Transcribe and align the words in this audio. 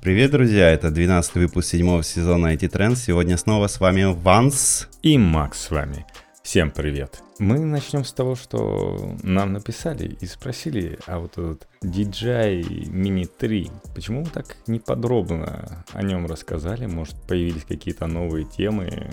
Привет, 0.00 0.30
друзья! 0.30 0.70
Это 0.70 0.90
12 0.90 1.34
выпуск 1.34 1.70
седьмого 1.70 2.04
сезона 2.04 2.54
IT 2.54 2.70
Trends. 2.70 2.96
Сегодня 2.96 3.36
снова 3.36 3.66
с 3.66 3.80
вами 3.80 4.04
Ванс. 4.04 4.88
И 5.02 5.18
Макс 5.18 5.60
с 5.60 5.70
вами. 5.72 6.06
Всем 6.44 6.70
привет! 6.70 7.27
Мы 7.38 7.60
начнем 7.60 8.04
с 8.04 8.12
того, 8.12 8.34
что 8.34 9.16
нам 9.22 9.52
написали 9.52 10.16
и 10.20 10.26
спросили, 10.26 10.98
а 11.06 11.20
вот 11.20 11.38
этот 11.38 11.68
DJI 11.84 12.90
Mini 12.90 13.26
3, 13.26 13.70
почему 13.94 14.24
вы 14.24 14.30
так 14.30 14.56
неподробно 14.66 15.84
о 15.92 16.02
нем 16.02 16.26
рассказали? 16.26 16.86
Может, 16.86 17.14
появились 17.28 17.62
какие-то 17.62 18.08
новые 18.08 18.44
темы? 18.44 19.08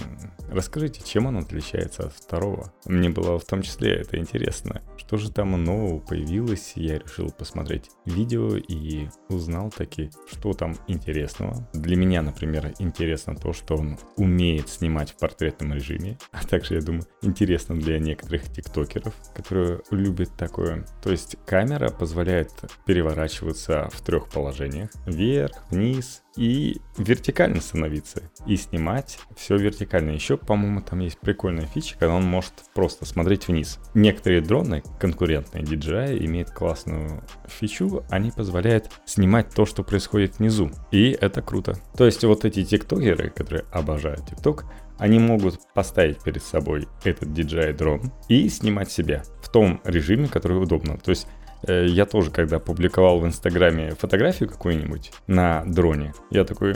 Расскажите, 0.50 1.04
чем 1.06 1.28
он 1.28 1.38
отличается 1.38 2.08
от 2.08 2.14
второго? 2.14 2.74
Мне 2.86 3.10
было 3.10 3.38
в 3.38 3.46
том 3.46 3.62
числе 3.62 3.94
это 3.94 4.18
интересно. 4.18 4.82
Что 4.98 5.18
же 5.18 5.32
там 5.32 5.64
нового 5.64 6.00
появилось? 6.00 6.74
Я 6.76 6.98
решил 6.98 7.30
посмотреть 7.30 7.92
видео 8.06 8.58
и 8.58 9.08
узнал 9.30 9.70
таки, 9.70 10.10
что 10.32 10.54
там 10.54 10.76
интересного. 10.88 11.68
Для 11.74 11.96
меня, 11.96 12.24
например, 12.24 12.74
интересно 12.80 13.36
то, 13.36 13.54
что 13.54 13.76
он 13.76 14.00
умеет 14.18 14.70
снимать 14.70 15.12
в 15.12 15.18
портретном 15.18 15.74
режиме, 15.74 16.18
а 16.32 16.44
также, 16.44 16.76
я 16.76 16.82
думаю, 16.82 17.06
интересно 17.22 17.80
для 17.80 18.00
некоторых 18.00 18.15
некоторых 18.16 18.50
тиктокеров, 18.50 19.14
которые 19.36 19.82
любят 19.92 20.32
такое. 20.38 20.86
То 21.04 21.12
есть 21.12 21.36
камера 21.46 21.90
позволяет 21.90 22.52
переворачиваться 22.86 23.90
в 23.92 24.02
трех 24.02 24.30
положениях. 24.30 24.90
Вверх, 25.06 25.64
вниз 25.70 26.24
и 26.38 26.82
вертикально 26.98 27.62
становиться. 27.62 28.24
И 28.46 28.56
снимать 28.56 29.20
все 29.36 29.58
вертикально. 29.58 30.12
Еще, 30.12 30.38
по-моему, 30.38 30.82
там 30.82 31.00
есть 31.00 31.20
прикольная 31.20 31.66
фича, 31.66 31.98
когда 32.00 32.16
он 32.16 32.24
может 32.24 32.54
просто 32.74 33.06
смотреть 33.06 33.48
вниз. 33.48 33.80
Некоторые 33.94 34.42
дроны, 34.42 34.84
конкурентные 35.00 35.64
DJI, 35.64 36.26
имеют 36.26 36.52
классную 36.52 37.24
фичу. 37.48 38.04
Они 38.10 38.32
позволяют 38.32 38.92
снимать 39.06 39.50
то, 39.54 39.66
что 39.66 39.84
происходит 39.84 40.40
внизу. 40.40 40.72
И 40.92 41.12
это 41.12 41.42
круто. 41.42 41.78
То 41.98 42.06
есть 42.06 42.24
вот 42.24 42.46
эти 42.46 42.64
тиктокеры, 42.64 43.30
которые 43.30 43.66
обожают 43.72 44.28
тикток, 44.28 44.66
они 44.98 45.20
могут 45.20 45.60
поставить 45.74 46.22
перед 46.24 46.44
собой 46.44 46.88
этот 47.04 47.30
DJI 47.30 47.74
дрон 47.74 48.12
и 48.30 48.50
снимать 48.50 48.92
себя 48.92 49.24
в 49.42 49.50
том 49.50 49.82
режиме, 49.84 50.28
который 50.28 50.62
удобно. 50.62 50.98
То 50.98 51.12
есть 51.12 51.28
я 51.68 52.06
тоже, 52.06 52.32
когда 52.32 52.60
публиковал 52.60 53.20
в 53.20 53.26
Инстаграме 53.26 53.96
фотографию 53.96 54.50
какую-нибудь 54.50 55.12
на 55.28 55.64
дроне, 55.66 56.14
я 56.30 56.44
такой, 56.44 56.76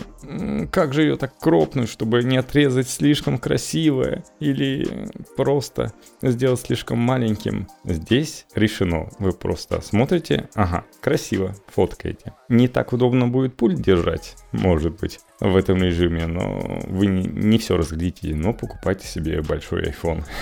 как 0.72 0.94
же 0.94 1.04
ее 1.04 1.18
так 1.18 1.38
кропнуть, 1.38 1.90
чтобы 1.90 2.24
не 2.24 2.38
отрезать 2.38 2.90
слишком 2.90 3.38
красивое 3.38 4.24
или 4.40 5.10
просто 5.36 5.94
сделать 6.22 6.62
слишком 6.62 7.00
маленьким. 7.00 7.68
Здесь 7.84 8.46
решено. 8.56 9.10
Вы 9.20 9.32
просто 9.32 9.82
смотрите, 9.82 10.50
ага, 10.56 10.86
красиво, 11.02 11.56
фоткаете. 11.68 12.34
Не 12.48 12.68
так 12.68 12.94
удобно 12.94 13.28
будет 13.28 13.56
пульт 13.56 13.80
держать, 13.82 14.36
может 14.52 15.00
быть, 15.00 15.20
в 15.40 15.56
этом 15.56 15.82
режиме, 15.82 16.28
но 16.28 16.82
вы 16.88 17.08
не, 17.08 17.24
не 17.24 17.58
все 17.58 17.78
разглядите, 17.78 18.36
но 18.36 18.54
покупайте 18.54 19.08
себе 19.08 19.42
большой 19.42 19.84
iPhone. 19.84 20.24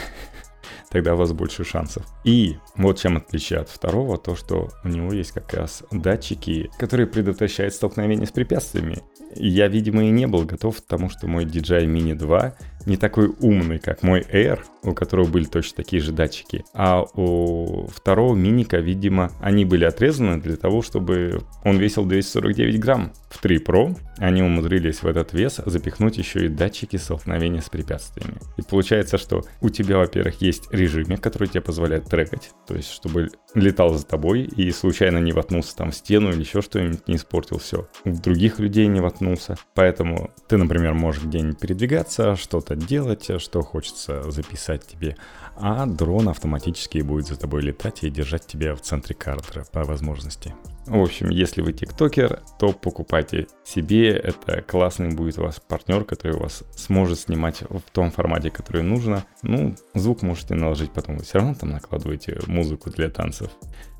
тогда 0.89 1.13
у 1.13 1.17
вас 1.17 1.31
больше 1.33 1.63
шансов. 1.63 2.03
И 2.23 2.57
вот 2.75 2.99
чем 2.99 3.17
отличие 3.17 3.59
от 3.59 3.69
второго, 3.69 4.17
то 4.17 4.35
что 4.35 4.69
у 4.83 4.87
него 4.87 5.13
есть 5.13 5.31
как 5.31 5.53
раз 5.53 5.83
датчики, 5.91 6.69
которые 6.77 7.07
предотвращают 7.07 7.73
столкновение 7.73 8.27
с 8.27 8.31
препятствиями. 8.31 8.99
Я, 9.35 9.67
видимо, 9.67 10.03
и 10.03 10.09
не 10.09 10.27
был 10.27 10.43
готов 10.43 10.77
к 10.77 10.85
тому, 10.85 11.09
что 11.09 11.27
мой 11.27 11.45
DJI 11.45 11.85
Mini 11.85 12.15
2 12.15 12.55
не 12.85 12.95
такой 12.95 13.27
умный, 13.41 13.79
как 13.79 14.01
мой 14.01 14.21
Air, 14.21 14.61
у 14.83 14.93
которого 14.93 15.27
были 15.27 15.43
точно 15.43 15.75
такие 15.75 16.01
же 16.01 16.13
датчики. 16.13 16.63
А 16.73 17.01
у 17.01 17.87
второго 17.87 18.33
миника, 18.33 18.77
видимо, 18.77 19.31
они 19.41 19.65
были 19.65 19.83
отрезаны 19.83 20.39
для 20.39 20.55
того, 20.55 20.81
чтобы 20.81 21.41
он 21.65 21.77
весил 21.77 22.05
249 22.05 22.79
грамм. 22.79 23.11
В 23.29 23.41
3 23.41 23.57
Pro 23.57 23.97
они 24.17 24.41
умудрились 24.41 25.03
в 25.03 25.07
этот 25.07 25.33
вес 25.33 25.59
запихнуть 25.65 26.17
еще 26.17 26.45
и 26.45 26.47
датчики 26.49 26.95
столкновения 26.95 27.59
с 27.59 27.69
препятствиями. 27.69 28.37
И 28.55 28.61
получается, 28.61 29.17
что 29.17 29.43
у 29.61 29.69
тебя, 29.69 29.97
во-первых, 29.97 30.41
есть 30.41 30.71
режимик, 30.77 31.21
который 31.21 31.47
тебе 31.47 31.61
позволяет 31.61 32.05
трекать, 32.05 32.51
то 32.65 32.75
есть 32.75 32.89
чтобы 32.91 33.31
летал 33.53 33.93
за 33.93 34.05
тобой 34.05 34.43
и 34.43 34.71
случайно 34.71 35.17
не 35.17 35.31
воткнулся 35.31 35.75
там 35.75 35.91
в 35.91 35.95
стену 35.95 36.31
или 36.31 36.41
еще 36.41 36.61
что-нибудь, 36.61 37.07
не 37.07 37.15
испортил 37.15 37.59
все. 37.59 37.87
Других 38.05 38.59
людей 38.59 38.87
не 38.87 39.01
воткнулся. 39.01 39.57
Поэтому 39.73 40.31
ты, 40.47 40.57
например, 40.57 40.93
можешь 40.93 41.23
где-нибудь 41.23 41.59
передвигаться, 41.59 42.35
что-то 42.35 42.75
делать, 42.75 43.29
что 43.41 43.61
хочется 43.61 44.29
записать 44.31 44.85
тебе, 44.85 45.17
а 45.59 45.85
дрон 45.85 46.29
автоматически 46.29 46.99
будет 46.99 47.27
за 47.27 47.35
тобой 47.37 47.61
летать 47.61 48.03
и 48.03 48.09
держать 48.09 48.45
тебя 48.45 48.75
в 48.75 48.81
центре 48.81 49.15
картера 49.15 49.65
по 49.71 49.83
возможности. 49.83 50.53
В 50.85 51.01
общем, 51.01 51.29
если 51.29 51.61
вы 51.61 51.73
тиктокер, 51.73 52.41
то 52.59 52.71
покупайте 52.71 53.47
себе. 53.65 54.11
Это 54.11 54.61
классный 54.61 55.13
будет 55.13 55.37
у 55.37 55.43
вас 55.43 55.59
партнер, 55.59 56.05
который 56.05 56.37
вас 56.37 56.63
сможет 56.77 57.19
снимать 57.19 57.61
в 57.69 57.81
том 57.91 58.09
формате, 58.09 58.51
который 58.51 58.83
нужно. 58.83 59.25
Ну, 59.41 59.75
звук 59.95 60.21
можете 60.21 60.55
наложить 60.55 60.91
потом. 60.91 61.17
Вы 61.17 61.25
все 61.25 61.39
равно 61.39 61.55
там 61.55 61.71
накладываете 61.71 62.39
музыку 62.47 62.89
для 62.89 63.09
танцев. 63.09 63.51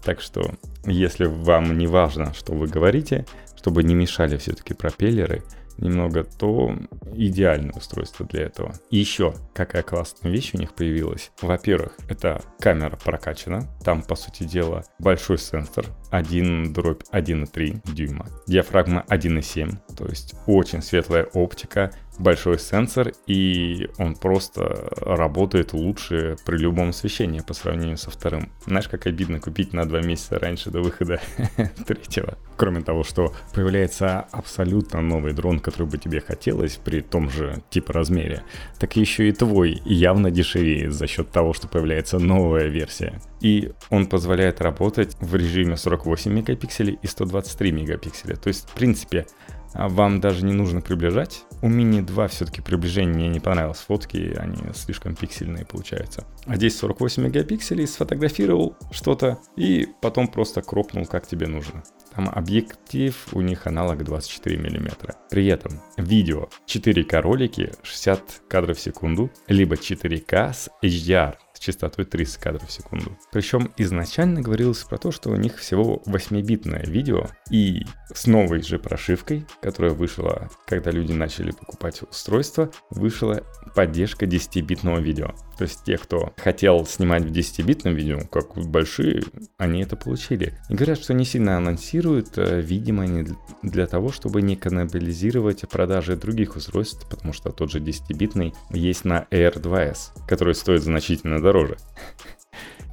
Так 0.02 0.22
что, 0.22 0.50
если 0.86 1.26
вам 1.26 1.78
не 1.78 1.88
важно, 1.88 2.34
что 2.34 2.54
вы 2.54 2.68
говорите, 2.68 3.26
чтобы 3.58 3.84
не 3.84 3.94
мешали 3.94 4.38
все-таки 4.38 4.74
пропеллеры, 4.74 5.44
немного, 5.78 6.24
то 6.24 6.76
идеальное 7.14 7.74
устройство 7.74 8.26
для 8.26 8.44
этого. 8.44 8.74
Еще, 8.90 9.34
какая 9.54 9.84
классная 9.84 10.32
вещь 10.32 10.52
у 10.54 10.58
них 10.58 10.74
появилась. 10.74 11.32
Во-первых, 11.42 11.94
это 12.10 12.42
камера 12.60 12.96
прокачана. 12.96 13.68
Там, 13.84 14.02
по 14.02 14.16
сути 14.16 14.44
дела, 14.44 14.84
большой 15.00 15.38
сенсор 15.38 15.86
1 16.10 16.74
дробь 16.74 17.04
1,3 17.12 17.82
дюйма. 17.94 18.28
Диафрагма 18.48 19.06
1,7, 19.10 19.78
то 19.96 20.06
есть 20.06 20.36
очень 20.46 20.82
светлая 20.82 21.26
оптика, 21.34 21.92
большой 22.20 22.60
сенсор, 22.60 23.14
и 23.28 23.90
он 23.98 24.16
просто 24.16 24.90
работает 25.02 25.74
лучше 25.74 26.38
при 26.46 26.58
любом 26.58 26.90
освещении 26.90 27.40
по 27.40 27.54
сравнению 27.54 27.98
со 27.98 28.10
вторым. 28.10 28.52
Знаешь, 28.66 28.88
как 28.88 29.08
обидно 29.08 29.40
купить 29.40 29.74
на 29.74 29.86
два 29.86 30.02
месяца 30.02 30.40
раньше 30.40 30.70
до 30.70 30.82
выхода 30.82 31.22
третьего. 31.86 32.38
Кроме 32.56 32.82
того, 32.82 33.04
что 33.04 33.34
появляется 33.54 34.22
абсолютно 34.32 35.02
новый 35.02 35.34
дрон, 35.34 35.60
который 35.60 35.88
бы 35.88 35.98
тебе 35.98 36.22
хотелось 36.22 36.78
при 36.78 37.02
том 37.02 37.30
же 37.30 37.62
типа 37.70 37.94
размере, 37.94 38.44
так 38.80 38.96
еще 38.96 39.30
и 39.30 39.32
твой 39.32 39.82
явно 39.86 40.32
дешевеет 40.32 40.94
за 40.94 41.08
счет 41.08 41.30
того, 41.32 41.54
что 41.54 41.68
появляется 41.68 42.20
новая 42.20 42.68
версия. 42.68 43.22
И 43.42 43.72
он 43.92 44.08
позволяет 44.08 44.62
работать 44.62 45.16
в 45.20 45.36
режиме 45.36 45.78
48 45.98 46.32
мегапикселей 46.32 47.00
и 47.02 47.08
123 47.08 47.72
мегапикселя. 47.72 48.36
То 48.36 48.48
есть, 48.48 48.70
в 48.70 48.74
принципе, 48.74 49.26
а 49.74 49.90
вам 49.90 50.22
даже 50.22 50.46
не 50.46 50.54
нужно 50.54 50.82
приближать. 50.82 51.44
У 51.62 51.70
Mini 51.70 52.02
2 52.02 52.28
все-таки 52.30 52.62
приближение 52.62 53.14
мне 53.14 53.30
не 53.30 53.40
понравилось. 53.40 53.80
Фотки, 53.80 54.36
они 54.38 54.58
слишком 54.74 55.16
пиксельные 55.16 55.66
получаются. 55.66 56.26
А 56.46 56.56
здесь 56.56 56.78
48 56.78 57.24
мегапикселей, 57.24 57.88
сфотографировал 57.88 58.76
что-то 58.92 59.40
и 59.56 59.88
потом 60.02 60.28
просто 60.30 60.62
кропнул, 60.62 61.06
как 61.06 61.28
тебе 61.28 61.48
нужно. 61.48 61.84
Там 62.16 62.30
объектив 62.30 63.16
у 63.34 63.42
них 63.42 63.68
аналог 63.68 64.04
24 64.04 64.58
мм. 64.58 65.16
При 65.30 65.48
этом 65.48 65.82
видео 65.98 66.50
4К 66.66 67.22
ролики 67.22 67.72
60 67.84 68.44
кадров 68.48 68.78
в 68.78 68.82
секунду, 68.82 69.30
либо 69.48 69.76
4К 69.76 70.54
с 70.54 70.70
HDR 70.82 71.36
с 71.58 71.60
частотой 71.60 72.06
30 72.06 72.38
кадров 72.38 72.68
в 72.68 72.72
секунду. 72.72 73.18
Причем 73.32 73.74
изначально 73.78 74.42
говорилось 74.42 74.84
про 74.84 75.00
то, 75.00 75.12
что 75.12 75.32
у 75.32 75.36
них 75.36 75.58
всего 75.58 76.04
8-битное 76.06 76.86
видео, 76.86 77.30
и 77.50 77.84
с 78.14 78.28
новой 78.28 78.62
же 78.62 78.78
прошивкой, 78.78 79.46
которая 79.60 79.94
вышла, 79.94 80.50
когда 80.68 80.92
люди 80.92 81.14
начали 81.14 81.50
покупать 81.52 82.04
устройство, 82.04 82.70
вышла 82.92 83.44
поддержка 83.76 84.26
10-битного 84.26 85.02
видео. 85.02 85.34
То 85.58 85.64
есть 85.64 85.84
те, 85.84 85.98
кто 85.98 86.34
хотел 86.38 86.86
снимать 86.86 87.24
в 87.24 87.32
10-битном 87.32 87.94
видео, 87.94 88.22
как 88.32 88.56
большие, 88.56 89.24
они 89.58 89.82
это 89.82 89.96
получили. 89.96 90.54
И 90.70 90.76
говорят, 90.76 91.00
что 91.00 91.14
не 91.14 91.26
сильно 91.26 91.58
анонсируют, 91.58 92.38
э, 92.38 92.62
видимо, 92.62 93.08
не 93.08 93.28
для 93.64 93.88
того, 93.88 94.12
чтобы 94.12 94.42
не 94.42 94.56
каннибализировать 94.56 95.68
продажи 95.70 96.16
других 96.16 96.56
устройств, 96.56 97.08
потому 97.10 97.34
что 97.34 97.52
тот 97.52 97.72
же 97.72 97.80
10-битный 97.80 98.54
есть 98.70 99.06
на 99.06 99.26
Air 99.32 99.60
2S, 99.60 100.28
который 100.28 100.54
стоит 100.54 100.84
значительно 100.84 101.42
дороже. 101.42 101.78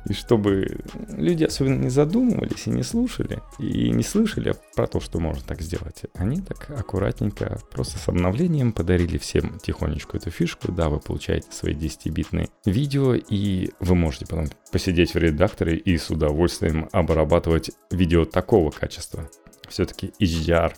И 0.09 0.13
чтобы 0.13 0.79
люди 1.09 1.45
особенно 1.45 1.83
не 1.83 1.91
задумывались 1.91 2.67
и 2.67 2.71
не 2.71 2.83
слушали, 2.83 3.41
и 3.59 3.91
не 3.91 4.03
слышали 4.03 4.55
про 4.75 4.87
то, 4.87 5.01
что 5.01 5.19
можно 5.19 5.43
так 5.43 5.63
сделать, 5.63 6.03
они 6.15 6.41
так 6.41 6.71
аккуратненько, 6.71 7.59
просто 7.71 7.99
с 7.99 8.09
обновлением 8.09 8.73
подарили 8.73 9.19
всем 9.19 9.59
тихонечку 9.59 10.17
эту 10.17 10.31
фишку. 10.31 10.73
Да, 10.73 10.89
вы 10.89 11.01
получаете 11.01 11.51
свои 11.51 11.75
10-битные 11.75 12.49
видео, 12.67 13.15
и 13.15 13.71
вы 13.81 13.95
можете 13.95 14.27
потом 14.27 14.49
посидеть 14.71 15.15
в 15.15 15.19
редакторе 15.19 15.77
и 15.77 15.97
с 15.97 16.11
удовольствием 16.11 16.89
обрабатывать 16.93 17.71
видео 17.91 18.25
такого 18.25 18.71
качества. 18.71 19.31
Все-таки 19.69 20.13
HDR 20.21 20.75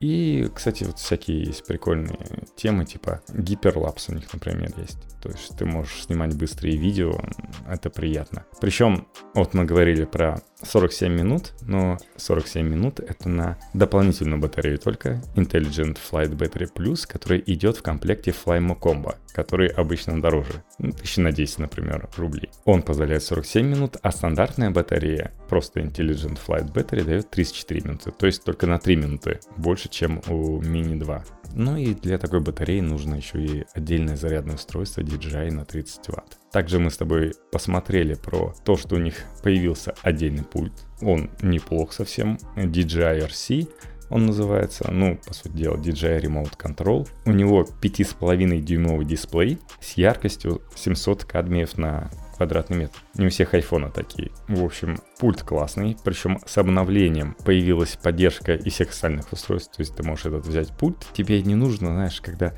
И, 0.00 0.48
кстати, 0.54 0.84
вот 0.84 0.98
всякие 0.98 1.44
есть 1.44 1.66
прикольные 1.66 2.18
темы, 2.56 2.86
типа 2.86 3.22
гиперлапс 3.28 4.08
у 4.08 4.14
них, 4.14 4.32
например, 4.32 4.72
есть. 4.78 4.98
То 5.20 5.28
есть 5.28 5.56
ты 5.58 5.66
можешь 5.66 6.04
снимать 6.04 6.34
быстрые 6.36 6.76
видео, 6.76 7.20
это 7.68 7.90
приятно. 7.90 8.46
Причем, 8.62 9.06
вот 9.34 9.52
мы 9.52 9.66
говорили 9.66 10.06
про 10.06 10.40
47 10.62 11.12
минут, 11.12 11.52
но 11.62 11.98
47 12.16 12.66
минут 12.66 13.00
это 13.00 13.28
на 13.28 13.58
дополнительную 13.74 14.40
батарею 14.40 14.78
только 14.78 15.22
Intelligent 15.34 15.98
Flight 15.98 16.36
Battery 16.36 16.68
Plus, 16.72 17.06
который 17.06 17.42
идет 17.46 17.76
в 17.76 17.82
комплекте 17.82 18.30
Flymo 18.32 18.78
Combo, 18.78 19.16
который 19.32 19.68
обычно 19.68 20.20
дороже, 20.20 20.62
ну, 20.78 20.92
тысячи 20.92 21.20
на 21.20 21.32
10, 21.32 21.58
например, 21.60 22.08
рублей. 22.16 22.50
Он 22.64 22.82
позволяет 22.82 23.22
47 23.22 23.66
минут, 23.66 23.96
а 24.02 24.12
стандартная 24.12 24.70
батарея, 24.70 25.32
просто 25.48 25.80
Intelligent 25.80 26.38
Flight 26.46 26.72
Battery, 26.72 27.04
дает 27.04 27.30
34 27.30 27.80
минуты, 27.82 28.10
то 28.10 28.26
есть 28.26 28.44
только 28.44 28.66
на 28.66 28.78
3 28.78 28.96
минуты 28.96 29.40
больше, 29.56 29.88
чем 29.88 30.20
у 30.28 30.60
Mini 30.60 30.98
2. 30.98 31.24
Ну 31.54 31.76
и 31.76 31.94
для 31.94 32.18
такой 32.18 32.40
батареи 32.40 32.80
нужно 32.80 33.16
еще 33.16 33.44
и 33.44 33.64
отдельное 33.74 34.16
зарядное 34.16 34.54
устройство 34.54 35.00
DJI 35.02 35.52
на 35.52 35.64
30 35.64 36.08
Вт. 36.08 36.38
Также 36.52 36.78
мы 36.78 36.90
с 36.90 36.96
тобой 36.96 37.34
посмотрели 37.52 38.14
про 38.14 38.54
то, 38.64 38.76
что 38.76 38.96
у 38.96 38.98
них 38.98 39.16
появился 39.42 39.94
отдельный 40.02 40.44
пульт. 40.44 40.72
Он 41.00 41.30
неплох 41.42 41.92
совсем. 41.92 42.38
DJI 42.56 43.26
RC 43.26 43.68
он 44.10 44.26
называется, 44.26 44.90
ну, 44.90 45.18
по 45.24 45.32
сути 45.32 45.52
дела, 45.52 45.76
DJI 45.76 46.20
Remote 46.20 46.56
Control. 46.58 47.08
У 47.26 47.30
него 47.30 47.64
5,5 47.80 48.60
дюймовый 48.60 49.06
дисплей 49.06 49.58
с 49.80 49.92
яркостью 49.92 50.62
700 50.74 51.24
кадмиев 51.24 51.78
на 51.78 52.10
квадратный 52.40 52.78
метр. 52.78 52.98
Не 53.16 53.26
у 53.26 53.28
всех 53.28 53.52
айфона 53.52 53.90
такие. 53.90 54.30
В 54.48 54.64
общем, 54.64 54.98
пульт 55.18 55.42
классный, 55.42 55.94
причем 56.02 56.38
с 56.46 56.56
обновлением 56.56 57.36
появилась 57.44 57.98
поддержка 58.02 58.54
и 58.54 58.70
всех 58.70 58.90
остальных 58.90 59.30
устройств, 59.30 59.76
то 59.76 59.82
есть 59.82 59.94
ты 59.94 60.02
можешь 60.02 60.24
этот 60.24 60.46
взять 60.46 60.68
пульт, 60.70 60.96
тебе 61.12 61.42
не 61.42 61.54
нужно, 61.54 61.88
знаешь, 61.88 62.18
когда 62.22 62.54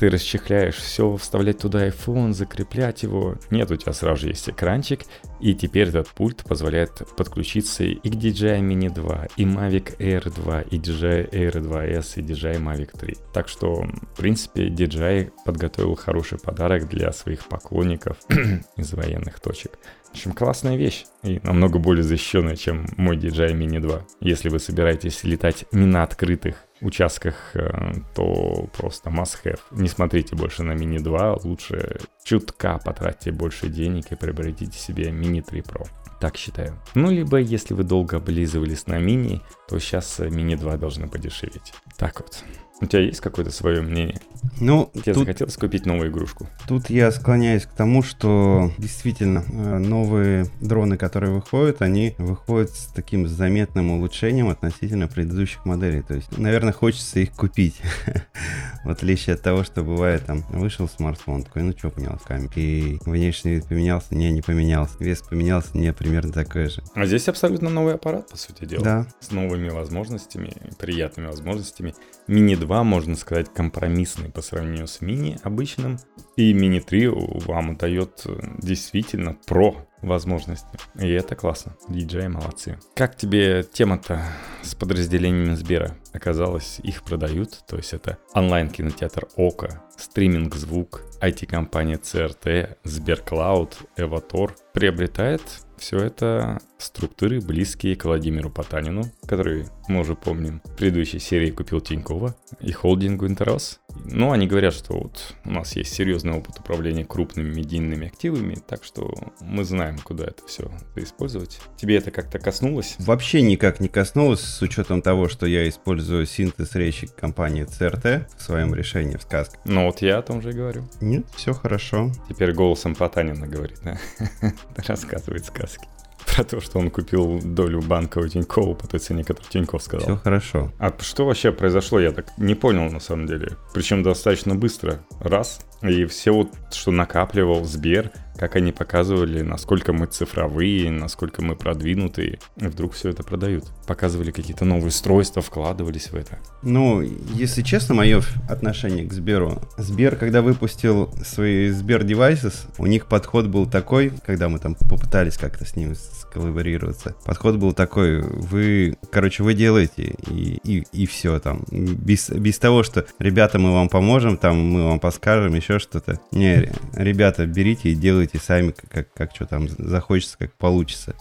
ты 0.00 0.08
расчехляешь 0.08 0.76
все, 0.76 1.14
вставлять 1.16 1.58
туда 1.58 1.86
iPhone, 1.86 2.32
закреплять 2.32 3.02
его. 3.02 3.36
Нет, 3.50 3.70
у 3.70 3.76
тебя 3.76 3.92
сразу 3.92 4.22
же 4.22 4.28
есть 4.28 4.48
экранчик, 4.48 5.00
и 5.40 5.54
теперь 5.54 5.88
этот 5.88 6.08
пульт 6.08 6.42
позволяет 6.42 7.02
подключиться 7.18 7.84
и 7.84 7.96
к 7.96 8.14
DJI 8.14 8.60
Mini 8.60 8.88
2, 8.88 9.28
и 9.36 9.44
Mavic 9.44 9.98
Air 9.98 10.32
2, 10.34 10.62
и 10.62 10.78
DJI 10.78 11.30
Air 11.32 11.52
2S, 11.52 12.14
и 12.16 12.22
DJI 12.22 12.62
Mavic 12.62 12.98
3. 12.98 13.16
Так 13.34 13.48
что, 13.48 13.82
в 13.82 14.16
принципе, 14.16 14.68
DJI 14.68 15.32
подготовил 15.44 15.94
хороший 15.96 16.38
подарок 16.38 16.88
для 16.88 17.12
своих 17.12 17.46
поклонников 17.46 18.16
из 18.78 18.94
военных 18.94 19.38
точек. 19.38 19.78
В 20.10 20.14
общем, 20.14 20.32
классная 20.32 20.76
вещь 20.76 21.06
и 21.22 21.40
намного 21.44 21.78
более 21.78 22.02
защищенная, 22.02 22.56
чем 22.56 22.86
мой 22.96 23.16
DJI 23.16 23.52
Mini 23.52 23.78
2. 23.78 24.06
Если 24.20 24.48
вы 24.48 24.58
собираетесь 24.58 25.22
летать 25.22 25.66
не 25.70 25.86
на 25.86 26.02
открытых 26.02 26.56
участках, 26.80 27.34
э, 27.54 27.92
то 28.14 28.68
просто 28.76 29.10
must 29.10 29.38
have. 29.44 29.60
Не 29.70 29.88
смотрите 29.88 30.34
больше 30.34 30.64
на 30.64 30.72
Mini 30.72 30.98
2, 30.98 31.38
лучше 31.44 32.00
чутка 32.24 32.80
потратьте 32.84 33.30
больше 33.30 33.68
денег 33.68 34.10
и 34.10 34.16
приобретите 34.16 34.76
себе 34.76 35.10
Mini 35.10 35.42
3 35.42 35.60
Pro. 35.60 35.86
Так 36.20 36.36
считаю. 36.36 36.76
Ну, 36.94 37.10
либо 37.10 37.38
если 37.38 37.72
вы 37.72 37.84
долго 37.84 38.18
облизывались 38.18 38.86
на 38.86 38.98
мини, 38.98 39.40
то 39.68 39.78
сейчас 39.78 40.20
Mini 40.20 40.54
2 40.54 40.76
должны 40.76 41.08
подешеветь. 41.08 41.72
Так 41.96 42.20
вот. 42.20 42.44
У 42.80 42.86
тебя 42.86 43.02
есть 43.02 43.20
какое-то 43.20 43.50
свое 43.50 43.82
мнение? 43.82 44.20
Ну, 44.58 44.90
Тебе 44.94 45.12
тут, 45.12 45.24
захотелось 45.26 45.56
купить 45.56 45.84
новую 45.84 46.10
игрушку? 46.10 46.46
Тут 46.66 46.88
я 46.88 47.10
склоняюсь 47.10 47.66
к 47.66 47.72
тому, 47.72 48.02
что 48.02 48.72
действительно 48.78 49.44
э, 49.46 49.78
новые 49.78 50.46
дроны, 50.62 50.96
которые 50.96 51.32
выходят, 51.32 51.82
они 51.82 52.14
выходят 52.16 52.70
с 52.70 52.86
таким 52.86 53.28
заметным 53.28 53.90
улучшением 53.90 54.48
относительно 54.48 55.08
предыдущих 55.08 55.66
моделей. 55.66 56.00
То 56.00 56.14
есть, 56.14 56.38
наверное, 56.38 56.72
хочется 56.72 57.20
их 57.20 57.32
купить. 57.32 57.80
В 58.84 58.90
отличие 58.90 59.34
от 59.34 59.42
того, 59.42 59.62
что 59.62 59.82
бывает, 59.82 60.24
там, 60.24 60.42
вышел 60.48 60.88
смартфон, 60.88 61.42
такой, 61.42 61.62
ну 61.62 61.74
что, 61.76 61.90
поменялась 61.90 62.22
камера. 62.22 62.50
И 62.56 62.98
внешний 63.04 63.56
вид 63.56 63.66
поменялся, 63.66 64.14
не, 64.14 64.30
не 64.30 64.40
поменялся. 64.40 64.94
Вес 65.00 65.20
поменялся, 65.20 65.76
не, 65.76 65.92
примерно 65.92 66.32
такой 66.32 66.70
же. 66.70 66.82
А 66.94 67.04
здесь 67.04 67.28
абсолютно 67.28 67.68
новый 67.68 67.94
аппарат, 67.94 68.30
по 68.30 68.38
сути 68.38 68.64
дела. 68.64 68.82
Да. 68.82 69.06
С 69.20 69.32
новыми 69.32 69.68
возможностями, 69.68 70.54
приятными 70.78 71.26
возможностями. 71.26 71.94
Мини-2 72.26 72.69
Mini-2, 72.70 72.84
можно 72.84 73.16
сказать, 73.16 73.52
компромиссный 73.52 74.30
по 74.30 74.42
сравнению 74.42 74.86
с 74.86 75.00
мини 75.00 75.38
обычным. 75.42 75.98
И 76.36 76.52
Mini 76.52 76.80
3 76.80 77.08
вам 77.46 77.76
дает 77.76 78.22
э, 78.24 78.38
действительно 78.58 79.36
про 79.46 79.76
возможности. 80.02 80.78
И 80.98 81.08
это 81.08 81.34
классно. 81.34 81.76
DJI 81.88 82.28
молодцы. 82.28 82.78
Как 82.94 83.16
тебе 83.16 83.64
тема-то 83.64 84.22
с 84.62 84.74
подразделениями 84.74 85.54
Сбера? 85.54 85.96
Оказалось, 86.12 86.80
их 86.82 87.02
продают. 87.02 87.64
То 87.66 87.76
есть 87.76 87.92
это 87.92 88.18
онлайн-кинотеатр 88.34 89.28
Ока 89.36 89.82
стриминг-звук, 89.98 91.02
IT-компания 91.20 91.96
CRT, 91.96 92.78
Сберклауд, 92.84 93.76
Эватор– 93.96 94.54
приобретает 94.72 95.42
все 95.80 95.98
это 95.98 96.60
структуры, 96.78 97.40
близкие 97.40 97.96
к 97.96 98.04
Владимиру 98.04 98.50
Потанину, 98.50 99.04
который, 99.26 99.66
мы 99.88 100.00
уже 100.00 100.14
помним, 100.14 100.60
в 100.64 100.76
предыдущей 100.76 101.18
серии 101.18 101.50
купил 101.50 101.80
Тинькова 101.80 102.36
и 102.60 102.72
холдингу 102.72 103.26
Интерос. 103.26 103.80
Но 104.04 104.32
они 104.32 104.46
говорят, 104.46 104.74
что 104.74 104.94
вот 104.94 105.34
у 105.44 105.50
нас 105.50 105.74
есть 105.76 105.92
серьезный 105.92 106.34
опыт 106.34 106.58
управления 106.58 107.04
крупными 107.04 107.52
медийными 107.52 108.06
активами, 108.06 108.56
так 108.66 108.84
что 108.84 109.12
мы 109.40 109.64
знаем, 109.64 109.98
куда 109.98 110.24
это 110.24 110.46
все 110.46 110.70
использовать. 110.96 111.60
Тебе 111.76 111.96
это 111.96 112.10
как-то 112.10 112.38
коснулось? 112.38 112.96
Вообще 112.98 113.42
никак 113.42 113.80
не 113.80 113.88
коснулось, 113.88 114.40
с 114.40 114.62
учетом 114.62 115.02
того, 115.02 115.28
что 115.28 115.46
я 115.46 115.68
использую 115.68 116.26
синтез 116.26 116.74
речи 116.74 117.08
компании 117.08 117.66
CRT 117.66 118.26
в 118.38 118.42
своем 118.42 118.74
решении 118.74 119.16
в 119.16 119.22
сказке. 119.22 119.58
Ну 119.64 119.86
вот 119.86 120.02
я 120.02 120.18
о 120.18 120.22
том 120.22 120.40
же 120.42 120.50
и 120.50 120.54
говорю. 120.54 120.84
Нет, 121.00 121.26
все 121.34 121.52
хорошо. 121.52 122.12
Теперь 122.28 122.52
голосом 122.52 122.94
Потанина 122.94 123.46
говорит, 123.46 123.78
да? 123.82 123.98
Рассказывает 124.86 125.44
сказки 125.44 125.86
про 126.34 126.44
то, 126.44 126.60
что 126.60 126.78
он 126.78 126.90
купил 126.90 127.40
долю 127.42 127.80
банка 127.80 128.18
у 128.18 128.26
Тинькова 128.26 128.74
по 128.74 128.86
той 128.86 129.00
цене, 129.00 129.24
которую 129.24 129.50
Тиньков 129.50 129.82
сказал. 129.82 130.06
Все 130.06 130.16
хорошо. 130.16 130.72
А 130.78 130.94
что 131.00 131.26
вообще 131.26 131.52
произошло, 131.52 132.00
я 132.00 132.12
так 132.12 132.26
не 132.38 132.54
понял 132.54 132.90
на 132.90 133.00
самом 133.00 133.26
деле. 133.26 133.56
Причем 133.74 134.02
достаточно 134.02 134.54
быстро. 134.54 135.00
Раз. 135.20 135.60
И 135.82 136.04
все 136.06 136.32
вот, 136.32 136.50
что 136.72 136.90
накапливал 136.90 137.64
Сбер, 137.64 138.10
как 138.40 138.56
они 138.56 138.72
показывали, 138.72 139.42
насколько 139.42 139.92
мы 139.92 140.06
цифровые, 140.06 140.90
насколько 140.90 141.42
мы 141.42 141.56
продвинутые. 141.56 142.38
И 142.56 142.66
вдруг 142.68 142.94
все 142.94 143.10
это 143.10 143.22
продают. 143.22 143.64
Показывали 143.86 144.30
какие-то 144.30 144.64
новые 144.64 144.88
устройства, 144.88 145.42
вкладывались 145.42 146.10
в 146.10 146.14
это. 146.14 146.38
Ну, 146.62 147.02
если 147.34 147.60
честно, 147.60 147.94
мое 147.94 148.22
отношение 148.48 149.06
к 149.06 149.12
Сберу. 149.12 149.60
Сбер, 149.76 150.16
когда 150.16 150.40
выпустил 150.40 151.12
свои 151.22 151.68
Сбер 151.68 152.02
Devices, 152.02 152.54
у 152.78 152.86
них 152.86 153.08
подход 153.08 153.46
был 153.46 153.66
такой, 153.66 154.10
когда 154.24 154.48
мы 154.48 154.58
там 154.58 154.74
попытались 154.74 155.36
как-то 155.36 155.66
с 155.66 155.76
ними 155.76 155.92
сколлаборироваться. 155.92 157.14
Подход 157.26 157.56
был 157.56 157.74
такой, 157.74 158.22
вы, 158.22 158.96
короче, 159.10 159.42
вы 159.42 159.52
делаете, 159.52 160.14
и, 160.30 160.60
и, 160.64 160.84
и 160.92 161.06
все 161.06 161.38
там. 161.40 161.64
Без, 161.70 162.30
без 162.30 162.58
того, 162.58 162.84
что, 162.84 163.04
ребята, 163.18 163.58
мы 163.58 163.74
вам 163.74 163.90
поможем, 163.90 164.38
там, 164.38 164.56
мы 164.56 164.84
вам 164.84 164.98
подскажем, 164.98 165.54
еще 165.54 165.78
что-то. 165.78 166.20
Не, 166.32 166.72
ребята, 166.94 167.46
берите 167.46 167.90
и 167.90 167.94
делайте 167.94 168.29
делайте 168.30 168.38
сами, 168.38 168.74
как, 168.90 169.12
как 169.12 169.34
что 169.34 169.46
там 169.46 169.68
захочется, 169.68 170.38
как 170.38 170.52
получится. 170.54 171.14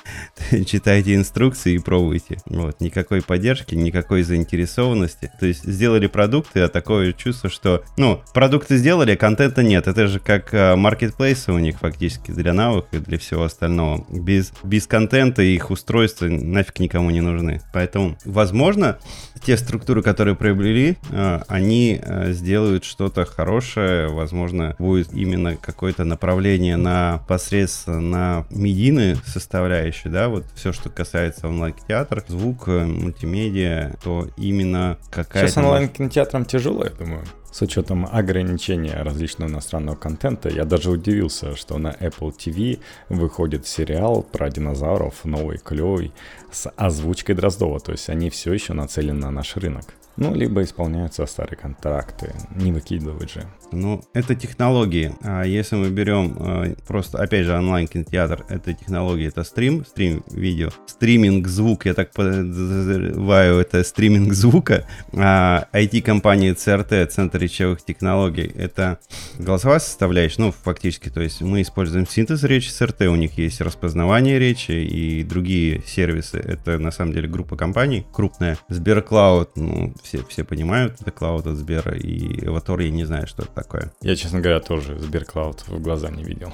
Читайте 0.66 1.14
инструкции 1.14 1.74
и 1.74 1.78
пробуйте. 1.78 2.38
Вот, 2.46 2.80
никакой 2.80 3.22
поддержки, 3.22 3.74
никакой 3.74 4.22
заинтересованности. 4.22 5.30
То 5.38 5.46
есть 5.46 5.64
сделали 5.64 6.06
продукты, 6.06 6.60
а 6.60 6.68
такое 6.68 7.12
чувство, 7.12 7.50
что, 7.50 7.84
ну, 7.96 8.22
продукты 8.34 8.76
сделали, 8.76 9.12
а 9.12 9.16
контента 9.16 9.62
нет. 9.62 9.86
Это 9.86 10.06
же 10.06 10.20
как 10.20 10.52
маркетплейсы 10.52 11.52
у 11.52 11.58
них 11.58 11.78
фактически 11.78 12.30
для 12.30 12.52
навыков 12.52 12.88
и 12.92 12.98
для 12.98 13.18
всего 13.18 13.44
остального. 13.44 14.04
Без, 14.10 14.52
без 14.62 14.86
контента 14.86 15.42
их 15.42 15.70
устройства 15.70 16.26
нафиг 16.26 16.80
никому 16.80 17.10
не 17.10 17.20
нужны. 17.20 17.60
Поэтому, 17.72 18.16
возможно, 18.24 18.98
те 19.44 19.56
структуры, 19.56 20.02
которые 20.02 20.34
приобрели, 20.34 20.96
а, 21.12 21.42
они 21.48 22.00
а, 22.02 22.32
сделают 22.32 22.84
что-то 22.84 23.24
хорошее, 23.24 24.08
возможно, 24.08 24.74
будет 24.78 25.12
именно 25.12 25.56
какое-то 25.56 26.04
направление 26.04 26.55
деление 26.56 26.76
на 26.76 27.22
посредственно 27.28 28.00
на 28.00 28.46
медийные 28.50 29.16
составляющие, 29.26 30.12
да, 30.12 30.28
вот 30.28 30.44
все, 30.54 30.72
что 30.72 30.90
касается 30.90 31.48
онлайн-кинотеатра, 31.48 32.24
звук, 32.28 32.68
э, 32.68 32.84
мультимедиа, 32.84 33.94
то 34.02 34.28
именно 34.36 34.98
какая-то... 35.10 35.48
Сейчас 35.48 35.58
онлайн-кинотеатрам 35.58 36.44
тяжело, 36.44 36.84
я 36.84 36.90
думаю. 36.90 37.24
С 37.50 37.62
учетом 37.62 38.06
ограничения 38.10 39.02
различного 39.02 39.48
иностранного 39.48 39.96
контента, 39.96 40.48
я 40.48 40.64
даже 40.64 40.90
удивился, 40.90 41.56
что 41.56 41.78
на 41.78 41.88
Apple 41.88 42.34
TV 42.36 42.80
выходит 43.08 43.66
сериал 43.66 44.22
про 44.22 44.50
динозавров, 44.50 45.24
новый, 45.24 45.58
клевый, 45.58 46.12
с 46.52 46.70
озвучкой 46.76 47.34
Дроздова. 47.34 47.80
То 47.80 47.92
есть 47.92 48.10
они 48.10 48.28
все 48.28 48.52
еще 48.52 48.74
нацелены 48.74 49.20
на 49.20 49.30
наш 49.30 49.56
рынок. 49.56 49.86
Ну, 50.16 50.34
либо 50.34 50.62
исполняются 50.62 51.26
старые 51.26 51.56
контракты, 51.56 52.34
не 52.54 52.72
выкидывать 52.72 53.32
же. 53.32 53.46
Ну, 53.72 54.02
это 54.12 54.34
технологии. 54.34 55.14
А 55.22 55.42
если 55.44 55.76
мы 55.76 55.90
берем 55.90 56.36
э, 56.38 56.74
просто, 56.86 57.18
опять 57.18 57.46
же, 57.46 57.56
онлайн-кинотеатр, 57.56 58.44
это 58.48 58.72
технологии, 58.72 59.26
это 59.26 59.44
стрим, 59.44 59.84
стрим 59.84 60.22
видео, 60.30 60.70
стриминг 60.86 61.46
звук, 61.48 61.86
я 61.86 61.94
так 61.94 62.12
подозреваю, 62.12 63.58
это 63.58 63.82
стриминг 63.82 64.32
звука, 64.32 64.86
а 65.12 65.66
IT-компании 65.72 66.54
CRT, 66.54 67.06
Центр 67.06 67.38
речевых 67.38 67.82
технологий, 67.84 68.52
это 68.56 68.98
голосовая 69.38 69.80
составляющая, 69.80 70.42
ну, 70.42 70.52
фактически, 70.52 71.08
то 71.08 71.20
есть 71.20 71.40
мы 71.40 71.62
используем 71.62 72.06
синтез 72.06 72.44
речи 72.44 72.68
CRT, 72.68 73.06
у 73.06 73.16
них 73.16 73.36
есть 73.38 73.60
распознавание 73.60 74.38
речи 74.38 74.72
и 74.72 75.24
другие 75.24 75.82
сервисы, 75.86 76.38
это 76.38 76.78
на 76.78 76.90
самом 76.90 77.12
деле 77.12 77.28
группа 77.28 77.56
компаний 77.56 78.06
крупная. 78.12 78.58
Сберклауд, 78.68 79.56
ну, 79.56 79.94
все, 80.02 80.22
все 80.28 80.44
понимают, 80.44 81.00
это 81.00 81.10
клауд 81.10 81.46
от 81.46 81.56
Сбера, 81.56 81.96
и 81.96 82.46
Эватор, 82.46 82.80
я 82.80 82.90
не 82.90 83.04
знаю, 83.04 83.26
что 83.26 83.42
это 83.42 83.55
такое. 83.56 83.92
Я, 84.02 84.14
честно 84.14 84.40
говоря, 84.40 84.60
тоже 84.60 84.98
Сберклауд 84.98 85.66
в 85.66 85.80
глаза 85.80 86.10
не 86.10 86.22
видел. 86.22 86.52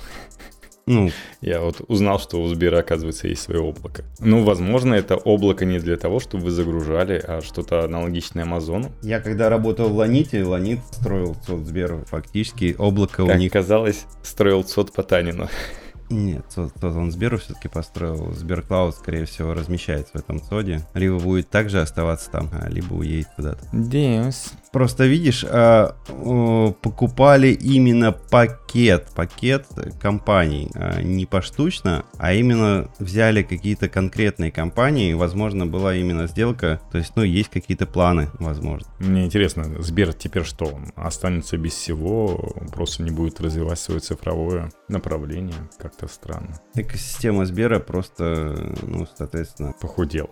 Ну, 0.86 1.10
я 1.40 1.60
вот 1.60 1.80
узнал, 1.86 2.18
что 2.18 2.42
у 2.42 2.48
Сбера, 2.48 2.80
оказывается, 2.80 3.28
есть 3.28 3.42
свое 3.42 3.60
облако. 3.60 4.04
Ну, 4.18 4.42
возможно, 4.42 4.94
это 4.94 5.16
облако 5.16 5.64
не 5.64 5.78
для 5.78 5.96
того, 5.96 6.18
чтобы 6.18 6.44
вы 6.44 6.50
загружали, 6.50 7.22
а 7.24 7.40
что-то 7.40 7.84
аналогичное 7.84 8.42
Амазону. 8.42 8.90
Я 9.02 9.20
когда 9.20 9.48
работал 9.48 9.88
в 9.90 9.96
Ланите, 9.96 10.42
Ланит 10.42 10.80
строил 10.90 11.36
сот 11.46 11.66
Сбера. 11.66 12.04
Фактически 12.06 12.74
облако 12.76 13.24
как 13.24 13.36
у 13.36 13.38
них... 13.38 13.52
казалось, 13.52 14.06
строил 14.22 14.64
сот 14.64 14.92
Потанину. 14.92 15.48
Нет, 16.10 16.44
тот, 16.54 16.74
тот 16.74 16.94
он 16.94 17.10
Сберу 17.10 17.38
все-таки 17.38 17.68
построил. 17.68 18.32
Сберклауд, 18.32 18.94
скорее 18.96 19.24
всего, 19.24 19.54
размещается 19.54 20.12
в 20.14 20.16
этом 20.16 20.42
соде. 20.42 20.80
Либо 20.94 21.18
будет 21.18 21.48
также 21.48 21.80
оставаться 21.80 22.30
там, 22.30 22.50
а 22.52 22.68
либо 22.68 22.92
уедет 22.94 23.28
куда-то. 23.36 23.64
Деус. 23.72 24.52
Просто 24.72 25.04
видишь, 25.04 25.44
а, 25.46 25.94
покупали 26.82 27.48
именно 27.48 28.12
пакет, 28.12 29.08
пакет 29.14 29.66
компаний, 30.00 30.70
а, 30.74 31.02
не 31.02 31.26
поштучно, 31.26 32.04
а 32.16 32.32
именно 32.32 32.88
взяли 32.98 33.42
какие-то 33.42 33.88
конкретные 33.88 34.50
компании, 34.50 35.12
возможно, 35.12 35.66
была 35.66 35.94
именно 35.94 36.26
сделка, 36.26 36.80
то 36.90 36.98
есть, 36.98 37.12
ну, 37.16 37.22
есть 37.22 37.50
какие-то 37.50 37.86
планы, 37.86 38.30
возможно. 38.38 38.88
Мне 38.98 39.26
интересно, 39.26 39.64
Сбер 39.82 40.14
теперь 40.14 40.44
что, 40.44 40.66
он 40.66 40.92
останется 40.96 41.58
без 41.58 41.72
всего, 41.72 42.54
просто 42.72 43.02
не 43.02 43.10
будет 43.10 43.40
развивать 43.40 43.78
свое 43.78 44.00
цифровое 44.00 44.72
направление, 44.88 45.68
как-то 45.78 46.08
странно. 46.08 46.60
Экосистема 46.74 47.44
Сбера 47.44 47.78
просто, 47.78 48.74
ну, 48.82 49.06
соответственно... 49.16 49.74
Похудела 49.80 50.30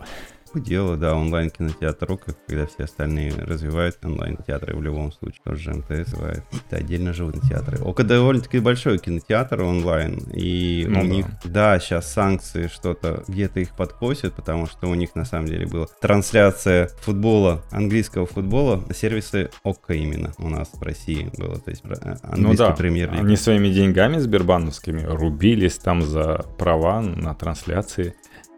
дело, 0.59 0.97
да, 0.97 1.15
онлайн-кинотеатр 1.15 2.13
ОК, 2.13 2.27
когда 2.47 2.67
все 2.67 2.85
остальные 2.85 3.33
развивают 3.35 3.97
онлайн-театры 4.03 4.77
в 4.77 4.83
любом 4.83 5.13
случае. 5.13 5.41
Тоже 5.45 5.73
МТС 5.73 6.11
развивает. 6.11 6.45
Это 6.67 6.77
отдельно 6.77 7.13
живут 7.13 7.35
кинотеатры. 7.35 7.79
ОК 7.83 8.03
довольно-таки 8.03 8.59
большой 8.59 8.99
кинотеатр 8.99 9.63
онлайн, 9.63 10.19
и 10.33 10.87
ну, 10.89 11.01
у 11.01 11.03
да. 11.03 11.09
них, 11.09 11.27
да, 11.45 11.79
сейчас 11.79 12.13
санкции 12.13 12.67
что-то 12.67 13.25
где-то 13.29 13.61
их 13.61 13.77
подкосят, 13.77 14.35
потому 14.35 14.67
что 14.67 14.89
у 14.89 14.95
них 14.95 15.15
на 15.15 15.25
самом 15.25 15.47
деле 15.47 15.67
была 15.67 15.87
трансляция 16.01 16.89
футбола, 17.01 17.63
английского 17.71 18.27
футбола, 18.27 18.83
сервисы 18.95 19.51
ОК 19.63 19.91
именно 19.91 20.33
у 20.39 20.49
нас 20.49 20.71
в 20.73 20.83
России 20.83 21.31
было, 21.37 21.59
то 21.59 21.71
есть 21.71 21.83
э, 21.85 22.17
ну 22.37 22.55
да, 22.55 22.71
премьер 22.71 23.13
Они 23.13 23.37
своими 23.37 23.69
деньгами 23.69 24.19
сбербановскими 24.19 25.03
рубились 25.03 25.79
там 25.79 26.03
за 26.03 26.45
права 26.59 27.01
на 27.01 27.35
трансляции. 27.35 28.15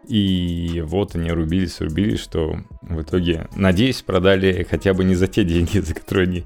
И 0.07 0.83
вот 0.85 1.15
они 1.15 1.31
рубились, 1.31 1.79
рубились, 1.79 2.19
что 2.19 2.57
в 2.81 3.01
итоге, 3.01 3.47
надеюсь, 3.55 4.01
продали 4.01 4.65
хотя 4.69 4.93
бы 4.93 5.03
не 5.03 5.15
за 5.15 5.27
те 5.27 5.43
деньги, 5.43 5.79
за 5.79 5.93
которые 5.93 6.27
они 6.27 6.43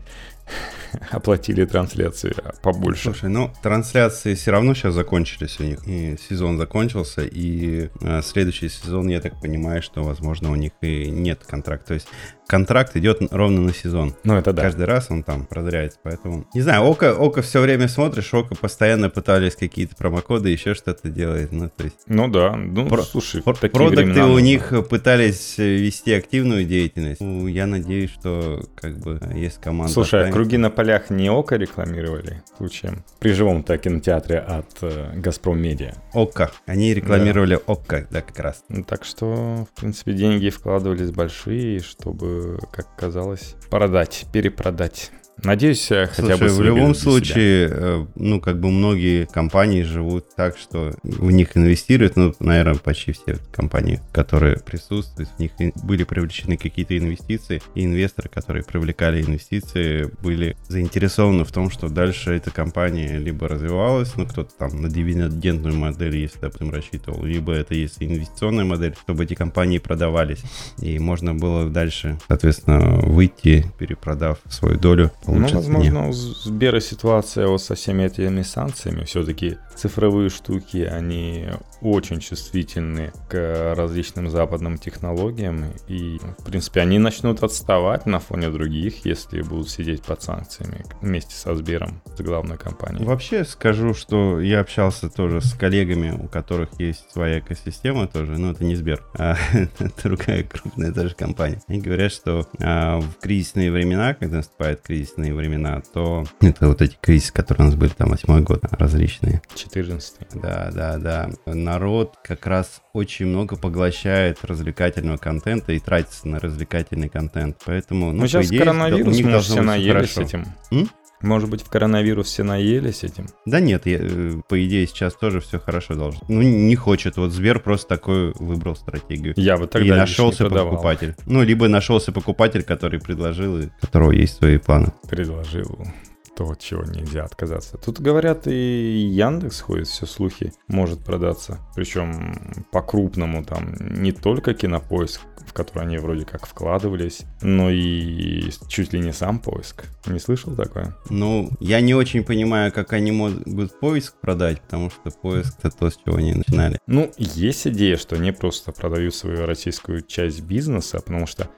оплатили 1.12 1.66
трансляции 1.66 2.34
а 2.44 2.54
побольше. 2.62 3.04
Слушай, 3.04 3.30
ну 3.30 3.52
трансляции 3.62 4.36
все 4.36 4.52
равно 4.52 4.74
сейчас 4.74 4.94
закончились 4.94 5.60
у 5.60 5.64
них. 5.64 5.88
И 5.88 6.18
сезон 6.18 6.58
закончился, 6.58 7.24
и 7.24 7.90
э, 8.02 8.22
следующий 8.22 8.70
сезон, 8.70 9.08
я 9.08 9.22
так 9.22 9.40
понимаю, 9.42 9.82
что, 9.82 10.04
возможно, 10.04 10.52
у 10.52 10.56
них 10.56 10.72
и 10.82 11.10
нет 11.10 11.44
контракта. 11.46 11.88
То 11.88 11.94
есть 11.96 12.08
контракт 12.48 12.96
идет 12.96 13.22
ровно 13.32 13.62
на 13.62 13.74
сезон. 13.74 14.16
Ну, 14.24 14.36
это 14.36 14.54
да. 14.54 14.64
Каждый 14.64 14.86
раз 14.86 15.08
он 15.10 15.24
там 15.24 15.46
продыряется, 15.46 16.00
поэтому... 16.02 16.48
Не 16.54 16.62
знаю, 16.62 16.84
Око, 16.84 17.14
Око 17.14 17.42
все 17.42 17.62
время 17.62 17.88
смотришь, 17.88 18.34
Око 18.34 18.56
постоянно 18.56 19.10
пытались 19.10 19.56
какие-то 19.56 19.96
промокоды, 19.96 20.50
еще 20.50 20.74
что-то 20.74 21.10
делает, 21.10 21.52
ну, 21.52 21.70
то 21.70 21.84
есть... 21.84 21.98
Ну 22.08 22.28
да, 22.28 22.56
ну, 22.56 22.88
Про, 22.88 23.04
слушай, 23.04 23.44
про, 23.44 23.54
такие 23.54 23.72
Продукты 23.72 24.24
у 24.24 24.40
них 24.40 24.74
пытались 24.90 25.58
вести 25.58 26.14
активную 26.14 26.64
деятельность. 26.64 27.22
Ну, 27.22 27.48
я 27.48 27.68
надеюсь, 27.68 28.12
что, 28.12 28.66
как 28.76 28.98
бы, 28.98 29.20
есть 29.36 29.60
команда... 29.60 29.94
Слушай, 29.94 30.30
а 30.30 30.32
круги 30.32 30.58
на 30.58 30.70
полях 30.70 31.10
не 31.10 31.30
Око 31.30 31.56
рекламировали 31.58 32.44
случаем? 32.58 33.04
При 33.20 33.32
живом-то 33.32 33.78
кинотеатре 33.78 34.40
от 34.40 34.68
э, 34.82 35.12
Газпром 35.16 35.60
Медиа. 35.60 35.94
Око. 36.14 36.52
Они 36.66 36.94
рекламировали 36.94 37.56
да. 37.56 37.62
Око, 37.74 38.08
да, 38.10 38.22
как 38.22 38.40
раз. 38.40 38.64
Ну, 38.70 38.84
так 38.84 39.04
что, 39.04 39.68
в 39.72 39.80
принципе, 39.80 40.14
деньги 40.14 40.50
вкладывались 40.50 41.12
большие, 41.12 41.80
чтобы 41.82 42.37
как 42.72 42.96
казалось, 42.96 43.56
продать, 43.70 44.26
перепродать. 44.32 45.12
Надеюсь, 45.44 45.92
э, 45.92 46.08
хотя 46.08 46.36
Слушай, 46.36 46.40
бы 46.40 46.56
в 46.56 46.62
любом 46.62 46.96
случае, 46.96 47.68
себя. 47.68 47.78
Э, 47.80 48.06
ну, 48.16 48.42
как 48.42 48.60
бы 48.60 48.72
многие 48.72 49.26
компании 49.26 49.84
живут 49.84 50.26
так, 50.36 50.58
что 50.58 50.96
в 51.04 51.32
них 51.32 51.56
инвестируют, 51.56 52.16
ну, 52.16 52.34
наверное, 52.40 52.76
почти 52.76 53.12
все 53.12 53.38
компании, 53.52 54.02
которые 54.12 54.58
присутствуют, 54.58 55.30
в 55.30 55.40
них 55.40 55.52
были 55.84 56.04
привлечены 56.04 56.58
какие-то 56.58 56.98
инвестиции, 56.98 57.62
и 57.76 57.86
инвесторы, 57.86 58.30
которые 58.30 58.64
привлекали 58.64 59.22
инвестиции, 59.22 60.10
были 60.24 60.58
заинтересованы 60.68 61.46
в 61.46 61.52
том, 61.52 61.70
что 61.70 61.88
дальше 61.88 62.34
эта 62.34 62.50
компания 62.50 63.20
либо 63.20 63.48
развивалась, 63.48 64.16
ну, 64.16 64.26
кто-то 64.26 64.52
там 64.58 64.82
на 64.82 64.90
дивидендную 64.90 65.76
модель, 65.76 66.18
если, 66.18 66.40
допустим, 66.40 66.72
рассчитывал, 66.72 67.24
либо 67.24 67.54
это 67.54 67.76
есть 67.76 67.98
инвестиционная 68.00 68.66
модель, 68.66 68.96
чтобы 69.04 69.26
эти 69.26 69.36
компании 69.36 69.78
продавались, 69.78 70.42
и 70.82 70.98
можно 70.98 71.36
было 71.36 71.70
дальше, 71.70 72.18
соответственно, 72.28 73.00
выйти, 73.02 73.66
перепродав 73.78 74.40
свою 74.50 74.80
долю 74.80 75.12
ну, 75.28 75.48
возможно, 75.48 76.10
у 76.10 76.14
Сбера 76.14 76.80
ситуация 76.80 77.48
вот 77.48 77.62
со 77.62 77.76
всеми 77.76 78.04
этими 78.04 78.42
санкциями. 78.42 79.04
Все-таки 79.04 79.58
цифровые 79.78 80.30
штуки, 80.30 80.78
они 80.78 81.48
очень 81.82 82.20
чувствительны 82.20 83.12
к 83.30 83.74
различным 83.76 84.30
западным 84.30 84.78
технологиям. 84.78 85.66
И, 85.88 86.20
в 86.40 86.46
принципе, 86.46 86.82
они 86.82 87.00
начнут 87.00 87.44
отставать 87.44 88.06
на 88.06 88.20
фоне 88.20 88.50
других, 88.50 89.06
если 89.06 89.42
будут 89.42 89.70
сидеть 89.70 90.04
под 90.04 90.22
санкциями 90.22 90.86
вместе 91.02 91.36
со 91.36 91.56
Сбером, 91.56 92.02
с 92.16 92.22
главной 92.22 92.58
компанией. 92.58 93.06
Вообще 93.06 93.44
скажу, 93.46 93.94
что 93.94 94.40
я 94.40 94.60
общался 94.60 95.10
тоже 95.10 95.42
с 95.42 95.54
коллегами, 95.54 96.12
у 96.12 96.28
которых 96.28 96.70
есть 96.80 97.12
своя 97.12 97.40
экосистема 97.40 98.08
тоже. 98.08 98.38
Но 98.38 98.52
это 98.52 98.64
не 98.64 98.76
Сбер, 98.76 99.04
а 99.18 99.36
другая 100.04 100.44
крупная 100.44 100.92
тоже 100.92 101.16
компания. 101.16 101.62
Они 101.68 101.80
говорят, 101.80 102.12
что 102.12 102.48
а, 102.60 103.00
в 103.00 103.16
кризисные 103.22 103.72
времена, 103.72 104.14
когда 104.14 104.38
наступает 104.38 104.82
кризис 104.82 104.98
кризисные 104.98 105.34
времена, 105.34 105.82
то 105.94 106.26
это 106.42 106.68
вот 106.68 106.82
эти 106.82 106.98
кризисы, 107.00 107.32
которые 107.32 107.68
у 107.68 107.70
нас 107.70 107.76
были 107.76 107.92
там 107.92 108.10
восьмой 108.10 108.42
год, 108.42 108.64
различные. 108.72 109.42
14 109.68 110.16
Да, 110.36 110.70
да, 110.74 110.98
да. 110.98 111.30
Народ 111.46 112.16
как 112.24 112.46
раз 112.46 112.82
очень 112.94 113.28
много 113.28 113.56
поглощает 113.56 114.44
развлекательного 114.44 115.18
контента 115.18 115.74
и 115.74 115.80
тратится 115.80 116.28
на 116.28 116.40
развлекательный 116.40 117.10
контент. 117.10 117.58
Поэтому, 117.66 118.12
ну, 118.12 118.22
ну 118.22 118.28
сейчас 118.28 118.48
идее, 118.48 118.60
коронавирус, 118.60 119.08
у 119.08 119.12
них 119.12 119.26
мы 119.26 119.40
все 119.40 119.62
наелись 119.62 120.18
этим. 120.18 120.46
М? 120.72 120.90
Может 121.22 121.50
быть, 121.50 121.64
в 121.64 121.70
коронавирус 121.70 122.28
все 122.28 122.44
наелись 122.44 123.04
этим? 123.04 123.28
Да 123.46 123.60
нет, 123.60 123.88
я, 123.88 123.98
э, 124.00 124.34
по 124.48 124.64
идее, 124.64 124.86
сейчас 124.86 125.16
тоже 125.16 125.40
все 125.40 125.60
хорошо 125.60 125.96
должно. 125.96 126.22
Ну, 126.28 126.42
не 126.44 126.76
хочет. 126.76 127.18
Вот 127.18 127.32
Сбер 127.32 127.60
просто 127.60 127.88
такой 127.88 128.34
выбрал 128.34 128.76
стратегию. 128.76 129.34
Я 129.36 129.58
вот 129.58 129.72
тогда 129.72 129.96
И 129.96 129.98
нашелся 129.98 130.48
покупатель. 130.48 131.16
Ну, 131.26 131.42
либо 131.42 131.68
нашелся 131.68 132.12
покупатель, 132.12 132.62
который 132.62 133.00
предложил, 133.00 133.58
и 133.58 133.66
у 133.66 133.70
которого 133.82 134.12
есть 134.12 134.38
свои 134.38 134.58
планы. 134.58 134.94
Предложил 135.10 135.88
то, 136.38 136.52
от 136.52 136.60
чего 136.60 136.84
нельзя 136.84 137.24
отказаться. 137.24 137.78
Тут 137.78 138.00
говорят, 138.00 138.48
и 138.48 139.10
Яндекс 139.12 139.62
ходит, 139.62 139.88
все 139.88 140.06
слухи, 140.06 140.54
может 140.68 141.04
продаться. 141.04 141.58
Причем 141.76 142.64
по-крупному 142.72 143.44
там 143.44 143.74
не 143.80 144.12
только 144.12 144.54
кинопоиск, 144.54 145.22
в 145.48 145.54
который 145.54 145.84
они 145.84 145.98
вроде 145.98 146.26
как 146.26 146.46
вкладывались, 146.46 147.22
но 147.42 147.72
и 147.72 148.52
чуть 148.68 148.94
ли 148.94 149.00
не 149.00 149.14
сам 149.14 149.40
поиск. 149.40 149.86
Не 150.06 150.20
слышал 150.20 150.56
такое? 150.56 150.96
Ну, 151.10 151.50
я 151.60 151.82
не 151.82 151.96
очень 151.96 152.24
понимаю, 152.24 152.72
как 152.72 152.94
они 152.94 153.12
могут 153.12 153.80
поиск 153.80 154.16
продать, 154.20 154.62
потому 154.62 154.92
что 154.92 155.10
поиск 155.10 155.56
это 155.64 155.76
то, 155.76 155.90
с 155.90 155.98
чего 155.98 156.18
они 156.18 156.34
начинали. 156.34 156.78
Ну, 156.86 157.12
есть 157.18 157.66
идея, 157.68 157.98
что 157.98 158.16
они 158.16 158.32
просто 158.32 158.72
продают 158.72 159.16
свою 159.16 159.46
российскую 159.46 160.02
часть 160.02 160.42
бизнеса, 160.42 161.00
потому 161.00 161.26
что 161.26 161.50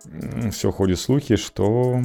все 0.52 0.72
ходят 0.72 1.00
слухи, 1.00 1.36
что 1.36 2.00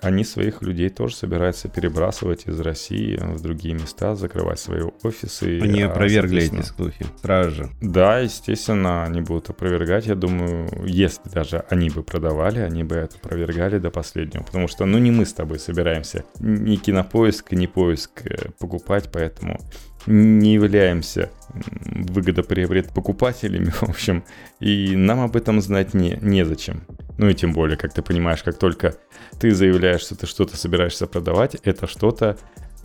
они 0.00 0.24
своих 0.24 0.62
людей 0.62 0.88
тоже 0.88 1.16
собираются 1.16 1.65
собираются 1.66 1.68
перебрасывать 1.68 2.46
из 2.46 2.60
России 2.60 3.16
в 3.16 3.40
другие 3.40 3.74
места, 3.74 4.14
закрывать 4.14 4.58
свои 4.58 4.82
офисы. 5.02 5.60
Они 5.62 5.82
а, 5.82 5.90
опровергли 5.90 6.42
эти 6.42 6.62
слухи 6.62 7.06
сразу 7.22 7.50
же. 7.50 7.70
Да, 7.80 8.18
естественно, 8.20 9.04
они 9.04 9.20
будут 9.20 9.50
опровергать. 9.50 10.06
Я 10.06 10.14
думаю, 10.14 10.68
если 10.86 11.28
даже 11.30 11.64
они 11.70 11.90
бы 11.90 12.02
продавали, 12.02 12.60
они 12.60 12.84
бы 12.84 12.96
это 12.96 13.16
опровергали 13.16 13.78
до 13.78 13.90
последнего. 13.90 14.42
Потому 14.42 14.68
что, 14.68 14.86
ну, 14.86 14.98
не 14.98 15.10
мы 15.10 15.24
с 15.24 15.32
тобой 15.32 15.58
собираемся 15.58 16.24
ни 16.40 16.76
кинопоиск, 16.76 17.52
ни 17.52 17.66
поиск 17.66 18.10
э, 18.24 18.50
покупать, 18.58 19.10
поэтому 19.12 19.58
не 20.06 20.54
являемся 20.54 21.30
выгодоприобрет 21.64 22.92
покупателями, 22.92 23.70
в 23.80 23.82
общем, 23.84 24.24
и 24.60 24.96
нам 24.96 25.20
об 25.20 25.36
этом 25.36 25.60
знать 25.60 25.94
не, 25.94 26.18
незачем. 26.20 26.84
Ну 27.18 27.28
и 27.28 27.34
тем 27.34 27.52
более, 27.52 27.76
как 27.76 27.94
ты 27.94 28.02
понимаешь, 28.02 28.42
как 28.42 28.58
только 28.58 28.96
ты 29.40 29.52
заявляешь, 29.52 30.02
что 30.02 30.16
ты 30.16 30.26
что-то 30.26 30.56
собираешься 30.56 31.06
продавать, 31.06 31.56
это 31.64 31.86
что-то 31.86 32.36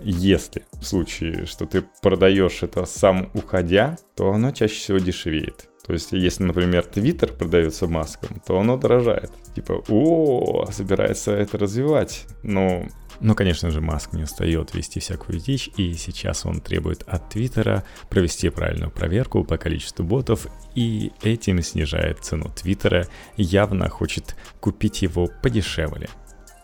если 0.03 0.63
в 0.79 0.83
случае, 0.83 1.45
что 1.45 1.65
ты 1.65 1.83
продаешь 2.01 2.63
это 2.63 2.85
сам 2.85 3.29
уходя, 3.33 3.97
то 4.15 4.31
оно 4.31 4.51
чаще 4.51 4.75
всего 4.75 4.97
дешевеет. 4.97 5.69
То 5.85 5.93
есть, 5.93 6.11
если, 6.11 6.43
например, 6.43 6.85
Twitter 6.91 7.35
продается 7.35 7.87
маском, 7.87 8.41
то 8.45 8.59
оно 8.59 8.77
дорожает. 8.77 9.31
Типа, 9.55 9.83
о, 9.89 10.67
собирается 10.71 11.31
это 11.31 11.57
развивать. 11.57 12.25
Но, 12.43 12.85
ну, 13.21 13.35
конечно 13.35 13.69
же, 13.69 13.81
Маск 13.81 14.13
не 14.13 14.23
устает 14.23 14.73
вести 14.73 14.99
всякую 14.99 15.39
дичь, 15.39 15.69
и 15.77 15.93
сейчас 15.93 16.45
он 16.45 16.59
требует 16.59 17.03
от 17.03 17.29
Твиттера 17.29 17.83
провести 18.09 18.49
правильную 18.49 18.89
проверку 18.89 19.43
по 19.43 19.57
количеству 19.57 20.03
ботов, 20.03 20.47
и 20.73 21.11
этим 21.21 21.61
снижает 21.61 22.23
цену 22.23 22.49
Твиттера, 22.49 23.07
явно 23.37 23.89
хочет 23.89 24.35
купить 24.59 25.03
его 25.03 25.29
подешевле. 25.41 26.09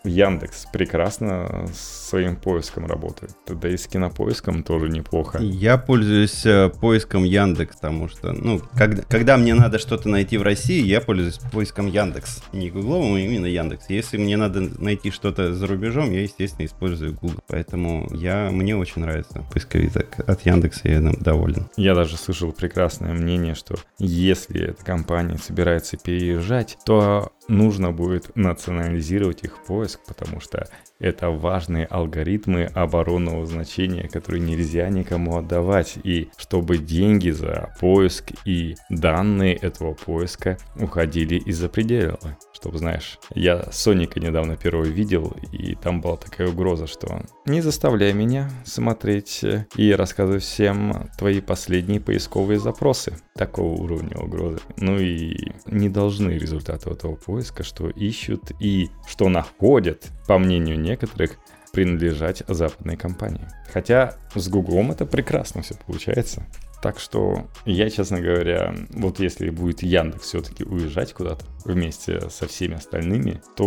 Яндекс 0.04 0.66
прекрасно 0.72 1.66
с 1.72 1.98
своим 2.08 2.36
поиском 2.36 2.86
работает. 2.86 3.32
Да 3.46 3.68
и 3.68 3.76
с 3.76 3.86
кинопоиском 3.86 4.62
тоже 4.62 4.88
неплохо. 4.88 5.38
Я 5.40 5.76
пользуюсь 5.76 6.44
э, 6.46 6.70
поиском 6.80 7.24
Яндекс, 7.24 7.76
потому 7.76 8.08
что, 8.08 8.32
ну, 8.32 8.60
когда, 8.74 9.02
когда 9.02 9.36
мне 9.36 9.54
надо 9.54 9.78
что-то 9.78 10.08
найти 10.08 10.38
в 10.38 10.42
России, 10.42 10.82
я 10.84 11.00
пользуюсь 11.00 11.38
поиском 11.52 11.86
Яндекс. 11.86 12.42
Не 12.52 12.70
Гугловым, 12.70 13.14
а 13.14 13.20
именно 13.20 13.46
Яндекс. 13.46 13.90
Если 13.90 14.16
мне 14.16 14.36
надо 14.36 14.60
найти 14.78 15.10
что-то 15.10 15.54
за 15.54 15.66
рубежом, 15.66 16.10
я, 16.12 16.22
естественно, 16.22 16.66
использую 16.66 17.14
Google. 17.14 17.40
Поэтому 17.46 18.08
я, 18.12 18.50
мне 18.50 18.76
очень 18.76 19.02
нравится 19.02 19.44
поисковик 19.52 20.18
от 20.26 20.46
Яндекса, 20.46 20.88
я 20.88 21.00
доволен. 21.00 21.68
Я 21.76 21.94
даже 21.94 22.16
слышал 22.16 22.52
прекрасное 22.52 23.12
мнение, 23.12 23.54
что 23.54 23.76
если 23.98 24.70
эта 24.70 24.84
компания 24.84 25.38
собирается 25.38 25.96
переезжать, 25.96 26.78
то 26.84 27.32
нужно 27.48 27.92
будет 27.92 28.34
национализировать 28.36 29.42
их 29.42 29.64
поиск, 29.64 29.87
потому 29.96 30.40
что 30.40 30.68
это 30.98 31.30
важные 31.30 31.86
алгоритмы 31.86 32.64
оборонного 32.64 33.46
значения, 33.46 34.08
которые 34.08 34.42
нельзя 34.42 34.88
никому 34.88 35.38
отдавать. 35.38 35.98
И 36.02 36.30
чтобы 36.36 36.78
деньги 36.78 37.30
за 37.30 37.74
поиск 37.80 38.32
и 38.44 38.74
данные 38.90 39.54
этого 39.54 39.94
поиска 39.94 40.58
уходили 40.76 41.36
из-за 41.36 41.68
предела. 41.68 42.18
Чтобы, 42.52 42.78
знаешь, 42.78 43.18
я 43.34 43.70
Соника 43.70 44.18
недавно 44.18 44.56
первый 44.56 44.90
видел, 44.90 45.36
и 45.52 45.76
там 45.76 46.00
была 46.00 46.16
такая 46.16 46.48
угроза, 46.48 46.88
что 46.88 47.22
не 47.46 47.60
заставляй 47.60 48.12
меня 48.12 48.50
смотреть 48.64 49.44
и 49.76 49.92
рассказывай 49.92 50.40
всем 50.40 51.08
твои 51.16 51.40
последние 51.40 52.00
поисковые 52.00 52.58
запросы. 52.58 53.16
Такого 53.36 53.80
уровня 53.80 54.16
угрозы. 54.18 54.58
Ну 54.76 54.98
и 54.98 55.52
не 55.66 55.88
должны 55.88 56.32
результаты 56.32 56.90
этого 56.90 57.14
поиска, 57.14 57.62
что 57.62 57.88
ищут 57.90 58.50
и 58.60 58.88
что 59.06 59.28
находят, 59.28 59.77
по 60.26 60.38
мнению 60.38 60.78
некоторых, 60.78 61.38
принадлежать 61.72 62.42
западной 62.48 62.96
компании. 62.96 63.46
Хотя 63.72 64.16
с 64.34 64.48
Гуглом 64.48 64.90
это 64.90 65.06
прекрасно 65.06 65.62
все 65.62 65.74
получается. 65.86 66.46
Так 66.82 67.00
что 67.00 67.48
я, 67.64 67.90
честно 67.90 68.20
говоря, 68.20 68.74
вот 68.90 69.18
если 69.18 69.50
будет 69.50 69.82
Яндекс 69.82 70.26
все-таки 70.26 70.64
уезжать 70.64 71.12
куда-то 71.12 71.44
вместе 71.64 72.30
со 72.30 72.46
всеми 72.46 72.76
остальными, 72.76 73.42
то, 73.56 73.64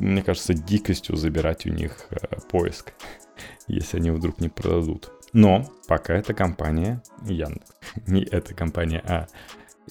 мне 0.00 0.22
кажется, 0.22 0.52
дикостью 0.52 1.16
забирать 1.16 1.64
у 1.66 1.70
них 1.70 2.06
э, 2.10 2.16
поиск, 2.50 2.92
если 3.68 3.98
они 3.98 4.10
вдруг 4.10 4.40
не 4.40 4.48
продадут. 4.48 5.12
Но 5.32 5.64
пока 5.86 6.14
эта 6.14 6.34
компания 6.34 7.02
Яндекс, 7.24 7.70
не 8.08 8.24
эта 8.24 8.52
компания, 8.52 9.02
а 9.06 9.28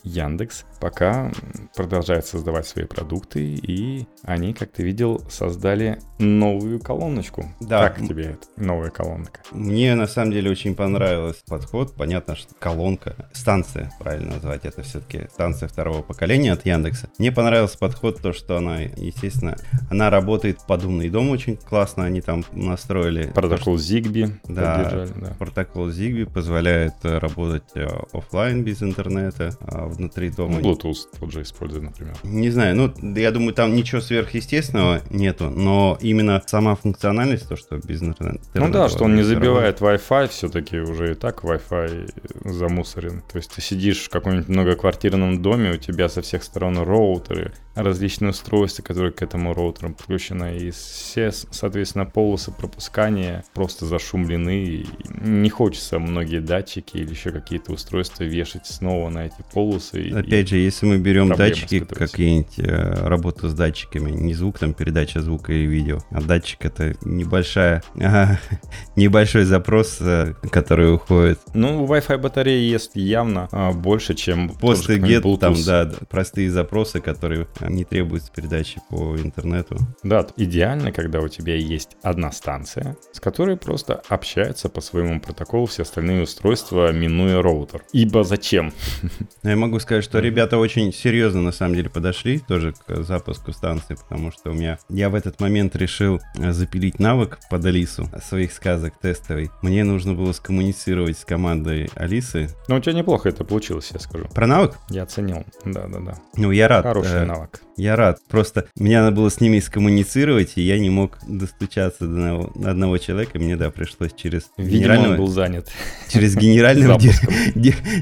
Яндекс 0.04 0.66
пока 0.80 1.32
продолжает 1.76 2.26
создавать 2.26 2.68
свои 2.68 2.86
продукты, 2.86 3.42
и 3.42 4.08
они, 4.24 4.54
как 4.54 4.72
ты 4.72 4.84
видел, 4.84 5.22
создали 5.30 6.00
новую 6.20 6.80
колоночку. 6.80 7.46
Да. 7.60 7.90
Как 7.90 8.08
тебе 8.08 8.32
эта 8.32 8.48
новая 8.58 8.90
колонка? 8.90 9.42
Мне 9.52 9.96
на 9.96 10.08
самом 10.08 10.32
деле 10.32 10.52
очень 10.52 10.76
понравился 10.76 11.42
подход. 11.48 11.96
Понятно, 11.96 12.36
что 12.36 12.54
колонка, 12.56 13.30
станция, 13.34 13.92
правильно 14.00 14.36
назвать, 14.36 14.66
это 14.66 14.82
все-таки 14.84 15.28
станция 15.32 15.68
второго 15.68 16.02
поколения 16.02 16.54
от 16.54 16.66
Яндекса. 16.66 17.10
Мне 17.18 17.32
понравился 17.32 17.78
подход, 17.78 18.22
то, 18.22 18.34
что 18.34 18.58
она, 18.58 18.80
естественно, 18.80 19.58
она 19.90 20.10
работает 20.10 20.60
под 20.68 20.86
умный 20.86 21.10
дом 21.10 21.30
очень 21.30 21.58
классно, 21.58 22.06
они 22.06 22.22
там 22.22 22.44
настроили. 22.52 23.32
Протокол 23.34 23.78
Zigbee 23.78 24.32
Да, 24.46 25.08
да. 25.16 25.34
Протокол 25.38 25.90
Zigbee 25.90 26.32
позволяет 26.32 26.94
э, 27.04 27.18
работать 27.18 27.64
э, 27.76 27.88
оффлайн 28.14 28.64
без 28.64 28.82
интернета, 28.84 29.52
а 29.62 29.89
внутри 29.90 30.30
дома. 30.30 30.60
Ну, 30.62 30.72
Bluetooth 30.72 30.98
тот 31.20 31.32
же 31.32 31.42
используй, 31.42 31.82
например. 31.82 32.16
Не 32.24 32.50
знаю, 32.50 32.76
ну, 32.76 33.16
я 33.16 33.32
думаю, 33.32 33.54
там 33.54 33.76
ничего 33.76 34.02
сверхъестественного 34.02 35.02
нету, 35.10 35.50
но 35.50 35.98
именно 36.02 36.42
сама 36.46 36.76
функциональность, 36.76 37.48
то, 37.48 37.56
что 37.56 37.78
без 37.78 38.02
интернета. 38.02 38.44
Ну 38.54 38.70
да, 38.70 38.90
что 38.90 39.06
он 39.06 39.16
не 39.16 39.24
забивает 39.24 39.82
Wi-Fi, 39.82 40.28
все-таки 40.30 40.80
уже 40.80 41.12
и 41.12 41.16
так 41.16 41.44
Wi-Fi 41.44 42.50
замусорен. 42.50 43.22
То 43.32 43.38
есть 43.38 43.54
ты 43.54 43.62
сидишь 43.62 44.06
в 44.06 44.10
каком-нибудь 44.10 44.48
многоквартирном 44.48 45.42
доме, 45.42 45.72
у 45.72 45.78
тебя 45.78 46.10
со 46.10 46.22
всех 46.22 46.44
сторон 46.44 46.78
роутеры, 46.78 47.54
различные 47.76 48.32
устройства, 48.32 48.84
которые 48.84 49.12
к 49.12 49.22
этому 49.22 49.54
роутеру 49.54 49.94
подключены, 49.94 50.58
и 50.58 50.72
все, 50.72 51.32
соответственно, 51.32 52.06
полосы 52.06 52.52
пропускания 52.52 53.44
просто 53.54 53.86
зашумлены. 53.86 54.64
И 54.64 54.88
не 55.22 55.50
хочется 55.50 56.00
многие 56.00 56.40
датчики 56.42 56.98
или 56.98 57.10
еще 57.12 57.32
какие-то 57.32 57.72
устройства 57.72 58.24
вешать 58.24 58.66
снова 58.68 59.10
на 59.10 59.26
эти 59.28 59.36
полосы. 59.54 60.02
и- 60.02 60.14
Опять 60.14 60.50
же, 60.50 60.58
если 60.58 60.86
мы 60.88 60.98
берем 60.98 61.30
датчики, 61.30 61.80
какие-нибудь 61.80 62.60
э, 62.60 63.08
работу 63.08 63.48
с 63.48 63.54
датчиками, 63.54 64.12
не 64.12 64.34
звук, 64.34 64.60
там 64.60 64.74
передача 64.74 65.22
звука 65.22 65.54
и 65.54 65.66
видео, 65.66 66.00
а 66.12 66.22
датчик 66.22 66.66
это 66.66 66.96
небольшая, 67.02 67.84
а, 68.02 68.38
небольшой 68.96 69.44
запрос, 69.46 69.98
э, 70.02 70.34
который 70.52 70.94
уходит. 70.94 71.40
Ну, 71.54 71.86
Wi-Fi 71.86 72.18
батареи 72.18 72.70
есть 72.70 72.92
явно 72.96 73.48
а, 73.52 73.72
больше, 73.72 74.16
чем 74.16 74.48
и 74.48 74.54
какой-нибудь 74.54 75.10
get, 75.10 75.38
там, 75.40 75.56
да, 75.66 75.92
простые 76.10 76.50
запросы, 76.52 77.00
которые 77.00 77.48
не 77.68 77.84
требуются 77.84 78.32
передачи 78.32 78.82
по 78.90 79.18
интернету. 79.18 79.78
Да, 80.04 80.26
идеально, 80.38 80.92
когда 80.92 81.20
у 81.20 81.28
тебя 81.28 81.56
есть 81.56 81.98
одна 82.02 82.32
станция, 82.32 82.98
с 83.12 83.20
которой 83.20 83.58
просто 83.58 84.02
общаются 84.08 84.70
по 84.70 84.82
своему 84.82 85.20
протоколу 85.20 85.66
все 85.66 85.84
остальные 85.84 86.24
устройства, 86.24 86.92
минуя 86.92 87.42
роутер. 87.42 87.84
Ибо 87.94 88.24
зачем? 88.24 88.74
Я 89.44 89.56
могу 89.56 89.80
сказать, 89.80 90.04
что 90.04 90.20
ребята 90.20 90.58
очень 90.58 90.94
серьезно 90.94 91.42
на 91.42 91.52
самом 91.52 91.76
деле 91.76 91.90
подошли 91.90 92.40
тоже 92.40 92.74
к 92.74 93.04
запуску 93.04 93.52
станции, 93.52 93.96
потому 93.96 94.32
что 94.32 94.52
у 94.52 94.54
меня 94.54 94.78
я 94.90 95.10
в 95.10 95.16
этот 95.16 95.40
момент 95.40 95.76
решил 95.76 96.20
э, 96.38 96.52
запилить 96.52 97.00
навык 97.00 97.40
под 97.50 97.66
Алису 97.66 98.10
своих 98.24 98.52
сказок 98.54 98.94
тестовый. 99.00 99.50
Мне 99.62 99.84
нужно 99.84 100.14
было 100.14 100.32
скоммуницировать 100.34 101.18
с 101.18 101.26
командой 101.26 101.90
Алисы. 101.96 102.50
Ну, 102.68 102.76
у 102.76 102.80
тебя 102.80 102.94
неплохо 102.94 103.30
это 103.30 103.44
получилось, 103.44 103.90
я 103.94 104.00
скажу. 104.00 104.28
Про 104.34 104.48
навык? 104.48 104.78
Я 104.90 105.04
оценил. 105.04 105.46
Да-да-да. 105.66 106.16
Ну, 106.36 106.52
я 106.52 106.68
рад. 106.68 106.84
Хороший 106.84 107.24
э, 107.24 107.26
навык. 107.50 107.69
Я 107.80 107.96
рад. 107.96 108.20
Просто 108.28 108.66
мне 108.76 109.00
надо 109.02 109.16
было 109.16 109.30
с 109.30 109.40
ними 109.40 109.60
скоммуницировать, 109.60 110.54
и 110.58 110.62
я 110.62 110.78
не 110.80 110.90
мог 110.90 111.18
достучаться 111.26 112.06
до 112.06 112.12
одного, 112.14 112.52
одного 112.66 112.98
человека. 112.98 113.40
Мне, 113.40 113.56
да, 113.56 113.70
пришлось 113.72 114.12
через 114.14 114.48
Видимо, 114.58 114.78
генерального, 114.80 115.16
был 115.16 115.28
занят. 115.28 115.70
через 116.10 116.36
генерального 116.36 117.00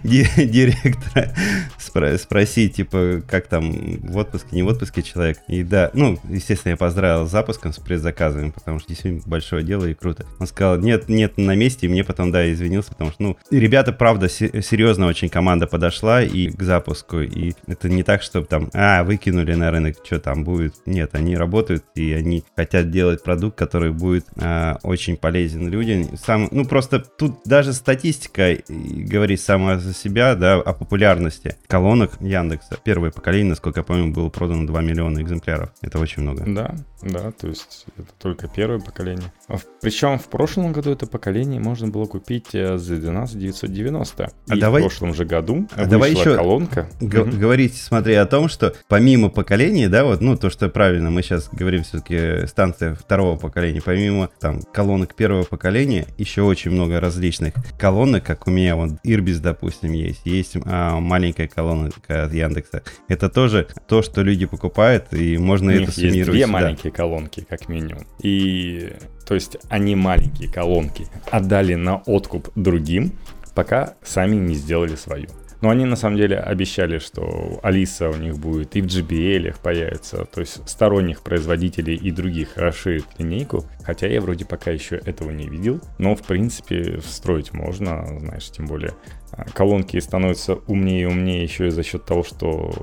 директора 0.03 1.31
спро- 1.79 2.17
спросить, 2.17 2.75
типа, 2.75 3.21
как 3.27 3.47
там 3.47 3.71
в 4.01 4.17
отпуске, 4.17 4.47
не 4.55 4.63
в 4.63 4.67
отпуске 4.67 5.03
человек. 5.03 5.37
И 5.47 5.63
да, 5.63 5.91
ну, 5.93 6.17
естественно, 6.29 6.71
я 6.71 6.77
поздравил 6.77 7.27
с 7.27 7.31
запуском, 7.31 7.71
с 7.73 7.77
предзаказами, 7.77 8.49
потому 8.49 8.79
что 8.79 8.89
действительно 8.89 9.21
большое 9.25 9.63
дело 9.63 9.85
и 9.85 9.93
круто. 9.93 10.25
Он 10.39 10.47
сказал, 10.47 10.77
нет, 10.79 11.07
нет, 11.09 11.37
на 11.37 11.55
месте, 11.55 11.85
и 11.85 11.89
мне 11.89 12.03
потом, 12.03 12.31
да, 12.31 12.51
извинился, 12.51 12.89
потому 12.91 13.11
что, 13.11 13.21
ну, 13.23 13.37
ребята, 13.51 13.91
правда, 13.93 14.27
се- 14.29 14.61
серьезно 14.61 15.05
очень 15.07 15.29
команда 15.29 15.67
подошла 15.67 16.23
и 16.23 16.47
к 16.49 16.61
запуску, 16.63 17.19
и 17.21 17.53
это 17.67 17.89
не 17.89 18.01
так, 18.03 18.21
чтобы 18.23 18.47
там, 18.47 18.69
а, 18.73 19.03
выкинули 19.03 19.53
на 19.53 19.66
на 19.67 19.71
рынок, 19.71 19.97
что 20.03 20.19
там 20.19 20.43
будет. 20.43 20.75
Нет, 20.85 21.11
они 21.13 21.35
работают, 21.35 21.83
и 21.95 22.13
они 22.13 22.43
хотят 22.55 22.89
делать 22.89 23.23
продукт, 23.23 23.57
который 23.57 23.91
будет 23.91 24.25
э, 24.37 24.75
очень 24.83 25.17
полезен 25.17 25.67
людям. 25.67 26.17
Сам, 26.17 26.47
ну, 26.51 26.65
просто 26.65 26.99
тут 26.99 27.41
даже 27.45 27.73
статистика 27.73 28.57
говорит 28.69 29.41
сама 29.41 29.77
за 29.77 29.93
себя, 29.93 30.35
да, 30.35 30.55
о 30.55 30.73
популярности 30.73 31.55
колонок 31.67 32.11
Яндекса. 32.21 32.77
Первое 32.83 33.11
поколение, 33.11 33.49
насколько 33.49 33.81
я 33.81 33.83
помню, 33.83 34.13
было 34.13 34.29
продано 34.29 34.65
2 34.65 34.81
миллиона 34.81 35.21
экземпляров. 35.21 35.71
Это 35.81 35.99
очень 35.99 36.21
много. 36.21 36.43
Да, 36.47 36.75
да, 37.01 37.31
то 37.31 37.47
есть 37.47 37.85
это 37.97 38.07
только 38.19 38.47
первое 38.47 38.79
поколение. 38.79 39.31
А 39.47 39.57
Причем 39.81 40.17
в 40.17 40.27
прошлом 40.27 40.71
году 40.71 40.91
это 40.91 41.05
поколение 41.07 41.59
можно 41.59 41.87
было 41.87 42.05
купить 42.05 42.53
э, 42.53 42.77
за 42.77 42.95
12 42.95 43.37
990. 43.37 44.31
А 44.49 44.55
И 44.55 44.59
давай... 44.59 44.81
в 44.81 44.85
прошлом 44.85 45.13
же 45.13 45.25
году 45.25 45.67
а 45.75 45.85
давай 45.85 46.11
еще 46.11 46.35
колонка. 46.35 46.89
Г- 46.99 47.21
угу. 47.21 47.37
Говорить, 47.37 47.77
смотри, 47.77 48.15
о 48.15 48.25
том, 48.25 48.49
что 48.49 48.73
помимо 48.87 49.29
поколения, 49.29 49.56
да, 49.89 50.03
вот, 50.03 50.21
ну, 50.21 50.37
то, 50.37 50.49
что 50.49 50.69
правильно, 50.69 51.09
мы 51.09 51.21
сейчас 51.23 51.49
говорим 51.51 51.83
все-таки 51.83 52.45
станция 52.47 52.95
второго 52.95 53.37
поколения, 53.37 53.81
помимо 53.83 54.29
там 54.39 54.61
колонок 54.61 55.15
первого 55.15 55.43
поколения, 55.43 56.05
еще 56.17 56.43
очень 56.43 56.71
много 56.71 56.99
различных 56.99 57.53
колонок, 57.79 58.23
как 58.23 58.47
у 58.47 58.51
меня 58.51 58.75
вот 58.75 58.91
Ирбис, 59.03 59.39
допустим, 59.39 59.93
есть, 59.93 60.21
есть 60.25 60.57
а, 60.65 60.99
маленькая 60.99 61.47
колонка 61.47 62.25
от 62.25 62.33
Яндекса. 62.33 62.83
Это 63.07 63.29
тоже 63.29 63.67
то, 63.87 64.01
что 64.01 64.21
люди 64.21 64.45
покупают, 64.45 65.13
и 65.13 65.37
можно 65.37 65.71
это 65.71 65.91
суммировать. 65.91 66.15
Есть 66.15 66.31
две 66.31 66.41
сюда. 66.41 66.53
маленькие 66.53 66.91
колонки, 66.91 67.45
как 67.47 67.67
минимум. 67.67 68.05
И 68.21 68.93
то 69.25 69.33
есть 69.33 69.57
они 69.69 69.95
маленькие 69.95 70.51
колонки 70.51 71.07
отдали 71.31 71.73
на 71.73 71.97
откуп 72.05 72.49
другим, 72.55 73.11
пока 73.55 73.95
сами 74.03 74.35
не 74.35 74.55
сделали 74.55 74.95
свою. 74.95 75.27
Но 75.61 75.69
они 75.69 75.85
на 75.85 75.95
самом 75.95 76.17
деле 76.17 76.37
обещали, 76.37 76.99
что 76.99 77.59
Алиса 77.63 78.09
у 78.09 78.15
них 78.15 78.37
будет 78.37 78.75
и 78.75 78.81
в 78.81 78.85
JBL 78.85 79.55
появится, 79.61 80.25
то 80.25 80.41
есть 80.41 80.67
сторонних 80.69 81.21
производителей 81.21 81.95
и 81.95 82.11
других 82.11 82.57
расширит 82.57 83.05
линейку. 83.17 83.65
Хотя 83.83 84.07
я 84.07 84.21
вроде 84.21 84.45
пока 84.45 84.71
еще 84.71 84.97
этого 84.97 85.31
не 85.31 85.47
видел, 85.47 85.81
но 85.97 86.15
в 86.15 86.23
принципе 86.23 86.99
встроить 86.99 87.53
можно, 87.53 88.05
знаешь, 88.19 88.49
тем 88.51 88.67
более 88.67 88.93
а, 89.31 89.45
колонки 89.45 89.99
становятся 89.99 90.55
умнее 90.67 91.03
и 91.03 91.05
умнее 91.05 91.43
еще 91.43 91.67
и 91.67 91.71
за 91.71 91.83
счет 91.83 92.05
того, 92.05 92.23
что 92.23 92.73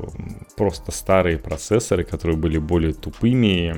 просто 0.57 0.93
старые 0.93 1.39
процессоры, 1.39 2.05
которые 2.05 2.37
были 2.37 2.59
более 2.59 2.93
тупыми, 2.93 3.75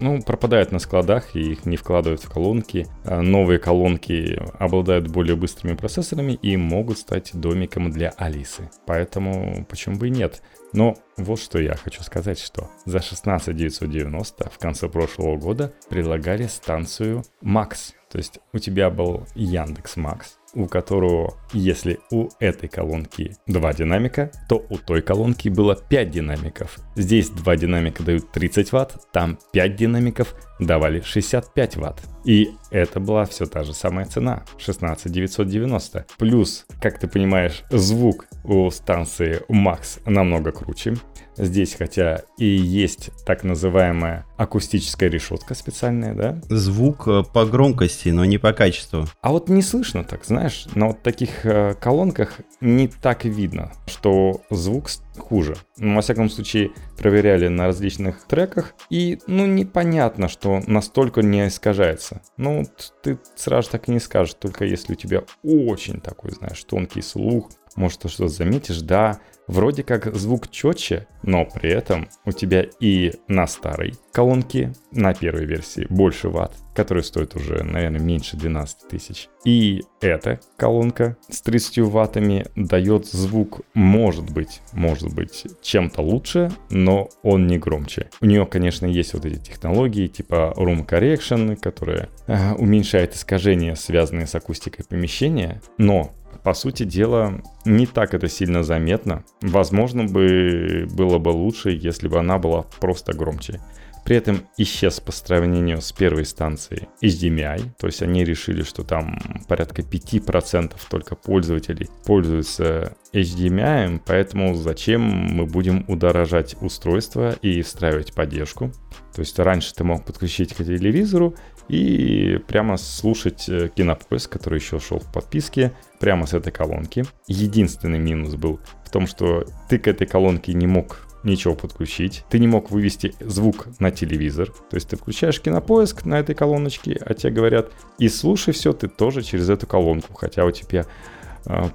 ну, 0.00 0.22
пропадают 0.22 0.72
на 0.72 0.78
складах 0.78 1.36
и 1.36 1.52
их 1.52 1.66
не 1.66 1.76
вкладывают 1.76 2.22
в 2.22 2.30
колонки. 2.30 2.86
А 3.04 3.20
новые 3.20 3.58
колонки 3.58 4.40
обладают 4.58 5.08
более 5.08 5.36
быстрыми 5.36 5.76
процессорами 5.76 6.32
и 6.32 6.56
могут 6.56 6.98
стать 6.98 7.30
домиком 7.34 7.90
для 7.90 8.10
Алисы. 8.16 8.70
Поэтому 8.86 9.64
почему 9.68 9.96
бы 9.96 10.08
и 10.08 10.10
нет? 10.10 10.42
Но 10.72 10.96
вот 11.16 11.40
что 11.40 11.60
я 11.60 11.74
хочу 11.74 12.02
сказать, 12.02 12.38
что 12.38 12.70
за 12.84 13.00
16 13.00 13.54
990 13.54 14.50
в 14.50 14.58
конце 14.58 14.88
прошлого 14.88 15.36
года 15.36 15.72
предлагали 15.88 16.46
станцию 16.46 17.24
Max. 17.42 17.94
То 18.10 18.18
есть 18.18 18.40
у 18.52 18.58
тебя 18.58 18.90
был 18.90 19.26
Яндекс 19.36 19.96
Макс, 19.96 20.36
у 20.54 20.66
которого, 20.66 21.34
если 21.52 22.00
у 22.10 22.28
этой 22.40 22.68
колонки 22.68 23.36
два 23.46 23.72
динамика, 23.72 24.32
то 24.48 24.66
у 24.68 24.78
той 24.78 25.00
колонки 25.00 25.48
было 25.48 25.76
5 25.76 26.10
динамиков. 26.10 26.76
Здесь 26.96 27.30
два 27.30 27.56
динамика 27.56 28.02
дают 28.02 28.32
30 28.32 28.72
ватт, 28.72 28.96
там 29.12 29.38
5 29.52 29.76
динамиков 29.76 30.34
давали 30.60 31.00
65 31.00 31.76
ватт. 31.76 32.02
И 32.24 32.50
это 32.70 33.00
была 33.00 33.24
все 33.24 33.46
та 33.46 33.64
же 33.64 33.72
самая 33.72 34.06
цена, 34.06 34.44
16 34.58 35.10
990. 35.10 36.06
Плюс, 36.18 36.66
как 36.80 36.98
ты 36.98 37.08
понимаешь, 37.08 37.64
звук 37.70 38.26
у 38.44 38.70
станции 38.70 39.42
Max 39.48 40.00
намного 40.04 40.52
круче. 40.52 40.96
Здесь, 41.36 41.74
хотя 41.74 42.22
и 42.36 42.44
есть 42.44 43.10
так 43.24 43.44
называемая 43.44 44.26
акустическая 44.36 45.08
решетка 45.08 45.54
специальная, 45.54 46.14
да? 46.14 46.40
Звук 46.48 47.08
э, 47.08 47.22
по 47.32 47.46
громкости, 47.46 48.10
но 48.10 48.26
не 48.26 48.36
по 48.36 48.52
качеству. 48.52 49.06
А 49.22 49.30
вот 49.30 49.48
не 49.48 49.62
слышно 49.62 50.04
так, 50.04 50.24
знаешь, 50.24 50.66
на 50.74 50.88
вот 50.88 51.02
таких 51.02 51.46
э, 51.46 51.74
колонках 51.80 52.40
не 52.60 52.88
так 52.88 53.24
видно, 53.24 53.72
что 53.86 54.42
звук 54.50 54.90
хуже. 55.18 55.56
Ну, 55.76 55.94
во 55.94 56.02
всяком 56.02 56.30
случае, 56.30 56.72
проверяли 56.96 57.48
на 57.48 57.66
различных 57.66 58.26
треках, 58.26 58.74
и, 58.90 59.18
ну, 59.26 59.46
непонятно, 59.46 60.28
что 60.28 60.60
настолько 60.66 61.22
не 61.22 61.48
искажается. 61.48 62.22
Ну, 62.36 62.66
ты 63.02 63.18
сразу 63.36 63.70
так 63.70 63.88
и 63.88 63.92
не 63.92 64.00
скажешь, 64.00 64.34
только 64.34 64.64
если 64.64 64.92
у 64.92 64.96
тебя 64.96 65.22
очень 65.42 66.00
такой, 66.00 66.32
знаешь, 66.32 66.62
тонкий 66.64 67.02
слух, 67.02 67.50
может, 67.76 68.00
ты 68.00 68.08
что-то 68.08 68.28
заметишь, 68.28 68.80
да, 68.80 69.20
вроде 69.50 69.82
как 69.82 70.14
звук 70.14 70.50
четче, 70.50 71.06
но 71.22 71.44
при 71.44 71.70
этом 71.70 72.08
у 72.24 72.32
тебя 72.32 72.64
и 72.80 73.12
на 73.28 73.46
старой 73.46 73.94
колонке, 74.12 74.72
на 74.92 75.12
первой 75.14 75.44
версии, 75.44 75.86
больше 75.90 76.28
ватт, 76.28 76.54
который 76.74 77.02
стоит 77.02 77.36
уже, 77.36 77.62
наверное, 77.62 78.00
меньше 78.00 78.36
12 78.36 78.88
тысяч. 78.88 79.28
И 79.44 79.82
эта 80.00 80.40
колонка 80.56 81.16
с 81.28 81.42
30 81.42 81.78
ваттами 81.78 82.46
дает 82.56 83.06
звук, 83.06 83.60
может 83.74 84.30
быть, 84.30 84.60
может 84.72 85.14
быть, 85.14 85.46
чем-то 85.62 86.02
лучше, 86.02 86.50
но 86.70 87.08
он 87.22 87.46
не 87.46 87.58
громче. 87.58 88.08
У 88.20 88.26
нее, 88.26 88.46
конечно, 88.46 88.86
есть 88.86 89.14
вот 89.14 89.24
эти 89.26 89.38
технологии 89.38 90.06
типа 90.06 90.54
Room 90.56 90.86
Correction, 90.86 91.56
которые 91.56 92.08
э, 92.26 92.54
уменьшает 92.54 93.14
искажения, 93.14 93.74
связанные 93.74 94.26
с 94.26 94.34
акустикой 94.34 94.84
помещения, 94.84 95.60
но 95.78 96.12
по 96.42 96.54
сути 96.54 96.84
дела, 96.84 97.40
не 97.64 97.86
так 97.86 98.14
это 98.14 98.28
сильно 98.28 98.62
заметно. 98.62 99.24
Возможно, 99.40 100.04
бы 100.04 100.86
было 100.92 101.18
бы 101.18 101.30
лучше, 101.30 101.70
если 101.70 102.08
бы 102.08 102.18
она 102.18 102.38
была 102.38 102.62
просто 102.80 103.12
громче. 103.12 103.60
При 104.04 104.16
этом 104.16 104.40
исчез 104.56 104.98
по 104.98 105.12
сравнению 105.12 105.80
с 105.80 105.92
первой 105.92 106.24
станцией 106.24 106.88
HDMI, 107.02 107.72
то 107.78 107.86
есть 107.86 108.02
они 108.02 108.24
решили, 108.24 108.62
что 108.62 108.82
там 108.82 109.20
порядка 109.46 109.82
5% 109.82 110.72
только 110.88 111.14
пользователей 111.14 111.88
пользуются 112.06 112.96
HDMI, 113.12 114.00
поэтому 114.04 114.54
зачем 114.54 115.02
мы 115.02 115.46
будем 115.46 115.84
удорожать 115.86 116.56
устройство 116.60 117.32
и 117.42 117.62
встраивать 117.62 118.14
поддержку. 118.14 118.72
То 119.14 119.20
есть 119.20 119.38
раньше 119.38 119.74
ты 119.74 119.84
мог 119.84 120.04
подключить 120.04 120.54
к 120.54 120.64
телевизору 120.64 121.34
и 121.70 122.38
прямо 122.48 122.76
слушать 122.76 123.48
э, 123.48 123.70
кинопоиск, 123.74 124.30
который 124.30 124.58
еще 124.58 124.80
шел 124.80 124.98
в 124.98 125.12
подписке, 125.12 125.72
прямо 126.00 126.26
с 126.26 126.34
этой 126.34 126.52
колонки. 126.52 127.04
Единственный 127.28 128.00
минус 128.00 128.34
был 128.34 128.58
в 128.84 128.90
том, 128.90 129.06
что 129.06 129.44
ты 129.68 129.78
к 129.78 129.86
этой 129.86 130.06
колонке 130.06 130.52
не 130.52 130.66
мог 130.66 131.06
ничего 131.22 131.54
подключить. 131.54 132.24
Ты 132.28 132.40
не 132.40 132.48
мог 132.48 132.70
вывести 132.70 133.14
звук 133.20 133.68
на 133.78 133.92
телевизор. 133.92 134.50
То 134.70 134.74
есть 134.74 134.88
ты 134.88 134.96
включаешь 134.96 135.40
кинопоиск 135.40 136.04
на 136.04 136.18
этой 136.18 136.34
колоночке, 136.34 137.00
а 137.04 137.14
тебе 137.14 137.32
говорят, 137.32 137.70
и 137.98 138.08
слушай 138.08 138.52
все 138.52 138.72
ты 138.72 138.88
тоже 138.88 139.22
через 139.22 139.48
эту 139.48 139.66
колонку. 139.68 140.14
Хотя 140.14 140.44
у 140.44 140.50
тебя 140.50 140.86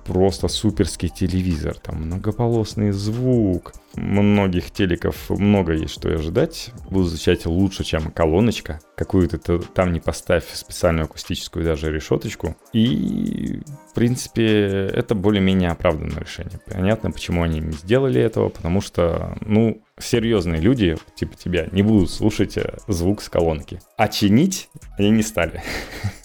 просто 0.06 0.48
суперский 0.48 1.10
телевизор, 1.10 1.76
там 1.78 2.04
многополосный 2.04 2.92
звук, 2.92 3.74
многих 3.98 4.72
телеков 4.72 5.30
много 5.30 5.74
есть 5.74 5.94
что 5.94 6.10
ожидать. 6.10 6.72
Буду 6.90 7.06
звучать 7.06 7.46
лучше, 7.46 7.84
чем 7.84 8.12
колоночка. 8.12 8.80
Какую-то 8.96 9.60
там 9.60 9.94
не 9.94 10.00
поставь 10.00 10.46
специальную 10.54 11.06
акустическую 11.06 11.66
даже 11.66 11.92
решеточку. 11.92 12.56
И, 12.74 13.62
в 13.92 13.94
принципе, 13.94 14.46
это 14.94 15.16
более-менее 15.16 15.72
оправданное 15.72 16.22
решение. 16.22 16.60
Понятно, 16.66 17.12
почему 17.12 17.44
они 17.44 17.60
не 17.60 17.74
сделали 17.74 18.22
этого, 18.22 18.50
потому 18.50 18.82
что, 18.82 19.38
ну, 19.42 19.82
серьезные 20.00 20.60
люди, 20.60 20.98
типа 21.16 21.36
тебя, 21.38 21.68
не 21.72 21.82
будут 21.82 22.12
слушать 22.12 22.58
э, 22.58 22.78
звук 22.88 23.22
с 23.22 23.30
колонки. 23.30 23.80
А 23.98 24.08
чинить 24.08 24.70
они 24.98 25.12
не 25.12 25.24
стали. 25.24 25.64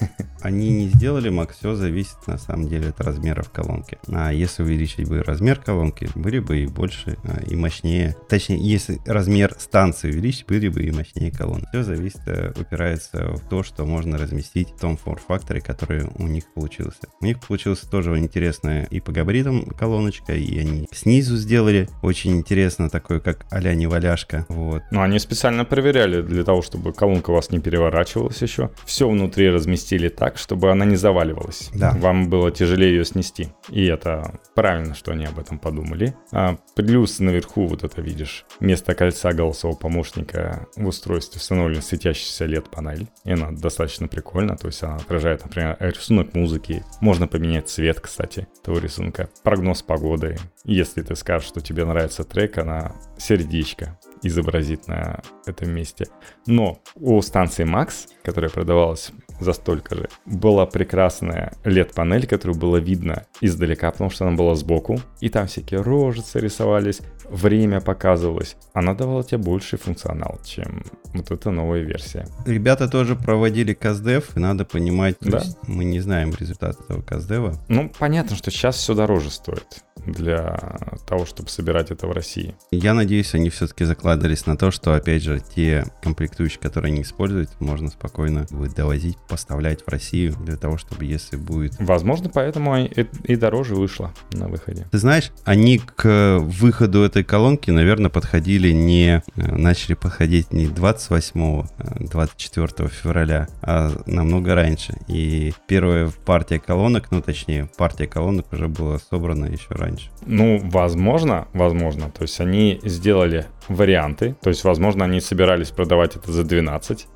Они 0.42 0.70
не 0.70 0.88
сделали, 0.88 1.29
Мак, 1.29 1.53
все 1.53 1.74
зависит 1.74 2.26
на 2.26 2.38
самом 2.38 2.68
деле 2.68 2.88
от 2.88 3.00
размеров 3.00 3.50
колонки. 3.50 3.98
А 4.09 4.33
если 4.33 4.62
увеличить 4.62 5.09
бы 5.09 5.22
размер 5.22 5.59
колонки, 5.59 6.09
были 6.14 6.38
бы 6.38 6.61
и 6.61 6.66
больше, 6.66 7.16
а, 7.24 7.40
и 7.42 7.55
мощнее. 7.55 8.16
Точнее, 8.29 8.59
если 8.59 9.00
размер 9.07 9.55
станции 9.59 10.11
увеличить, 10.11 10.46
были 10.46 10.68
бы 10.68 10.83
и 10.83 10.90
мощнее 10.90 11.31
колонки. 11.31 11.68
Все 11.70 11.83
зависит, 11.83 12.20
э, 12.26 12.53
упирается 12.59 13.35
в 13.35 13.48
то, 13.48 13.62
что 13.62 13.85
можно 13.85 14.18
разместить 14.18 14.70
в 14.70 14.81
том 14.81 14.96
форм-факторе, 14.96 15.61
который 15.61 16.07
у 16.16 16.26
них 16.26 16.44
получился. 16.55 17.09
У 17.20 17.24
них 17.24 17.40
получилось 17.40 17.81
тоже 17.81 18.16
интересная 18.18 18.85
и 18.85 19.00
по 19.00 19.12
габаритам 19.12 19.66
колоночка, 19.66 20.35
и 20.35 20.59
они 20.59 20.88
снизу 20.92 21.37
сделали 21.37 21.88
очень 22.03 22.37
интересно, 22.37 22.90
такой 22.90 23.20
как 23.20 23.46
а-ля 23.50 23.74
неваляшка. 23.74 24.46
Вот. 24.48 24.83
Ну, 24.90 25.03
они 25.03 25.18
специально 25.18 25.64
проверяли 25.64 26.22
для 26.22 26.44
того, 26.44 26.62
чтобы 26.62 26.92
колонка 26.92 27.31
вас 27.31 27.50
не 27.50 27.61
переворачивалась 27.61 28.40
еще. 28.42 28.70
Все 28.85 29.09
внутри 29.09 29.50
разместили 29.50 30.09
так, 30.09 30.29
чтобы 30.38 30.70
она 30.70 30.84
не 30.84 30.96
заваливалась. 30.96 31.70
Да. 31.74 31.92
Вам 31.92 32.28
было 32.28 32.50
тяжелее 32.50 32.90
ее 32.90 33.04
снести. 33.04 33.48
И 33.68 33.84
это 33.86 34.40
правильно, 34.54 34.94
что 34.94 35.12
они 35.12 35.24
об 35.26 35.38
этом 35.38 35.58
подумали. 35.58 36.14
А 36.32 36.56
плюс 36.74 37.18
наверху 37.18 37.66
вот 37.66 37.84
это 37.84 38.00
видишь. 38.00 38.44
Вместо 38.60 38.94
кольца 38.94 39.32
голосового 39.32 39.76
помощника 39.76 40.66
в 40.76 40.86
устройстве 40.86 41.40
установлен 41.40 41.82
светящийся 41.82 42.46
LED-панель. 42.46 43.08
И 43.24 43.32
она 43.32 43.50
достаточно 43.50 44.08
прикольна. 44.08 44.56
То 44.56 44.66
есть 44.66 44.82
она 44.82 44.96
отражает, 44.96 45.44
например, 45.44 45.76
рисунок 45.80 46.34
музыки. 46.34 46.84
Можно 47.00 47.26
поменять 47.26 47.68
цвет, 47.68 48.00
кстати, 48.00 48.48
этого 48.62 48.78
рисунка. 48.78 49.28
Прогноз 49.42 49.82
погоды. 49.82 50.36
Если 50.64 51.02
ты 51.02 51.16
скажешь, 51.16 51.48
что 51.48 51.60
тебе 51.60 51.84
нравится 51.84 52.24
трек, 52.24 52.58
она 52.58 52.92
сердечко 53.18 53.98
изобразит 54.22 54.86
на 54.86 55.22
этом 55.46 55.70
месте. 55.70 56.06
Но 56.46 56.80
у 56.94 57.20
станции 57.22 57.64
Max, 57.64 58.08
которая 58.22 58.50
продавалась 58.50 59.12
за 59.40 59.53
столько 59.53 59.94
же, 59.94 60.09
была 60.26 60.66
прекрасная 60.66 61.53
LED-панель, 61.64 62.26
которую 62.26 62.59
было 62.59 62.76
видно 62.76 63.24
издалека, 63.40 63.90
потому 63.90 64.11
что 64.11 64.26
она 64.26 64.37
была 64.37 64.55
сбоку, 64.55 65.00
и 65.20 65.29
там 65.29 65.46
всякие 65.46 65.81
рожицы 65.81 66.40
рисовались, 66.40 67.00
время 67.29 67.81
показывалось. 67.81 68.57
Она 68.74 68.94
давала 68.94 69.24
тебе 69.24 69.38
больший 69.38 69.79
функционал, 69.79 70.40
чем 70.44 70.85
вот 71.14 71.31
эта 71.31 71.50
новая 71.50 71.81
версия. 71.81 72.26
Ребята 72.46 72.88
тоже 72.88 73.16
проводили 73.16 73.72
каздев, 73.72 74.37
и 74.37 74.40
надо 74.40 74.64
понимать, 74.64 75.16
да? 75.20 75.42
мы 75.66 75.85
не 75.85 76.00
знаем 76.00 76.35
результат 76.38 76.81
этого 76.81 77.03
каздева. 77.03 77.59
Ну, 77.68 77.90
понятно, 77.98 78.37
что 78.37 78.50
сейчас 78.50 78.76
все 78.76 78.94
дороже 78.94 79.31
стоит 79.31 79.85
для 80.07 80.59
того, 81.07 81.26
чтобы 81.26 81.48
собирать 81.48 81.90
это 81.90 82.07
в 82.07 82.12
России. 82.12 82.55
Я 82.70 82.94
надеюсь, 82.94 83.35
они 83.35 83.50
все-таки 83.50 83.85
закладывались 83.85 84.46
на 84.46 84.57
то, 84.57 84.70
что, 84.70 84.94
опять 84.94 85.22
же, 85.22 85.40
те 85.40 85.85
комплектующие, 86.03 86.61
которые 86.61 86.92
они 86.92 87.03
используют, 87.03 87.50
можно 87.61 87.90
спокойно 87.90 88.46
будет 88.50 88.74
довозить, 88.74 89.18
поставлять 89.30 89.82
в 89.86 89.88
Россию 89.88 90.34
для 90.40 90.56
того, 90.56 90.76
чтобы 90.76 91.04
если 91.04 91.36
будет... 91.36 91.74
Возможно, 91.78 92.28
поэтому 92.32 92.76
и, 92.76 93.36
дороже 93.36 93.76
вышло 93.76 94.12
на 94.32 94.48
выходе. 94.48 94.86
Ты 94.90 94.98
знаешь, 94.98 95.30
они 95.44 95.78
к 95.78 96.38
выходу 96.40 97.02
этой 97.02 97.22
колонки, 97.22 97.70
наверное, 97.70 98.10
подходили 98.10 98.72
не... 98.72 99.22
Э, 99.36 99.56
начали 99.56 99.94
подходить 99.94 100.52
не 100.52 100.66
28 100.66 101.62
24 102.00 102.68
э, 102.78 102.88
февраля, 102.88 103.48
а 103.62 103.92
намного 104.06 104.54
раньше. 104.54 104.94
И 105.06 105.52
первая 105.68 106.10
партия 106.24 106.58
колонок, 106.58 107.10
ну, 107.10 107.22
точнее, 107.22 107.70
партия 107.76 108.06
колонок 108.06 108.52
уже 108.52 108.68
была 108.68 108.98
собрана 108.98 109.46
еще 109.46 109.68
раньше? 109.70 110.10
Ну, 110.26 110.60
возможно, 110.64 111.46
возможно. 111.52 112.10
То 112.10 112.22
есть 112.22 112.40
они 112.40 112.80
сделали 112.82 113.46
варианты. 113.68 114.34
То 114.42 114.50
есть, 114.50 114.64
возможно, 114.64 115.04
они 115.04 115.20
собирались 115.20 115.70
продавать 115.70 116.16
это 116.16 116.32
за 116.32 116.44
12, 116.44 117.06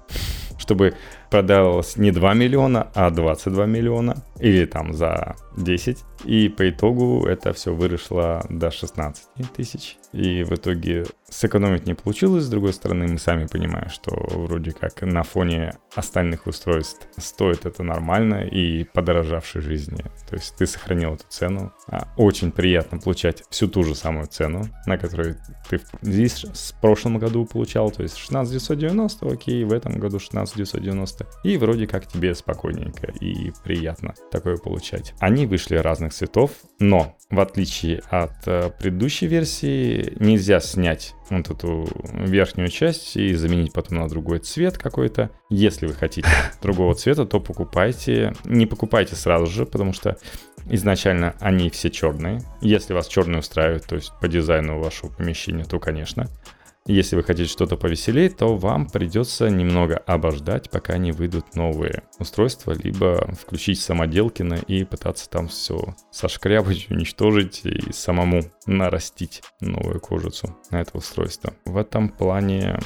чтобы 0.58 0.94
продавалось 1.34 1.96
не 1.96 2.12
2 2.12 2.34
миллиона, 2.34 2.86
а 2.94 3.10
22 3.10 3.66
миллиона. 3.66 4.14
Или 4.40 4.66
там 4.66 4.94
за 4.94 5.34
10. 5.56 6.04
И 6.24 6.48
по 6.48 6.68
итогу 6.68 7.26
это 7.26 7.52
все 7.52 7.74
выросло 7.74 8.44
до 8.48 8.70
16 8.70 9.24
тысяч. 9.54 9.96
И 10.12 10.44
в 10.44 10.52
итоге 10.54 11.06
сэкономить 11.28 11.86
не 11.86 11.94
получилось. 11.94 12.44
С 12.44 12.48
другой 12.48 12.72
стороны, 12.72 13.08
мы 13.08 13.18
сами 13.18 13.46
понимаем, 13.46 13.88
что 13.88 14.14
вроде 14.14 14.70
как 14.70 15.02
на 15.02 15.24
фоне 15.24 15.76
остальных 15.94 16.46
устройств 16.46 17.06
стоит 17.16 17.66
это 17.66 17.82
нормально 17.82 18.44
и 18.44 18.84
подорожавшей 18.84 19.60
жизни. 19.60 20.04
То 20.28 20.36
есть 20.36 20.56
ты 20.56 20.66
сохранил 20.66 21.14
эту 21.14 21.24
цену. 21.28 21.72
А 21.88 22.08
очень 22.16 22.52
приятно 22.52 22.98
получать 22.98 23.42
всю 23.50 23.66
ту 23.66 23.82
же 23.82 23.94
самую 23.94 24.28
цену, 24.28 24.64
на 24.86 24.96
которую 24.96 25.36
ты 25.68 25.80
здесь 26.02 26.44
в 26.44 26.80
прошлом 26.80 27.18
году 27.18 27.44
получал. 27.44 27.90
То 27.90 28.02
есть 28.04 28.16
16 28.16 28.52
990, 28.52 29.26
окей, 29.26 29.64
в 29.64 29.72
этом 29.72 29.98
году 29.98 30.20
16 30.20 30.56
990. 30.56 31.26
И 31.42 31.56
вроде 31.56 31.86
как 31.86 32.06
тебе 32.06 32.34
спокойненько 32.34 33.10
и 33.20 33.52
приятно 33.64 34.14
такое 34.30 34.56
получать. 34.56 35.14
Они 35.18 35.46
вышли 35.46 35.76
разных 35.76 36.13
цветов, 36.14 36.52
но 36.78 37.16
в 37.30 37.40
отличие 37.40 38.02
от 38.10 38.46
э, 38.46 38.70
предыдущей 38.78 39.26
версии 39.26 40.14
нельзя 40.20 40.60
снять 40.60 41.14
вот 41.30 41.50
эту 41.50 41.88
верхнюю 42.12 42.68
часть 42.68 43.16
и 43.16 43.34
заменить 43.34 43.72
потом 43.72 43.98
на 43.98 44.08
другой 44.08 44.38
цвет 44.38 44.78
какой-то. 44.78 45.30
Если 45.50 45.86
вы 45.86 45.94
хотите 45.94 46.28
другого 46.62 46.94
цвета, 46.94 47.26
то 47.26 47.40
покупайте. 47.40 48.34
Не 48.44 48.66
покупайте 48.66 49.16
сразу 49.16 49.46
же, 49.46 49.66
потому 49.66 49.92
что 49.92 50.16
изначально 50.66 51.34
они 51.40 51.70
все 51.70 51.90
черные. 51.90 52.40
Если 52.60 52.94
вас 52.94 53.08
черный 53.08 53.40
устраивает, 53.40 53.84
то 53.86 53.96
есть 53.96 54.12
по 54.20 54.28
дизайну 54.28 54.78
вашего 54.78 55.10
помещения, 55.10 55.64
то, 55.64 55.78
конечно. 55.80 56.28
Если 56.86 57.16
вы 57.16 57.22
хотите 57.22 57.48
что-то 57.48 57.76
повеселее, 57.76 58.28
то 58.28 58.56
вам 58.56 58.86
придется 58.86 59.48
немного 59.48 59.96
обождать, 59.96 60.68
пока 60.68 60.98
не 60.98 61.12
выйдут 61.12 61.56
новые 61.56 62.02
устройства, 62.18 62.72
либо 62.72 63.26
включить 63.40 63.80
самоделкино 63.80 64.56
и 64.66 64.84
пытаться 64.84 65.30
там 65.30 65.48
все 65.48 65.96
сошкрябать, 66.10 66.90
уничтожить 66.90 67.62
и 67.64 67.90
самому 67.90 68.42
нарастить 68.66 69.42
новую 69.60 69.98
кожицу 70.00 70.56
на 70.70 70.82
это 70.82 70.98
устройство. 70.98 71.54
В 71.64 71.78
этом 71.78 72.10
плане 72.10 72.78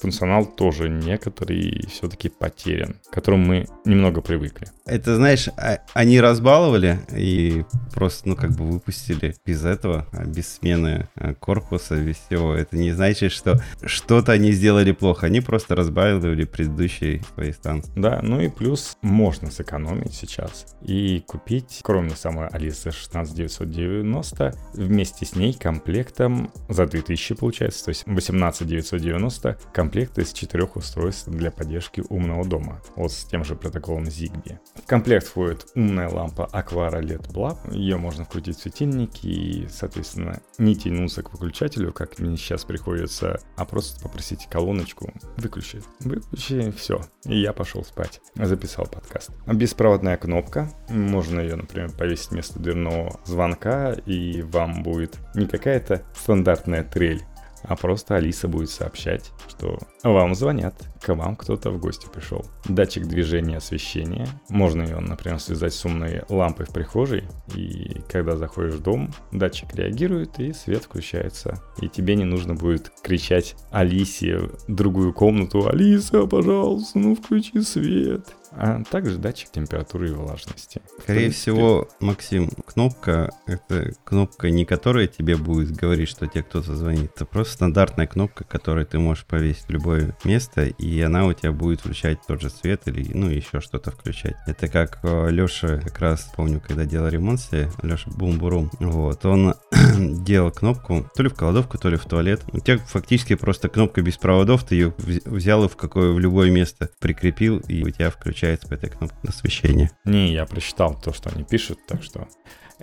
функционал 0.00 0.46
тоже 0.46 0.88
некоторый 0.88 1.86
все-таки 1.90 2.28
потерян, 2.28 3.00
к 3.10 3.12
которому 3.12 3.44
мы 3.44 3.66
немного 3.84 4.20
привыкли. 4.20 4.68
Это, 4.86 5.16
знаешь, 5.16 5.48
а, 5.56 5.78
они 5.94 6.20
разбаловали 6.20 7.00
и 7.16 7.64
просто, 7.92 8.28
ну, 8.28 8.36
как 8.36 8.52
бы 8.52 8.64
выпустили 8.66 9.34
без 9.44 9.64
этого, 9.64 10.06
а, 10.12 10.24
без 10.24 10.54
смены 10.54 11.08
а, 11.14 11.34
корпуса, 11.34 11.96
без 11.96 12.16
всего. 12.16 12.54
Это 12.54 12.76
не 12.76 12.92
значит, 12.92 13.31
что 13.32 13.60
что-то 13.84 14.32
они 14.32 14.52
сделали 14.52 14.92
плохо. 14.92 15.26
Они 15.26 15.40
просто 15.40 15.74
разбавили 15.74 16.44
предыдущие 16.44 17.22
свои 17.34 17.52
станции. 17.52 17.92
Да, 17.96 18.20
ну 18.22 18.40
и 18.40 18.48
плюс 18.48 18.96
можно 19.02 19.50
сэкономить 19.50 20.14
сейчас 20.14 20.66
и 20.82 21.22
купить, 21.26 21.80
кроме 21.82 22.10
самой 22.10 22.48
Алисы 22.48 22.90
16990, 22.90 24.54
вместе 24.74 25.26
с 25.26 25.34
ней 25.36 25.52
комплектом 25.54 26.50
за 26.68 26.86
2000 26.86 27.34
получается, 27.34 27.84
то 27.84 27.88
есть 27.90 28.04
18990 28.06 29.58
комплект 29.72 30.18
из 30.18 30.32
четырех 30.32 30.76
устройств 30.76 31.28
для 31.28 31.50
поддержки 31.50 32.02
умного 32.08 32.44
дома. 32.44 32.80
Вот 32.96 33.12
с 33.12 33.24
тем 33.24 33.44
же 33.44 33.54
протоколом 33.54 34.04
ZigBee. 34.04 34.58
В 34.82 34.86
комплект 34.86 35.26
входит 35.26 35.66
умная 35.74 36.08
лампа 36.08 36.48
Aquara 36.52 37.00
LED 37.00 37.32
Blab. 37.32 37.74
Ее 37.74 37.96
можно 37.96 38.24
вкрутить 38.24 38.58
в 38.58 38.62
светильник 38.62 39.24
и, 39.24 39.66
соответственно, 39.70 40.40
не 40.58 40.74
тянуться 40.74 41.22
к 41.22 41.32
выключателю, 41.32 41.92
как 41.92 42.18
мне 42.18 42.36
сейчас 42.36 42.64
приходится 42.64 43.21
а 43.56 43.64
просто 43.64 44.02
попросить 44.02 44.46
колоночку 44.50 45.12
выключи. 45.36 45.82
Выключи, 46.00 46.70
все. 46.72 47.00
И 47.24 47.40
я 47.40 47.52
пошел 47.52 47.84
спать. 47.84 48.20
Записал 48.34 48.86
подкаст. 48.86 49.30
Беспроводная 49.46 50.16
кнопка. 50.16 50.70
Можно 50.88 51.40
ее, 51.40 51.56
например, 51.56 51.90
повесить 51.92 52.30
вместо 52.30 52.58
дверного 52.58 53.20
звонка, 53.24 53.92
и 53.92 54.42
вам 54.42 54.82
будет 54.82 55.18
не 55.34 55.46
какая-то 55.46 56.02
стандартная 56.14 56.84
трель, 56.84 57.22
а 57.64 57.76
просто 57.76 58.16
Алиса 58.16 58.48
будет 58.48 58.70
сообщать, 58.70 59.30
что 59.48 59.78
вам 60.02 60.34
звонят, 60.34 60.74
к 61.00 61.14
вам 61.14 61.36
кто-то 61.36 61.70
в 61.70 61.78
гости 61.78 62.06
пришел. 62.12 62.44
Датчик 62.68 63.06
движения 63.06 63.56
освещения. 63.56 64.28
Можно 64.48 64.82
ее, 64.82 64.98
например, 65.00 65.40
связать 65.40 65.74
с 65.74 65.84
умной 65.84 66.22
лампой 66.28 66.66
в 66.66 66.70
прихожей, 66.72 67.24
и 67.54 68.00
когда 68.08 68.36
заходишь 68.36 68.74
в 68.74 68.82
дом, 68.82 69.12
датчик 69.32 69.74
реагирует, 69.74 70.38
и 70.38 70.52
свет 70.52 70.84
включается. 70.84 71.60
И 71.80 71.88
тебе 71.88 72.16
не 72.16 72.24
нужно 72.24 72.54
будет 72.54 72.92
кричать 73.02 73.56
Алисе 73.70 74.38
в 74.38 74.64
другую 74.68 75.12
комнату, 75.12 75.68
«Алиса, 75.68 76.26
пожалуйста, 76.26 76.98
ну 76.98 77.14
включи 77.14 77.60
свет» 77.60 78.26
а 78.56 78.82
также 78.84 79.18
датчик 79.18 79.50
температуры 79.50 80.10
и 80.10 80.12
влажности. 80.12 80.82
Скорее 81.00 81.20
принципе... 81.20 81.40
всего, 81.40 81.88
Максим, 82.00 82.50
кнопка— 82.66 83.30
это 83.46 83.92
кнопка 84.04 84.50
не 84.50 84.64
которая 84.64 85.06
тебе 85.06 85.36
будет 85.36 85.72
говорить, 85.72 86.08
что 86.08 86.26
тебе 86.26 86.42
кто-то 86.42 86.74
звонит, 86.74 87.12
это 87.14 87.24
просто 87.24 87.54
стандартная 87.54 88.06
кнопка, 88.06 88.44
которую 88.44 88.86
ты 88.86 88.98
можешь 88.98 89.24
повесить 89.24 89.64
в 89.64 89.70
любое 89.70 90.16
место, 90.24 90.64
и 90.64 91.00
она 91.00 91.26
у 91.26 91.32
тебя 91.32 91.52
будет 91.52 91.80
включать 91.80 92.18
тот 92.26 92.40
же 92.40 92.50
свет 92.50 92.82
или, 92.86 93.12
ну, 93.12 93.28
еще 93.28 93.60
что-то 93.60 93.90
включать. 93.90 94.36
Это 94.46 94.68
как 94.68 94.98
э, 95.02 95.30
Леша, 95.30 95.78
как 95.78 95.98
раз 95.98 96.30
помню, 96.36 96.60
когда 96.60 96.84
делал 96.84 97.08
ремонт 97.08 97.40
себе, 97.40 97.70
Леша 97.82 98.10
Бумбурум, 98.10 98.70
вот, 98.80 99.24
он 99.24 99.54
делал 100.24 100.50
кнопку 100.50 101.08
то 101.14 101.22
ли 101.22 101.28
в 101.28 101.34
кладовку, 101.34 101.78
то 101.78 101.88
ли 101.88 101.96
в 101.96 102.04
туалет. 102.04 102.42
У 102.52 102.60
тебя 102.60 102.78
фактически 102.78 103.34
просто 103.34 103.68
кнопка 103.68 104.02
без 104.02 104.16
проводов, 104.16 104.64
ты 104.64 104.74
ее 104.74 104.94
взял 104.98 105.64
и 105.64 105.68
в 105.68 105.76
какое 105.76 106.12
в 106.12 106.18
любое 106.18 106.50
место 106.50 106.90
прикрепил, 107.00 107.58
и 107.68 107.82
у 107.82 107.90
тебя 107.90 108.10
включается 108.10 108.41
включается 108.42 108.66
по 108.66 108.74
этой 108.74 108.90
кнопке 108.90 109.28
освещения. 109.28 109.90
Не, 110.04 110.32
я 110.32 110.46
прочитал 110.46 110.98
то, 111.00 111.12
что 111.12 111.30
они 111.30 111.44
пишут, 111.44 111.78
так 111.86 112.02
что 112.02 112.26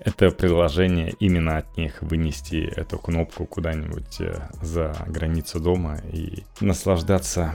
это 0.06 0.32
приложение 0.32 1.14
именно 1.20 1.58
от 1.58 1.78
них 1.78 2.02
вынести 2.02 2.72
эту 2.76 2.98
кнопку 2.98 3.46
куда-нибудь 3.46 4.20
э, 4.22 4.40
за 4.62 4.96
границу 5.08 5.60
дома 5.60 6.00
и 6.12 6.44
наслаждаться 6.62 7.54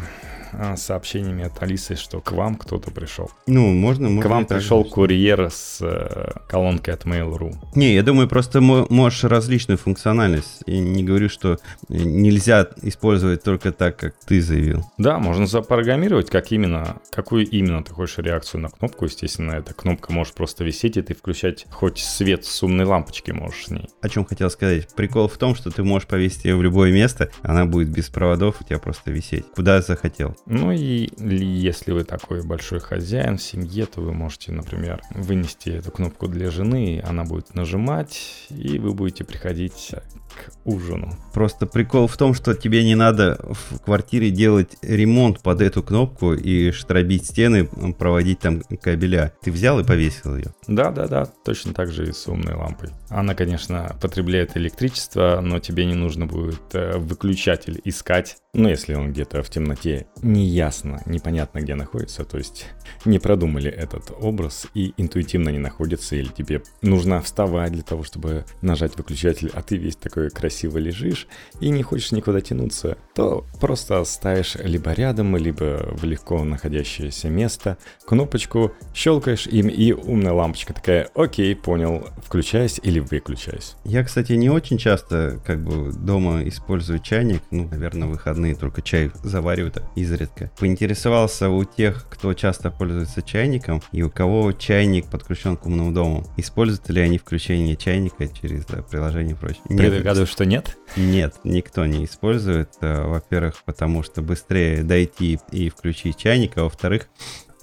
а, 0.57 0.77
сообщениями 0.77 1.45
от 1.45 1.63
Алисы, 1.63 1.97
что 1.97 2.21
к 2.21 2.33
вам 2.33 2.57
кто-то 2.57 2.91
пришел. 2.91 3.31
Ну, 3.47 3.73
можно, 3.73 4.09
можно. 4.09 4.23
К 4.23 4.33
вам 4.33 4.47
пришел 4.47 4.85
курьер 4.85 5.51
с 5.51 5.79
э, 5.81 6.33
колонкой 6.49 6.95
от 6.95 7.05
Mail.ru. 7.05 7.55
Не, 7.75 7.95
я 7.95 8.03
думаю, 8.03 8.29
просто 8.29 8.61
можешь 8.61 9.25
различную 9.25 9.79
функциональность. 9.79 10.63
И 10.67 10.79
не 10.79 11.03
говорю, 11.03 11.29
что 11.29 11.59
нельзя 11.89 12.69
использовать 12.83 13.43
только 13.43 13.73
так, 13.73 13.97
как 13.97 14.15
ты 14.27 14.41
заявил. 14.41 14.85
Да, 14.99 15.19
можно 15.19 15.47
запрограммировать, 15.47 16.31
как 16.31 16.53
именно, 16.53 17.01
какую 17.11 17.49
именно 17.49 17.83
ты 17.83 17.93
хочешь 17.93 18.19
реакцию 18.19 18.61
на 18.61 18.69
кнопку. 18.69 19.07
Естественно, 19.07 19.53
эта 19.53 19.75
кнопка 19.75 20.13
может 20.13 20.35
просто 20.35 20.65
висеть, 20.65 20.97
и 20.97 21.03
ты 21.03 21.15
включать 21.15 21.67
хоть 21.71 21.99
свет 21.99 22.34
с 22.43 22.63
умной 22.63 22.85
лампочки 22.85 23.31
можешь 23.31 23.67
с 23.67 23.71
ней. 23.71 23.89
О 24.01 24.09
чем 24.09 24.25
хотел 24.25 24.51
сказать. 24.51 24.95
Прикол 24.95 25.29
в 25.29 25.37
том, 25.39 25.55
что 25.55 25.71
ты 25.71 25.83
можешь 25.83 26.09
повесить 26.09 26.45
ее 26.45 26.57
в 26.57 26.63
любое 26.63 26.93
место, 26.93 27.31
она 27.43 27.67
будет 27.67 27.89
без 27.91 28.09
проводов 28.09 28.61
у 28.61 28.65
тебя 28.65 28.79
просто 28.79 29.11
висеть. 29.11 29.45
Куда 29.55 29.81
захотел. 29.83 30.37
Ну 30.47 30.73
и 30.73 31.09
если 31.19 31.93
вы 31.93 32.05
такой 32.05 32.43
большой 32.43 32.81
хозяин 32.81 33.39
в 33.39 33.43
семье, 33.43 33.87
то 33.87 34.01
вы 34.01 34.13
можете, 34.13 34.53
например, 34.53 35.03
вынести 35.11 35.71
эту 35.71 35.91
кнопку 35.91 36.29
для 36.29 36.51
жены, 36.51 37.03
она 37.07 37.25
будет 37.25 37.55
нажимать, 37.55 38.47
и 38.49 38.79
вы 38.79 38.93
будете 38.95 39.25
приходить 39.25 39.93
к 40.29 40.53
ужину. 40.65 41.17
Просто 41.33 41.67
прикол 41.67 42.07
в 42.07 42.17
том, 42.17 42.35
что 42.35 42.55
тебе 42.55 42.85
не 42.85 42.95
надо 42.95 43.39
в 43.71 43.79
квартире 43.81 44.31
делать 44.31 44.77
ремонт 44.83 45.41
под 45.41 45.61
эту 45.61 45.83
кнопку 45.83 46.35
и 46.35 46.71
штробить 46.73 47.27
стены, 47.27 47.67
проводить 47.99 48.41
там 48.41 48.63
кабеля. 48.81 49.33
Ты 49.43 49.53
взял 49.53 49.79
и 49.79 49.85
повесил 49.85 50.37
ее. 50.37 50.53
Да, 50.67 50.91
да, 50.91 51.07
да, 51.07 51.27
точно 51.45 51.73
так 51.73 51.93
же 51.93 52.09
и 52.09 52.13
с 52.13 52.24
умной 52.33 52.55
лампой. 52.55 52.91
Она, 53.09 53.35
конечно, 53.35 53.97
потребляет 54.01 54.57
электричество, 54.57 55.41
но 55.43 55.59
тебе 55.59 55.85
не 55.85 55.95
нужно 55.95 56.27
будет 56.27 56.75
э, 56.75 56.97
выключатель 56.99 57.81
искать. 57.85 58.37
Ну, 58.53 58.69
если 58.69 58.95
он 58.95 59.13
где-то 59.13 59.43
в 59.43 59.51
темноте 59.51 60.07
неясно, 60.23 61.03
непонятно 61.07 61.59
где 61.61 61.75
находится, 61.75 62.25
то 62.25 62.39
есть 62.39 62.67
не 63.05 63.19
продумали 63.19 63.71
этот 63.71 64.13
образ 64.21 64.67
и 64.75 64.95
интуитивно 64.97 65.49
не 65.49 65.59
находится, 65.59 66.17
или 66.17 66.29
тебе 66.29 66.63
нужно 66.83 67.21
вставать 67.21 67.73
для 67.73 67.83
того, 67.83 68.05
чтобы 68.05 68.45
нажать 68.63 68.97
выключатель, 68.97 69.51
а 69.53 69.63
ты 69.63 69.77
весь 69.77 69.97
такой 69.97 70.31
красиво 70.31 70.79
лежишь 70.79 71.27
и 71.61 71.69
не 71.71 71.83
хочешь 71.83 72.13
никуда 72.13 72.41
тянуться, 72.41 72.97
то 73.15 73.45
просто 73.61 74.03
ставишь 74.05 74.55
либо 74.57 74.93
рядом, 74.93 75.37
либо 75.37 75.89
в 75.93 76.05
легко 76.05 76.43
находящееся 76.45 77.29
место 77.29 77.79
кнопочку, 78.07 78.73
щелкаешь 78.95 79.47
им, 79.47 79.69
и 79.69 79.93
умная 79.93 80.33
лампочка 80.33 80.73
такая, 80.73 81.09
окей, 81.15 81.55
понял, 81.57 82.04
включаюсь 82.23 82.81
или 82.83 83.01
выключаюсь. 83.01 83.77
Я, 83.85 84.05
кстати, 84.05 84.33
не 84.33 84.51
очень 84.51 84.79
часто 84.79 85.41
как 85.45 85.63
бы 85.63 85.93
дома 85.93 86.43
использую 86.49 86.99
чайник, 86.99 87.43
ну, 87.51 87.69
наверное, 87.69 88.09
выходные 88.09 88.55
только 88.55 88.83
чай 88.83 89.11
завариваю 89.23 89.73
изредка. 89.95 90.51
Поинтересовался 90.59 91.49
у 91.49 91.65
тех, 91.65 92.07
кто 92.11 92.35
часто 92.35 92.71
пользуется 92.71 93.23
чайником 93.23 93.83
и 93.93 94.03
у 94.03 94.11
кого 94.11 94.53
чайник 94.53 95.07
подключен 95.07 95.57
к 95.57 95.67
умному 95.67 95.93
дому. 95.93 96.27
Используют 96.37 96.89
ли 96.91 97.01
они 97.01 97.19
включение 97.19 97.77
чайника 97.77 98.29
через 98.29 98.67
да, 98.67 98.83
приложение 98.83 99.35
и 99.35 99.39
прочее? 99.39 99.63
Предугадываю, 99.69 100.27
что 100.27 100.45
нет? 100.45 100.77
Нет, 100.97 101.37
никто 101.45 101.87
не 101.87 102.05
использует. 102.05 102.71
Э, 102.81 103.07
во-первых, 103.07 103.63
потому 103.65 104.03
что 104.03 104.23
быстрее 104.23 104.83
дойти 104.83 105.39
и 105.51 105.71
включить 105.71 106.17
чайник, 106.17 106.57
а 106.57 106.65
во-вторых, 106.65 107.09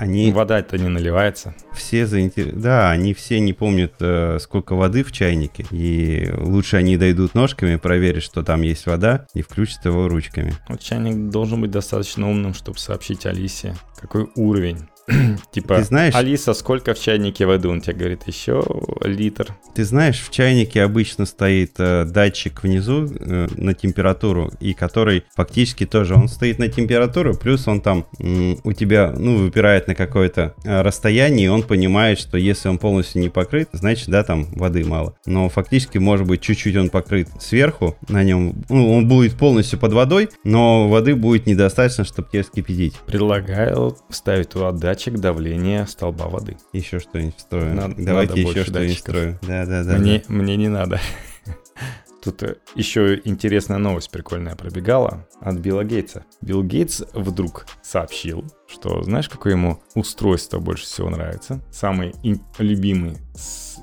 они... 0.01 0.31
Вода-то 0.31 0.79
не 0.79 0.89
наливается. 0.89 1.53
Все 1.73 2.07
заинтересованы. 2.07 2.59
Да, 2.59 2.89
они 2.89 3.13
все 3.13 3.39
не 3.39 3.53
помнят, 3.53 3.93
э, 3.99 4.39
сколько 4.41 4.73
воды 4.73 5.03
в 5.03 5.11
чайнике. 5.11 5.63
И 5.69 6.27
лучше 6.39 6.77
они 6.77 6.97
дойдут 6.97 7.35
ножками, 7.35 7.75
проверят, 7.75 8.23
что 8.23 8.41
там 8.41 8.63
есть 8.63 8.87
вода, 8.87 9.27
и 9.35 9.43
включат 9.43 9.85
его 9.85 10.07
ручками. 10.07 10.55
Вот 10.67 10.79
чайник 10.79 11.29
должен 11.29 11.61
быть 11.61 11.69
достаточно 11.69 12.27
умным, 12.27 12.55
чтобы 12.55 12.79
сообщить 12.79 13.27
Алисе, 13.27 13.75
какой 13.95 14.27
уровень 14.35 14.79
типа, 15.51 15.77
ты 15.77 15.83
знаешь, 15.83 16.15
Алиса, 16.15 16.53
сколько 16.53 16.93
в 16.93 16.99
чайнике 16.99 17.45
воды? 17.45 17.67
Он 17.67 17.81
тебе 17.81 17.95
говорит, 17.95 18.27
еще 18.27 18.63
литр. 19.03 19.55
Ты 19.73 19.83
знаешь, 19.85 20.21
в 20.21 20.31
чайнике 20.31 20.83
обычно 20.83 21.25
стоит 21.25 21.73
э, 21.79 22.05
датчик 22.05 22.63
внизу 22.63 23.07
э, 23.07 23.47
на 23.55 23.73
температуру, 23.73 24.51
и 24.59 24.73
который 24.73 25.23
фактически 25.35 25.85
тоже, 25.85 26.15
он 26.15 26.27
стоит 26.27 26.59
на 26.59 26.67
температуру, 26.67 27.35
плюс 27.35 27.67
он 27.67 27.81
там 27.81 28.05
м, 28.19 28.59
у 28.63 28.73
тебя, 28.73 29.13
ну, 29.17 29.37
выпирает 29.37 29.87
на 29.87 29.95
какое-то 29.95 30.55
э, 30.63 30.81
расстояние, 30.81 31.47
и 31.47 31.49
он 31.49 31.63
понимает, 31.63 32.19
что 32.19 32.37
если 32.37 32.69
он 32.69 32.77
полностью 32.77 33.21
не 33.21 33.29
покрыт, 33.29 33.69
значит, 33.73 34.09
да, 34.09 34.23
там 34.23 34.45
воды 34.53 34.83
мало. 34.85 35.15
Но 35.25 35.49
фактически, 35.49 35.97
может 35.97 36.27
быть, 36.27 36.41
чуть-чуть 36.41 36.75
он 36.75 36.89
покрыт 36.89 37.29
сверху, 37.39 37.97
на 38.07 38.23
нем, 38.23 38.53
ну, 38.69 38.93
он 38.93 39.07
будет 39.07 39.35
полностью 39.35 39.79
под 39.79 39.93
водой, 39.93 40.29
но 40.43 40.87
воды 40.87 41.15
будет 41.15 41.45
недостаточно, 41.45 42.03
чтобы 42.03 42.29
тебе 42.31 42.43
вскипятить. 42.43 42.95
Предлагаю 43.05 43.97
вставить 44.09 44.49
туда 44.49 44.71
датчик 44.91 45.19
давления 45.19 45.85
столба 45.85 46.27
воды. 46.27 46.57
Еще 46.73 46.99
что-нибудь 46.99 47.39
строю. 47.39 47.73
Надо, 47.73 47.95
Давайте 47.97 48.35
надо 48.35 48.41
еще 48.41 48.65
что-нибудь 48.65 48.99
строю. 48.99 49.39
Да, 49.41 49.65
да, 49.65 49.85
да. 49.85 49.97
Мне, 49.97 50.19
да. 50.27 50.33
мне 50.33 50.57
не 50.57 50.67
надо. 50.67 50.99
Тут 52.21 52.43
э, 52.43 52.57
еще 52.75 53.21
интересная 53.23 53.77
новость 53.77 54.11
прикольная 54.11 54.57
пробегала 54.57 55.25
от 55.39 55.55
Билла 55.59 55.85
Гейтса. 55.85 56.25
Билл 56.41 56.61
Гейтс 56.63 57.03
вдруг 57.13 57.67
сообщил, 57.81 58.43
что 58.71 59.03
знаешь, 59.03 59.29
какое 59.29 59.53
ему 59.53 59.81
устройство 59.95 60.59
больше 60.59 60.85
всего 60.85 61.09
нравится? 61.09 61.61
Самый 61.71 62.13
любимый 62.57 63.17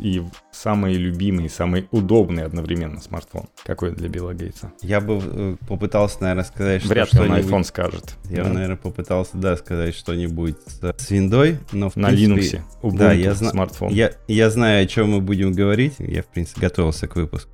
и 0.00 0.22
самый 0.58 0.94
любимый, 0.94 1.48
самый 1.48 1.86
удобный 1.92 2.44
одновременно 2.44 3.00
смартфон. 3.00 3.44
Какой 3.64 3.92
для 3.92 4.08
Билла 4.08 4.34
Гейтса? 4.34 4.72
Я 4.82 5.00
бы 5.00 5.20
э, 5.22 5.56
попытался, 5.68 6.20
наверное, 6.20 6.44
сказать, 6.44 6.82
что 6.82 6.90
Вряд 6.90 7.12
ли 7.12 7.20
он 7.20 7.32
iPhone 7.32 7.64
скажет. 7.64 8.16
Я, 8.28 8.44
да. 8.44 8.52
наверное, 8.52 8.76
попытался, 8.76 9.36
да, 9.36 9.56
сказать 9.56 9.94
что-нибудь 9.94 10.56
с, 10.66 10.94
с 10.96 11.10
виндой, 11.10 11.58
но 11.72 11.90
в 11.90 11.96
На 11.96 12.08
принципе... 12.08 12.58
Linux, 12.58 12.62
Ubuntu, 12.82 12.98
да, 12.98 13.12
я 13.12 13.34
зна... 13.34 13.50
смартфон. 13.50 13.92
Я, 13.92 14.12
я 14.26 14.50
знаю, 14.50 14.84
о 14.84 14.86
чем 14.86 15.12
мы 15.12 15.20
будем 15.20 15.52
говорить. 15.52 15.94
Я, 15.98 16.22
в 16.22 16.26
принципе, 16.26 16.62
готовился 16.62 17.06
к 17.06 17.14
выпуску. 17.14 17.50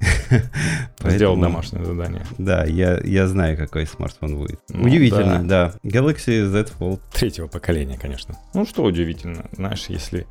Сделал 1.04 1.36
домашнее 1.36 1.84
задание. 1.84 2.24
Да, 2.38 2.64
я, 2.64 2.98
я 3.04 3.26
знаю, 3.28 3.58
какой 3.58 3.86
смартфон 3.86 4.36
будет. 4.36 4.60
Ну, 4.70 4.84
удивительно, 4.84 5.42
да. 5.44 5.74
да. 5.82 5.88
Galaxy 5.88 6.46
Z 6.46 6.68
Fold. 6.78 7.00
Третьего 7.24 7.46
поколения, 7.46 7.96
конечно. 7.98 8.36
Ну, 8.52 8.66
что 8.66 8.82
удивительно. 8.82 9.46
Знаешь, 9.52 9.86
если 9.88 10.26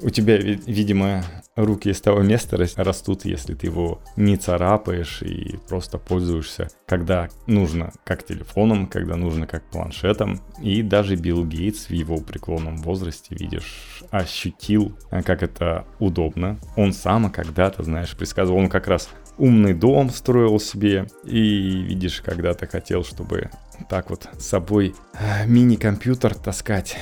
у 0.00 0.08
тебя, 0.08 0.38
видимо, 0.38 1.22
руки 1.56 1.90
из 1.90 2.00
того 2.00 2.22
места 2.22 2.56
растут, 2.76 3.26
если 3.26 3.52
ты 3.52 3.66
его 3.66 4.00
не 4.16 4.38
царапаешь 4.38 5.20
и 5.20 5.58
просто 5.68 5.98
пользуешься, 5.98 6.70
когда 6.86 7.28
нужно, 7.46 7.92
как 8.02 8.24
телефоном, 8.24 8.86
когда 8.86 9.16
нужно, 9.16 9.46
как 9.46 9.68
планшетом. 9.68 10.40
И 10.62 10.80
даже 10.80 11.16
Билл 11.16 11.44
Гейтс 11.44 11.90
в 11.90 11.92
его 11.92 12.16
преклонном 12.16 12.78
возрасте, 12.78 13.34
видишь, 13.34 14.02
ощутил, 14.10 14.96
как 15.10 15.42
это 15.42 15.84
удобно. 15.98 16.58
Он 16.76 16.94
сам 16.94 17.30
когда-то, 17.30 17.82
знаешь, 17.82 18.16
предсказывал, 18.16 18.58
он 18.58 18.70
как 18.70 18.86
раз 18.86 19.10
умный 19.36 19.74
дом 19.74 20.10
строил 20.10 20.58
себе, 20.58 21.08
и 21.24 21.82
видишь, 21.82 22.22
когда-то 22.22 22.66
хотел, 22.66 23.04
чтобы 23.04 23.50
так 23.88 24.10
вот 24.10 24.28
с 24.38 24.46
собой 24.46 24.94
э, 25.14 25.46
мини-компьютер 25.46 26.34
таскать 26.34 26.96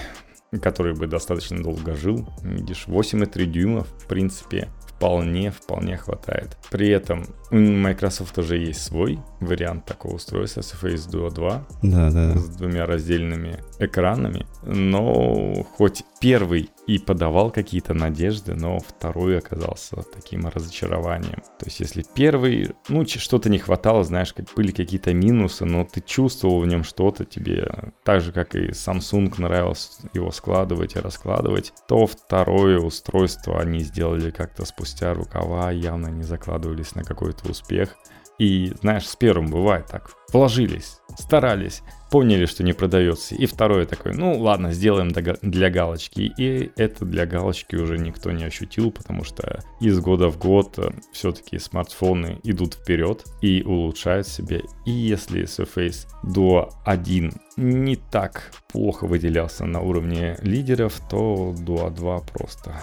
который 0.63 0.95
бы 0.95 1.07
достаточно 1.07 1.63
долго 1.63 1.95
жил. 1.95 2.29
Видишь, 2.43 2.87
8,3 2.87 3.45
дюйма, 3.47 3.85
в 3.85 4.07
принципе, 4.07 4.69
вполне, 4.87 5.51
вполне 5.51 5.97
хватает. 5.97 6.57
При 6.71 6.89
этом 6.89 7.27
у 7.51 7.57
Microsoft 7.57 8.39
уже 8.39 8.57
есть 8.57 8.83
свой 8.83 9.19
вариант 9.41 9.85
такого 9.85 10.15
устройства, 10.15 10.61
Surface 10.61 11.11
Duo 11.11 11.31
2. 11.31 11.67
Да, 11.83 12.11
да. 12.11 12.39
С 12.39 12.57
двумя 12.57 12.87
раздельными 12.87 13.63
экранами. 13.79 14.47
Но 14.65 15.67
хоть 15.77 16.05
первый 16.21 16.71
и 16.87 16.99
подавал 16.99 17.51
какие-то 17.51 17.95
надежды, 17.95 18.55
но 18.55 18.79
второй 18.79 19.39
оказался 19.39 20.03
таким 20.15 20.47
разочарованием. 20.47 21.43
То 21.59 21.67
есть 21.67 21.81
если 21.81 22.05
первый, 22.15 22.71
ну, 22.89 23.05
что-то 23.07 23.51
не 23.51 23.59
хватало, 23.59 24.05
знаешь, 24.05 24.33
как 24.33 24.47
были 24.55 24.71
какие-то 24.71 25.13
минусы, 25.13 25.65
но 25.65 25.85
ты 25.85 26.01
чувствовал 26.01 26.61
в 26.61 26.67
нем 26.67 26.85
что-то 26.85 27.25
тебе, 27.25 27.93
так 28.05 28.21
же, 28.21 28.33
как 28.33 28.55
и 28.55 28.69
Samsung 28.69 29.33
нравилось 29.39 29.99
его 30.15 30.31
складывать 30.31 30.97
и 30.97 31.01
раскладывать, 31.01 31.73
то 31.89 32.07
второе 32.07 32.79
устройство 32.79 33.61
они 33.61 33.81
сделали 33.81 34.31
как-то 34.31 34.65
спустя 34.65 35.13
рукава, 35.15 35.71
явно 35.73 36.09
не 36.09 36.23
закладывались 36.23 36.95
на 36.95 37.03
какой-то 37.03 37.51
успех. 37.51 37.97
И, 38.39 38.73
знаешь, 38.81 39.09
с 39.09 39.17
первым 39.17 39.49
бывает 39.49 39.87
так. 39.87 40.11
Вложились, 40.33 40.99
старались, 41.19 41.83
поняли, 42.11 42.47
что 42.47 42.63
не 42.63 42.73
продается. 42.73 43.35
И 43.35 43.47
второе 43.47 43.87
такое, 43.87 44.13
ну 44.13 44.39
ладно, 44.39 44.73
сделаем 44.73 45.09
для 45.09 45.71
галочки. 45.71 46.33
И 46.37 46.71
это 46.77 47.05
для 47.05 47.27
галочки 47.27 47.77
уже 47.77 47.99
никто 47.99 48.31
не 48.33 48.45
ощутил, 48.45 48.91
потому 48.91 49.25
что 49.25 49.61
из 49.81 49.99
года 50.01 50.29
в 50.29 50.39
год 50.39 50.79
э, 50.79 50.91
все-таки 51.13 51.59
смартфоны 51.59 52.41
идут 52.43 52.75
вперед 52.75 53.25
и 53.41 53.63
улучшают 53.63 54.29
себя. 54.29 54.61
И 54.85 54.91
если 54.91 55.45
Surface 55.45 56.07
Duo 56.25 56.71
1 56.85 57.33
не 57.57 57.97
так 57.97 58.53
плохо 58.69 59.07
выделялся 59.07 59.65
на 59.65 59.81
уровне 59.81 60.39
лидеров, 60.43 61.01
то 61.09 61.55
Duo 61.57 61.91
2 61.95 62.21
просто 62.33 62.75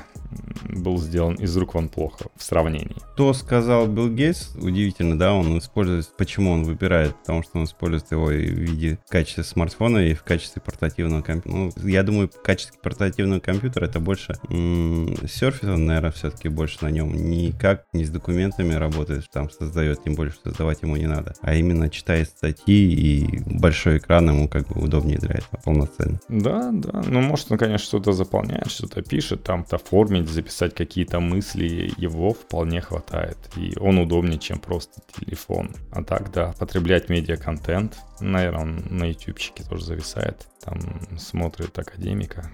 был 0.69 0.97
сделан 0.97 1.35
из 1.35 1.55
рук 1.57 1.75
вон 1.75 1.89
плохо 1.89 2.25
в 2.35 2.43
сравнении. 2.43 2.95
То 3.15 3.33
сказал 3.33 3.87
Билл 3.87 4.09
Гейтс, 4.09 4.55
удивительно, 4.55 5.17
да, 5.17 5.33
он 5.33 5.57
использует, 5.59 6.09
почему 6.17 6.51
он 6.51 6.63
выбирает, 6.63 7.15
потому 7.17 7.43
что 7.43 7.59
он 7.59 7.65
использует 7.65 8.11
его 8.11 8.25
в 8.25 8.31
виде 8.31 8.99
в 9.05 9.11
качестве 9.11 9.43
смартфона 9.43 9.99
и 9.99 10.13
в 10.13 10.23
качестве 10.23 10.61
портативного 10.61 11.21
компьютера. 11.21 11.53
Ну, 11.53 11.71
я 11.87 12.03
думаю, 12.03 12.29
в 12.29 12.41
качестве 12.41 12.79
портативного 12.81 13.39
компьютера 13.39 13.85
это 13.85 13.99
больше 13.99 14.35
м- 14.49 15.15
серфит, 15.27 15.65
он, 15.65 15.85
наверное, 15.85 16.11
все-таки 16.11 16.49
больше 16.49 16.79
на 16.81 16.89
нем 16.89 17.13
никак 17.13 17.85
не 17.93 18.05
с 18.05 18.09
документами 18.09 18.73
работает, 18.73 19.29
там 19.31 19.49
создает, 19.49 20.03
тем 20.03 20.15
более, 20.15 20.33
что 20.33 20.49
создавать 20.49 20.81
ему 20.81 20.95
не 20.95 21.07
надо, 21.07 21.33
а 21.41 21.53
именно 21.55 21.89
читает 21.89 22.29
статьи 22.29 22.93
и 22.93 23.39
большой 23.45 23.97
экран 23.97 24.29
ему 24.29 24.47
как 24.47 24.62
бы 24.67 24.81
удобнее 24.81 25.17
для 25.17 25.35
этого 25.35 25.61
полноценно. 25.63 26.19
Да, 26.29 26.71
да, 26.71 27.01
ну, 27.05 27.21
может, 27.21 27.51
он, 27.51 27.57
конечно, 27.57 27.85
что-то 27.85 28.13
заполняет, 28.13 28.69
что-то 28.69 29.01
пишет, 29.01 29.43
там-то 29.43 29.77
оформить, 29.77 30.29
записать 30.29 30.73
какие-то 30.73 31.19
мысли, 31.19 31.91
его 31.97 32.33
вполне 32.33 32.81
хватает, 32.81 33.37
и 33.55 33.73
он 33.79 33.97
удобнее, 33.99 34.39
чем 34.39 34.59
просто 34.59 35.01
телефон. 35.19 35.75
А 35.91 36.03
так, 36.03 36.31
да, 36.31 36.53
потреблять 36.59 37.09
медиа-контент, 37.09 37.97
Наверное, 38.23 38.61
он 38.61 38.83
на 38.89 39.05
ютубчике 39.05 39.63
тоже 39.63 39.85
зависает. 39.85 40.47
Там 40.61 40.79
смотрит 41.17 41.77
академика. 41.77 42.49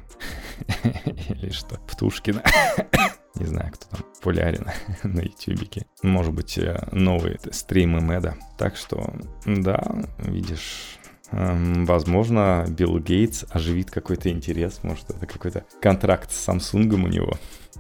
Или 1.30 1.52
что? 1.52 1.76
Птушкина. 1.82 2.44
Не 3.36 3.46
знаю, 3.46 3.72
кто 3.74 3.98
там 3.98 4.06
популярен 4.16 4.68
на 5.04 5.22
ютубике. 5.22 5.86
Может 6.02 6.34
быть, 6.34 6.58
э, 6.58 6.88
новые 6.92 7.40
стримы 7.52 8.02
Мэда. 8.02 8.36
Так 8.58 8.78
что, 8.78 9.14
да, 9.46 9.84
видишь, 10.18 10.98
Возможно, 11.32 12.66
Билл 12.68 13.00
Гейтс 13.00 13.46
оживит 13.50 13.92
какой-то 13.92 14.30
интерес, 14.30 14.80
может, 14.84 15.10
это 15.10 15.26
какой-то 15.26 15.64
контракт 15.82 16.32
с 16.32 16.48
Samsung 16.48 16.94
у 16.94 17.08
него. 17.08 17.34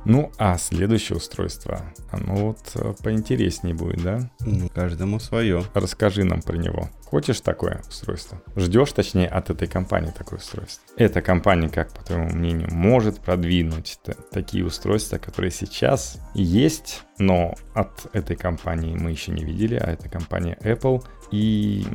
Ну, 0.06 0.32
а 0.38 0.58
следующее 0.58 1.18
устройство, 1.18 1.82
оно 2.12 2.36
вот 2.36 2.60
э, 2.76 2.94
поинтереснее 3.04 3.76
будет, 3.76 4.02
да? 4.02 4.32
Ну, 4.39 4.70
каждому 4.70 5.20
свое. 5.20 5.64
Расскажи 5.74 6.24
нам 6.24 6.41
про 6.41 6.56
него. 6.56 6.89
Хочешь 7.04 7.41
такое 7.41 7.82
устройство? 7.88 8.41
Ждешь, 8.56 8.93
точнее, 8.93 9.28
от 9.28 9.50
этой 9.50 9.68
компании 9.68 10.14
такое 10.16 10.39
устройство? 10.39 10.84
Эта 10.95 11.22
компания, 11.22 11.68
как 11.68 11.91
по 11.91 12.04
твоему 12.04 12.30
мнению, 12.30 12.70
может 12.72 13.20
продвинуть 13.20 14.00
такие 14.32 14.64
устройства, 14.64 15.18
которые 15.18 15.52
сейчас 15.52 16.20
есть, 16.34 17.04
но 17.18 17.56
от 17.74 18.08
этой 18.14 18.36
компании 18.36 18.95
мы 18.95 19.12
еще 19.12 19.32
не 19.32 19.43
видели, 19.43 19.76
а 19.76 19.91
это 19.91 20.08
компания 20.08 20.58
Apple. 20.62 21.04
И 21.32 21.86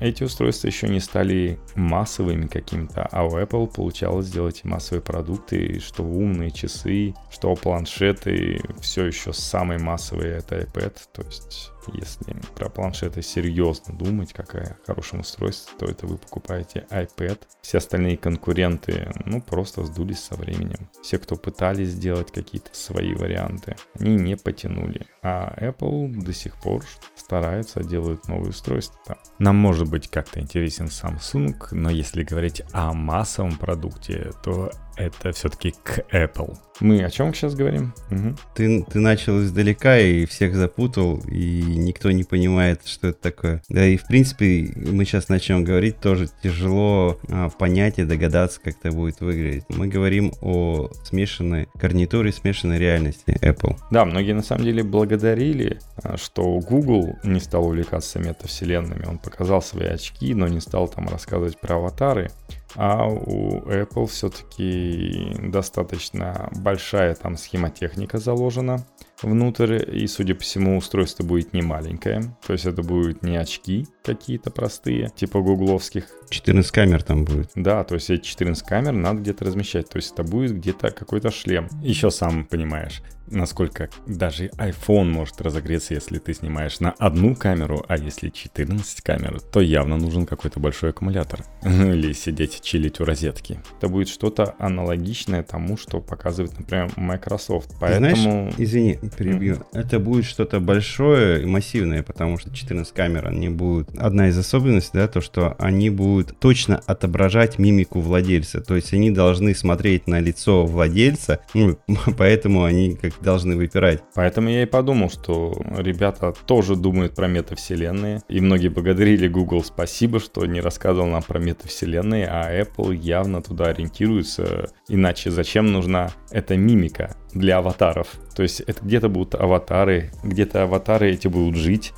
эти 0.00 0.22
устройства 0.22 0.66
еще 0.66 0.88
не 0.88 1.00
стали 1.00 1.58
массовыми 1.74 2.46
какими-то, 2.46 3.08
а 3.10 3.24
у 3.24 3.38
Apple 3.38 3.72
получалось 3.72 4.26
сделать 4.26 4.64
массовые 4.64 5.02
продукты, 5.02 5.80
что 5.80 6.02
умные 6.02 6.50
часы, 6.50 7.14
что 7.30 7.54
планшеты, 7.54 8.60
все 8.80 9.06
еще 9.06 9.32
самые 9.32 9.78
массовые 9.78 10.38
это 10.38 10.60
iPad, 10.60 10.94
то 11.12 11.22
есть 11.22 11.71
если 11.92 12.36
про 12.54 12.68
планшеты 12.68 13.22
серьезно 13.22 13.94
думать, 13.94 14.32
какая 14.32 14.76
хорошее 14.86 15.22
устройство, 15.22 15.78
то 15.78 15.86
это 15.86 16.06
вы 16.06 16.18
покупаете 16.18 16.86
iPad. 16.90 17.40
Все 17.62 17.78
остальные 17.78 18.16
конкуренты, 18.16 19.10
ну, 19.24 19.40
просто 19.40 19.84
сдулись 19.84 20.20
со 20.20 20.34
временем. 20.34 20.88
Все, 21.02 21.18
кто 21.18 21.36
пытались 21.36 21.90
сделать 21.90 22.30
какие-то 22.32 22.70
свои 22.72 23.14
варианты, 23.14 23.76
они 23.98 24.16
не 24.16 24.36
потянули. 24.36 25.06
А 25.22 25.54
Apple 25.60 26.08
до 26.22 26.32
сих 26.32 26.56
пор 26.56 26.84
старается, 27.16 27.82
делают 27.82 28.28
новые 28.28 28.50
устройства. 28.50 29.18
Нам 29.38 29.56
может 29.56 29.88
быть 29.88 30.08
как-то 30.08 30.40
интересен 30.40 30.86
Samsung, 30.86 31.56
но 31.72 31.90
если 31.90 32.22
говорить 32.22 32.62
о 32.72 32.92
массовом 32.92 33.56
продукте, 33.56 34.32
то 34.42 34.70
это 34.96 35.32
все-таки 35.32 35.74
к 35.82 36.00
Apple. 36.12 36.56
Мы 36.80 37.04
о 37.04 37.10
чем 37.10 37.32
сейчас 37.32 37.54
говорим? 37.54 37.94
Угу. 38.10 38.36
Ты, 38.56 38.84
ты 38.90 38.98
начал 38.98 39.40
издалека 39.40 39.98
и 39.98 40.26
всех 40.26 40.56
запутал, 40.56 41.18
и 41.28 41.62
никто 41.62 42.10
не 42.10 42.24
понимает, 42.24 42.86
что 42.86 43.08
это 43.08 43.20
такое. 43.20 43.62
Да 43.68 43.86
и 43.86 43.96
в 43.96 44.06
принципе 44.06 44.72
мы 44.74 45.04
сейчас 45.04 45.28
начнем 45.28 45.62
говорить, 45.64 46.00
тоже 46.00 46.28
тяжело 46.42 47.20
а, 47.28 47.50
понять 47.50 47.98
и 47.98 48.04
догадаться, 48.04 48.60
как 48.60 48.74
это 48.82 48.90
будет 48.90 49.20
выглядеть. 49.20 49.64
Мы 49.68 49.86
говорим 49.86 50.32
о 50.40 50.90
смешанной 51.04 51.68
гарнитуре, 51.74 52.32
смешанной 52.32 52.78
реальности 52.78 53.38
Apple. 53.42 53.76
Да, 53.90 54.04
многие 54.04 54.32
на 54.32 54.42
самом 54.42 54.64
деле 54.64 54.82
благодарили, 54.82 55.78
а, 56.02 56.16
что 56.16 56.58
Google 56.58 57.16
не 57.22 57.38
стал 57.38 57.66
увлекаться 57.66 58.18
метавселенными. 58.18 59.06
Он 59.06 59.18
показал 59.18 59.62
свои 59.62 59.86
очки, 59.86 60.34
но 60.34 60.48
не 60.48 60.60
стал 60.60 60.88
там 60.88 61.08
рассказывать 61.08 61.60
про 61.60 61.76
аватары. 61.76 62.30
А 62.74 63.06
у 63.06 63.60
Apple 63.62 64.06
все-таки 64.06 65.34
достаточно 65.40 66.48
большая 66.56 67.14
там 67.14 67.36
схемотехника 67.36 68.18
заложена 68.18 68.86
внутрь, 69.22 69.80
и, 69.94 70.06
судя 70.06 70.34
по 70.34 70.42
всему, 70.42 70.76
устройство 70.76 71.24
будет 71.24 71.52
не 71.52 71.62
маленькое. 71.62 72.22
То 72.46 72.52
есть 72.52 72.66
это 72.66 72.82
будут 72.82 73.22
не 73.22 73.36
очки 73.36 73.86
какие-то 74.02 74.50
простые, 74.50 75.10
типа 75.14 75.40
гугловских. 75.40 76.06
14 76.30 76.72
камер 76.72 77.02
там 77.02 77.24
будет. 77.24 77.50
Да, 77.54 77.84
то 77.84 77.94
есть 77.94 78.10
эти 78.10 78.22
14 78.22 78.66
камер 78.66 78.92
надо 78.92 79.20
где-то 79.20 79.44
размещать. 79.44 79.88
То 79.88 79.96
есть 79.96 80.12
это 80.12 80.24
будет 80.24 80.56
где-то 80.56 80.90
какой-то 80.90 81.30
шлем. 81.30 81.68
Еще 81.82 82.10
сам 82.10 82.44
понимаешь, 82.44 83.02
насколько 83.28 83.88
даже 84.06 84.46
iPhone 84.58 85.10
может 85.10 85.40
разогреться, 85.40 85.94
если 85.94 86.18
ты 86.18 86.34
снимаешь 86.34 86.80
на 86.80 86.92
одну 86.92 87.34
камеру, 87.34 87.84
а 87.88 87.96
если 87.96 88.28
14 88.28 89.00
камер, 89.00 89.40
то 89.40 89.60
явно 89.60 89.96
нужен 89.96 90.26
какой-то 90.26 90.60
большой 90.60 90.90
аккумулятор. 90.90 91.44
Или 91.62 92.12
сидеть 92.12 92.60
чилить 92.62 93.00
у 93.00 93.04
розетки. 93.04 93.60
Это 93.78 93.88
будет 93.88 94.08
что-то 94.08 94.54
аналогичное 94.58 95.42
тому, 95.42 95.76
что 95.76 96.00
показывает, 96.00 96.58
например, 96.58 96.90
Microsoft. 96.96 97.70
Поэтому... 97.80 98.16
Знаешь, 98.16 98.54
извини, 98.58 98.98
перебью. 99.16 99.54
Mm-hmm. 99.54 99.66
Это 99.72 99.98
будет 99.98 100.24
что-то 100.24 100.60
большое 100.60 101.42
и 101.42 101.46
массивное, 101.46 102.02
потому 102.02 102.38
что 102.38 102.54
14 102.54 102.92
камер, 102.94 103.28
они 103.28 103.48
будут... 103.48 103.90
Одна 103.98 104.28
из 104.28 104.38
особенностей, 104.38 104.98
да, 104.98 105.08
то, 105.08 105.20
что 105.20 105.56
они 105.58 105.90
будут 105.90 106.38
точно 106.38 106.80
отображать 106.86 107.58
мимику 107.58 108.00
владельца. 108.00 108.60
То 108.60 108.76
есть 108.76 108.92
они 108.92 109.10
должны 109.10 109.54
смотреть 109.54 110.06
на 110.06 110.20
лицо 110.20 110.66
владельца, 110.66 111.40
ну, 111.54 111.78
поэтому 112.16 112.64
они 112.64 112.94
как 112.94 113.11
должны 113.20 113.56
выпирать. 113.56 114.02
Поэтому 114.14 114.48
я 114.48 114.62
и 114.62 114.66
подумал, 114.66 115.10
что 115.10 115.54
ребята 115.76 116.32
тоже 116.46 116.76
думают 116.76 117.14
про 117.14 117.28
метавселенные. 117.28 118.22
И 118.28 118.40
многие 118.40 118.68
благодарили 118.68 119.28
Google 119.28 119.64
спасибо, 119.64 120.20
что 120.20 120.46
не 120.46 120.60
рассказывал 120.60 121.08
нам 121.08 121.22
про 121.22 121.38
метавселенные, 121.38 122.26
а 122.28 122.52
Apple 122.52 122.94
явно 122.94 123.42
туда 123.42 123.66
ориентируется. 123.66 124.70
Иначе 124.88 125.30
зачем 125.30 125.72
нужна 125.72 126.10
эта 126.30 126.56
мимика 126.56 127.16
для 127.34 127.58
аватаров? 127.58 128.08
То 128.34 128.42
есть 128.42 128.60
это 128.60 128.84
где-то 128.84 129.08
будут 129.08 129.34
аватары, 129.34 130.10
где-то 130.22 130.64
аватары 130.64 131.10
эти 131.10 131.28
будут 131.28 131.56
жить. 131.56 131.92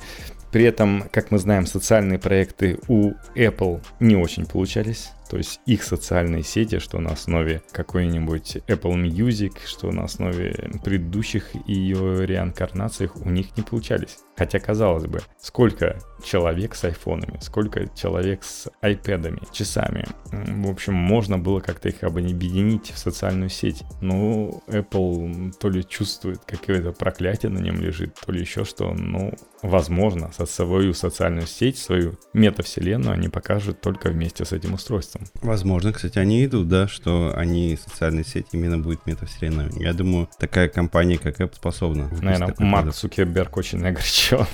При 0.51 0.63
этом, 0.63 1.03
как 1.11 1.31
мы 1.31 1.37
знаем, 1.37 1.65
социальные 1.65 2.17
проекты 2.17 2.79
у 2.87 3.11
Apple 3.35 3.81
не 3.99 4.15
очень 4.15 4.45
получались. 4.45 5.11
То 5.29 5.37
есть 5.37 5.59
их 5.65 5.83
социальные 5.83 6.43
сети, 6.43 6.79
что 6.79 6.99
на 6.99 7.11
основе 7.11 7.61
какой-нибудь 7.71 8.57
Apple 8.67 8.95
Music, 9.03 9.53
что 9.65 9.91
на 9.91 10.03
основе 10.03 10.71
предыдущих 10.83 11.55
ее 11.67 12.25
реинкарнациях 12.25 13.15
у 13.17 13.29
них 13.29 13.55
не 13.57 13.63
получались. 13.63 14.17
Хотя, 14.37 14.59
казалось 14.59 15.05
бы, 15.05 15.21
сколько 15.39 15.97
человек 16.23 16.75
с 16.75 16.83
айфонами, 16.83 17.39
сколько 17.41 17.87
человек 17.95 18.43
с 18.43 18.67
айпэдами, 18.81 19.41
часами. 19.51 20.05
В 20.25 20.69
общем, 20.69 20.93
можно 20.93 21.37
было 21.37 21.61
как-то 21.61 21.87
их 21.87 22.03
объединить 22.03 22.91
в 22.91 22.97
социальную 22.97 23.49
сеть. 23.49 23.83
Но 24.01 24.61
Apple 24.67 25.53
то 25.57 25.69
ли 25.69 25.87
чувствует, 25.87 26.39
какое-то 26.45 26.91
проклятие 26.91 27.49
на 27.49 27.59
нем 27.59 27.81
лежит, 27.81 28.15
то 28.25 28.31
ли 28.31 28.41
еще 28.41 28.65
что. 28.65 28.93
Ну, 28.93 29.33
возможно, 29.61 30.31
свою 30.45 30.93
социальную 30.93 31.47
сеть, 31.47 31.77
свою 31.77 32.17
метавселенную 32.33 33.13
они 33.13 33.29
покажут 33.29 33.79
только 33.79 34.09
вместе 34.09 34.43
с 34.43 34.51
этим 34.51 34.73
устройством 34.73 35.14
устройством. 35.21 35.49
Возможно, 35.49 35.93
кстати, 35.93 36.19
они 36.19 36.45
идут, 36.45 36.67
да, 36.67 36.87
что 36.87 37.33
они 37.35 37.77
социальные 37.77 38.25
сети 38.25 38.49
именно 38.53 38.77
будет 38.77 39.05
метавселенная. 39.05 39.69
Я 39.77 39.93
думаю, 39.93 40.29
такая 40.39 40.67
компания, 40.67 41.17
как 41.17 41.39
Apple, 41.39 41.55
способна. 41.55 42.09
Наверное, 42.21 42.55
Марк 42.59 42.93
Цукерберг 42.93 43.57
очень 43.57 43.85
огорчен 43.85 44.45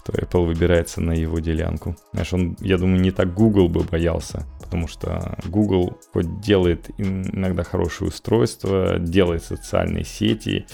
что 0.00 0.12
Apple 0.12 0.46
выбирается 0.46 1.00
на 1.00 1.12
его 1.12 1.40
делянку. 1.40 1.96
Знаешь, 2.12 2.32
он, 2.32 2.56
я 2.60 2.78
думаю, 2.78 3.00
не 3.00 3.10
так 3.10 3.34
Google 3.34 3.68
бы 3.68 3.82
боялся, 3.82 4.46
потому 4.62 4.88
что 4.88 5.36
Google 5.44 5.98
хоть 6.12 6.40
делает 6.40 6.90
иногда 6.96 7.64
хорошее 7.64 8.08
устройство, 8.08 8.98
делает 8.98 9.44
социальные 9.44 10.04
сети, 10.04 10.66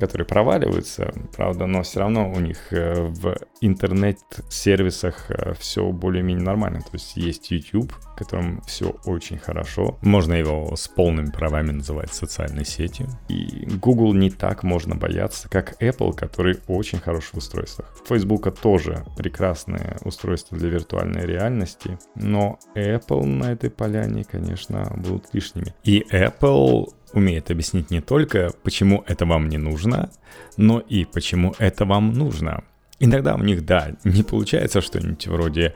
которые 0.00 0.26
проваливаются, 0.26 1.12
правда, 1.36 1.66
но 1.66 1.82
все 1.82 2.00
равно 2.00 2.32
у 2.32 2.40
них 2.40 2.72
э, 2.72 3.04
в 3.04 3.36
интернет-сервисах 3.60 5.30
э, 5.30 5.54
все 5.60 5.92
более-менее 5.92 6.44
нормально. 6.44 6.80
То 6.80 6.94
есть 6.94 7.16
есть 7.16 7.52
YouTube, 7.52 7.92
в 7.92 8.16
котором 8.16 8.62
все 8.62 8.96
очень 9.04 9.38
хорошо. 9.38 9.98
Можно 10.02 10.34
его 10.34 10.74
с 10.74 10.88
полными 10.88 11.30
правами 11.30 11.70
называть 11.70 12.12
социальной 12.12 12.64
сетью. 12.64 13.06
И 13.28 13.68
Google 13.80 14.12
не 14.12 14.30
так 14.30 14.64
можно 14.64 14.96
бояться, 14.96 15.48
как 15.48 15.80
Apple, 15.80 16.12
который 16.14 16.58
очень 16.66 16.98
хороший 16.98 17.34
в 17.34 17.38
устройствах. 17.38 17.94
Facebook 18.04 18.58
тоже 18.58 18.71
прекрасное 19.16 19.98
устройство 20.04 20.58
для 20.58 20.68
виртуальной 20.68 21.26
реальности, 21.26 21.98
но 22.14 22.58
Apple 22.74 23.24
на 23.24 23.52
этой 23.52 23.70
поляне, 23.70 24.24
конечно, 24.24 24.92
будут 24.96 25.26
лишними. 25.32 25.74
И 25.84 26.04
Apple 26.10 26.92
умеет 27.12 27.50
объяснить 27.50 27.90
не 27.90 28.00
только, 28.00 28.50
почему 28.62 29.04
это 29.06 29.26
вам 29.26 29.48
не 29.48 29.58
нужно, 29.58 30.10
но 30.56 30.80
и 30.80 31.04
почему 31.04 31.54
это 31.58 31.84
вам 31.84 32.12
нужно. 32.12 32.64
Иногда 32.98 33.34
у 33.34 33.42
них, 33.42 33.64
да, 33.64 33.96
не 34.04 34.22
получается 34.22 34.80
что-нибудь 34.80 35.26
вроде 35.26 35.74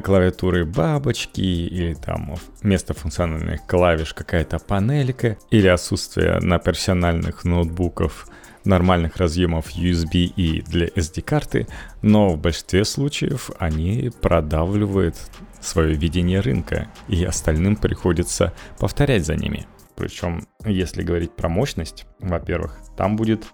клавиатуры 0.00 0.64
бабочки 0.64 1.40
или 1.40 1.94
там 1.94 2.34
вместо 2.62 2.94
функциональных 2.94 3.66
клавиш 3.66 4.14
какая-то 4.14 4.58
панелька 4.58 5.36
или 5.50 5.68
отсутствие 5.68 6.40
на 6.40 6.58
персональных 6.58 7.44
ноутбуков 7.44 8.26
нормальных 8.64 9.16
разъемов 9.16 9.74
USB 9.76 10.24
и 10.24 10.62
для 10.62 10.86
SD-карты, 10.86 11.66
но 12.02 12.30
в 12.30 12.38
большинстве 12.38 12.84
случаев 12.84 13.50
они 13.58 14.10
продавливают 14.20 15.16
свое 15.60 15.94
видение 15.94 16.40
рынка, 16.40 16.88
и 17.08 17.24
остальным 17.24 17.76
приходится 17.76 18.52
повторять 18.78 19.24
за 19.24 19.36
ними. 19.36 19.66
Причем, 20.02 20.48
если 20.64 21.04
говорить 21.04 21.36
про 21.36 21.48
мощность, 21.48 22.06
во-первых, 22.18 22.76
там 22.96 23.14
будет 23.14 23.46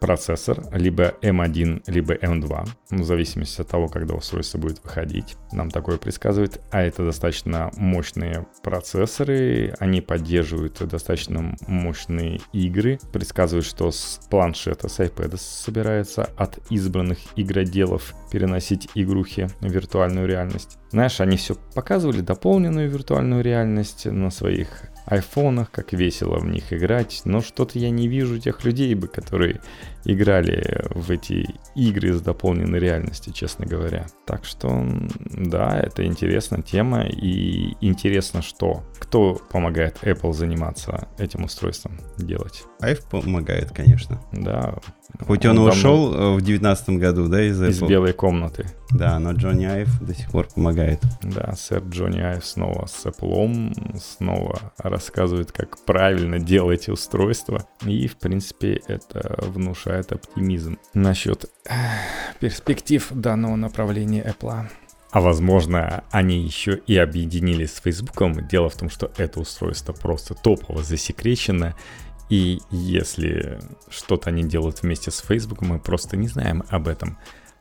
процессор 0.00 0.64
либо 0.72 1.12
M1, 1.20 1.82
либо 1.88 2.14
M2, 2.14 2.68
в 2.90 3.04
зависимости 3.04 3.60
от 3.60 3.68
того, 3.68 3.86
когда 3.86 4.14
устройство 4.14 4.56
будет 4.56 4.82
выходить. 4.82 5.36
Нам 5.52 5.70
такое 5.70 5.98
предсказывает. 5.98 6.62
А 6.70 6.80
это 6.80 7.04
достаточно 7.04 7.70
мощные 7.76 8.46
процессоры, 8.62 9.74
они 9.78 10.00
поддерживают 10.00 10.78
достаточно 10.88 11.54
мощные 11.66 12.40
игры. 12.54 12.98
Предсказывают, 13.12 13.66
что 13.66 13.90
с 13.90 14.20
планшета, 14.30 14.88
с 14.88 15.00
iPad 15.00 15.36
собирается 15.36 16.30
от 16.38 16.58
избранных 16.70 17.18
игроделов 17.36 18.14
переносить 18.32 18.88
игрухи 18.94 19.48
в 19.60 19.66
виртуальную 19.70 20.26
реальность. 20.26 20.78
Знаешь, 20.92 21.20
они 21.20 21.36
все 21.36 21.56
показывали, 21.74 22.22
дополненную 22.22 22.88
виртуальную 22.88 23.44
реальность 23.44 24.06
на 24.06 24.30
своих 24.30 24.90
айфонах, 25.06 25.70
как 25.70 25.92
весело 25.92 26.38
в 26.38 26.46
них 26.46 26.72
играть, 26.72 27.22
но 27.24 27.40
что-то 27.40 27.78
я 27.78 27.90
не 27.90 28.08
вижу 28.08 28.38
тех 28.38 28.64
людей 28.64 28.94
бы, 28.94 29.08
которые 29.08 29.60
играли 30.04 30.84
в 30.90 31.10
эти 31.10 31.46
игры 31.74 32.12
с 32.12 32.20
дополненной 32.20 32.78
реальностью, 32.78 33.32
честно 33.32 33.66
говоря. 33.66 34.06
Так 34.26 34.44
что, 34.44 34.86
да, 35.30 35.78
это 35.78 36.04
интересная 36.04 36.62
тема, 36.62 37.04
и 37.04 37.74
интересно, 37.80 38.42
что 38.42 38.82
кто 38.98 39.40
помогает 39.50 39.98
Apple 40.02 40.32
заниматься 40.32 41.08
этим 41.18 41.44
устройством 41.44 41.98
делать. 42.16 42.64
Айф 42.80 43.04
помогает, 43.08 43.70
конечно. 43.72 44.20
Да. 44.32 44.74
Хоть 45.26 45.44
он, 45.44 45.58
он 45.58 45.68
ушел 45.68 46.10
давно... 46.10 46.34
в 46.36 46.42
девятнадцатом 46.42 46.98
году, 46.98 47.28
да, 47.28 47.42
из 47.42 47.60
Apple. 47.60 47.70
Из 47.70 47.82
белой 47.82 48.12
комнаты. 48.12 48.66
Да, 48.90 49.18
но 49.18 49.32
Джонни 49.32 49.64
Айв 49.64 50.00
до 50.00 50.14
сих 50.14 50.30
пор 50.30 50.48
помогает. 50.54 51.00
Да, 51.22 51.52
сэр 51.56 51.82
Джонни 51.88 52.20
Айв 52.20 52.44
снова 52.44 52.86
с 52.86 53.06
Apple, 53.06 53.98
снова 53.98 54.72
рассказывает, 54.78 55.52
как 55.52 55.84
правильно 55.84 56.38
делать 56.38 56.88
устройства. 56.88 57.66
И, 57.84 58.06
в 58.06 58.16
принципе, 58.18 58.80
это 58.86 59.36
внушает 59.46 59.89
оптимизм 59.92 60.78
насчет 60.94 61.50
перспектив 62.40 63.06
данного 63.10 63.56
направления 63.56 64.22
Apple. 64.22 64.68
А 65.10 65.20
возможно, 65.20 66.04
они 66.10 66.40
еще 66.40 66.80
и 66.86 66.96
объединились 66.96 67.74
с 67.74 67.80
Фейсбуком. 67.80 68.46
Дело 68.46 68.68
в 68.68 68.76
том, 68.76 68.88
что 68.88 69.10
это 69.16 69.40
устройство 69.40 69.92
просто 69.92 70.34
топово 70.34 70.82
засекречено. 70.82 71.74
И 72.28 72.60
если 72.70 73.58
что-то 73.88 74.30
они 74.30 74.44
делают 74.44 74.82
вместе 74.82 75.10
с 75.10 75.18
Фейсбуком, 75.18 75.68
мы 75.68 75.80
просто 75.80 76.16
не 76.16 76.28
знаем 76.28 76.62
об 76.68 76.86
этом. 76.86 77.18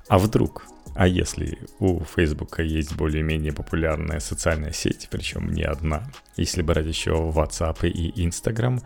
А 0.08 0.20
вдруг? 0.20 0.68
А 0.94 1.08
если 1.08 1.58
у 1.80 2.04
Фейсбука 2.04 2.62
есть 2.62 2.96
более-менее 2.96 3.54
популярная 3.54 4.20
социальная 4.20 4.72
сеть, 4.72 5.08
причем 5.10 5.52
не 5.52 5.64
одна, 5.64 6.12
если 6.36 6.62
брать 6.62 6.86
еще 6.86 7.12
WhatsApp 7.12 7.88
и 7.88 8.24
Instagram, 8.26 8.82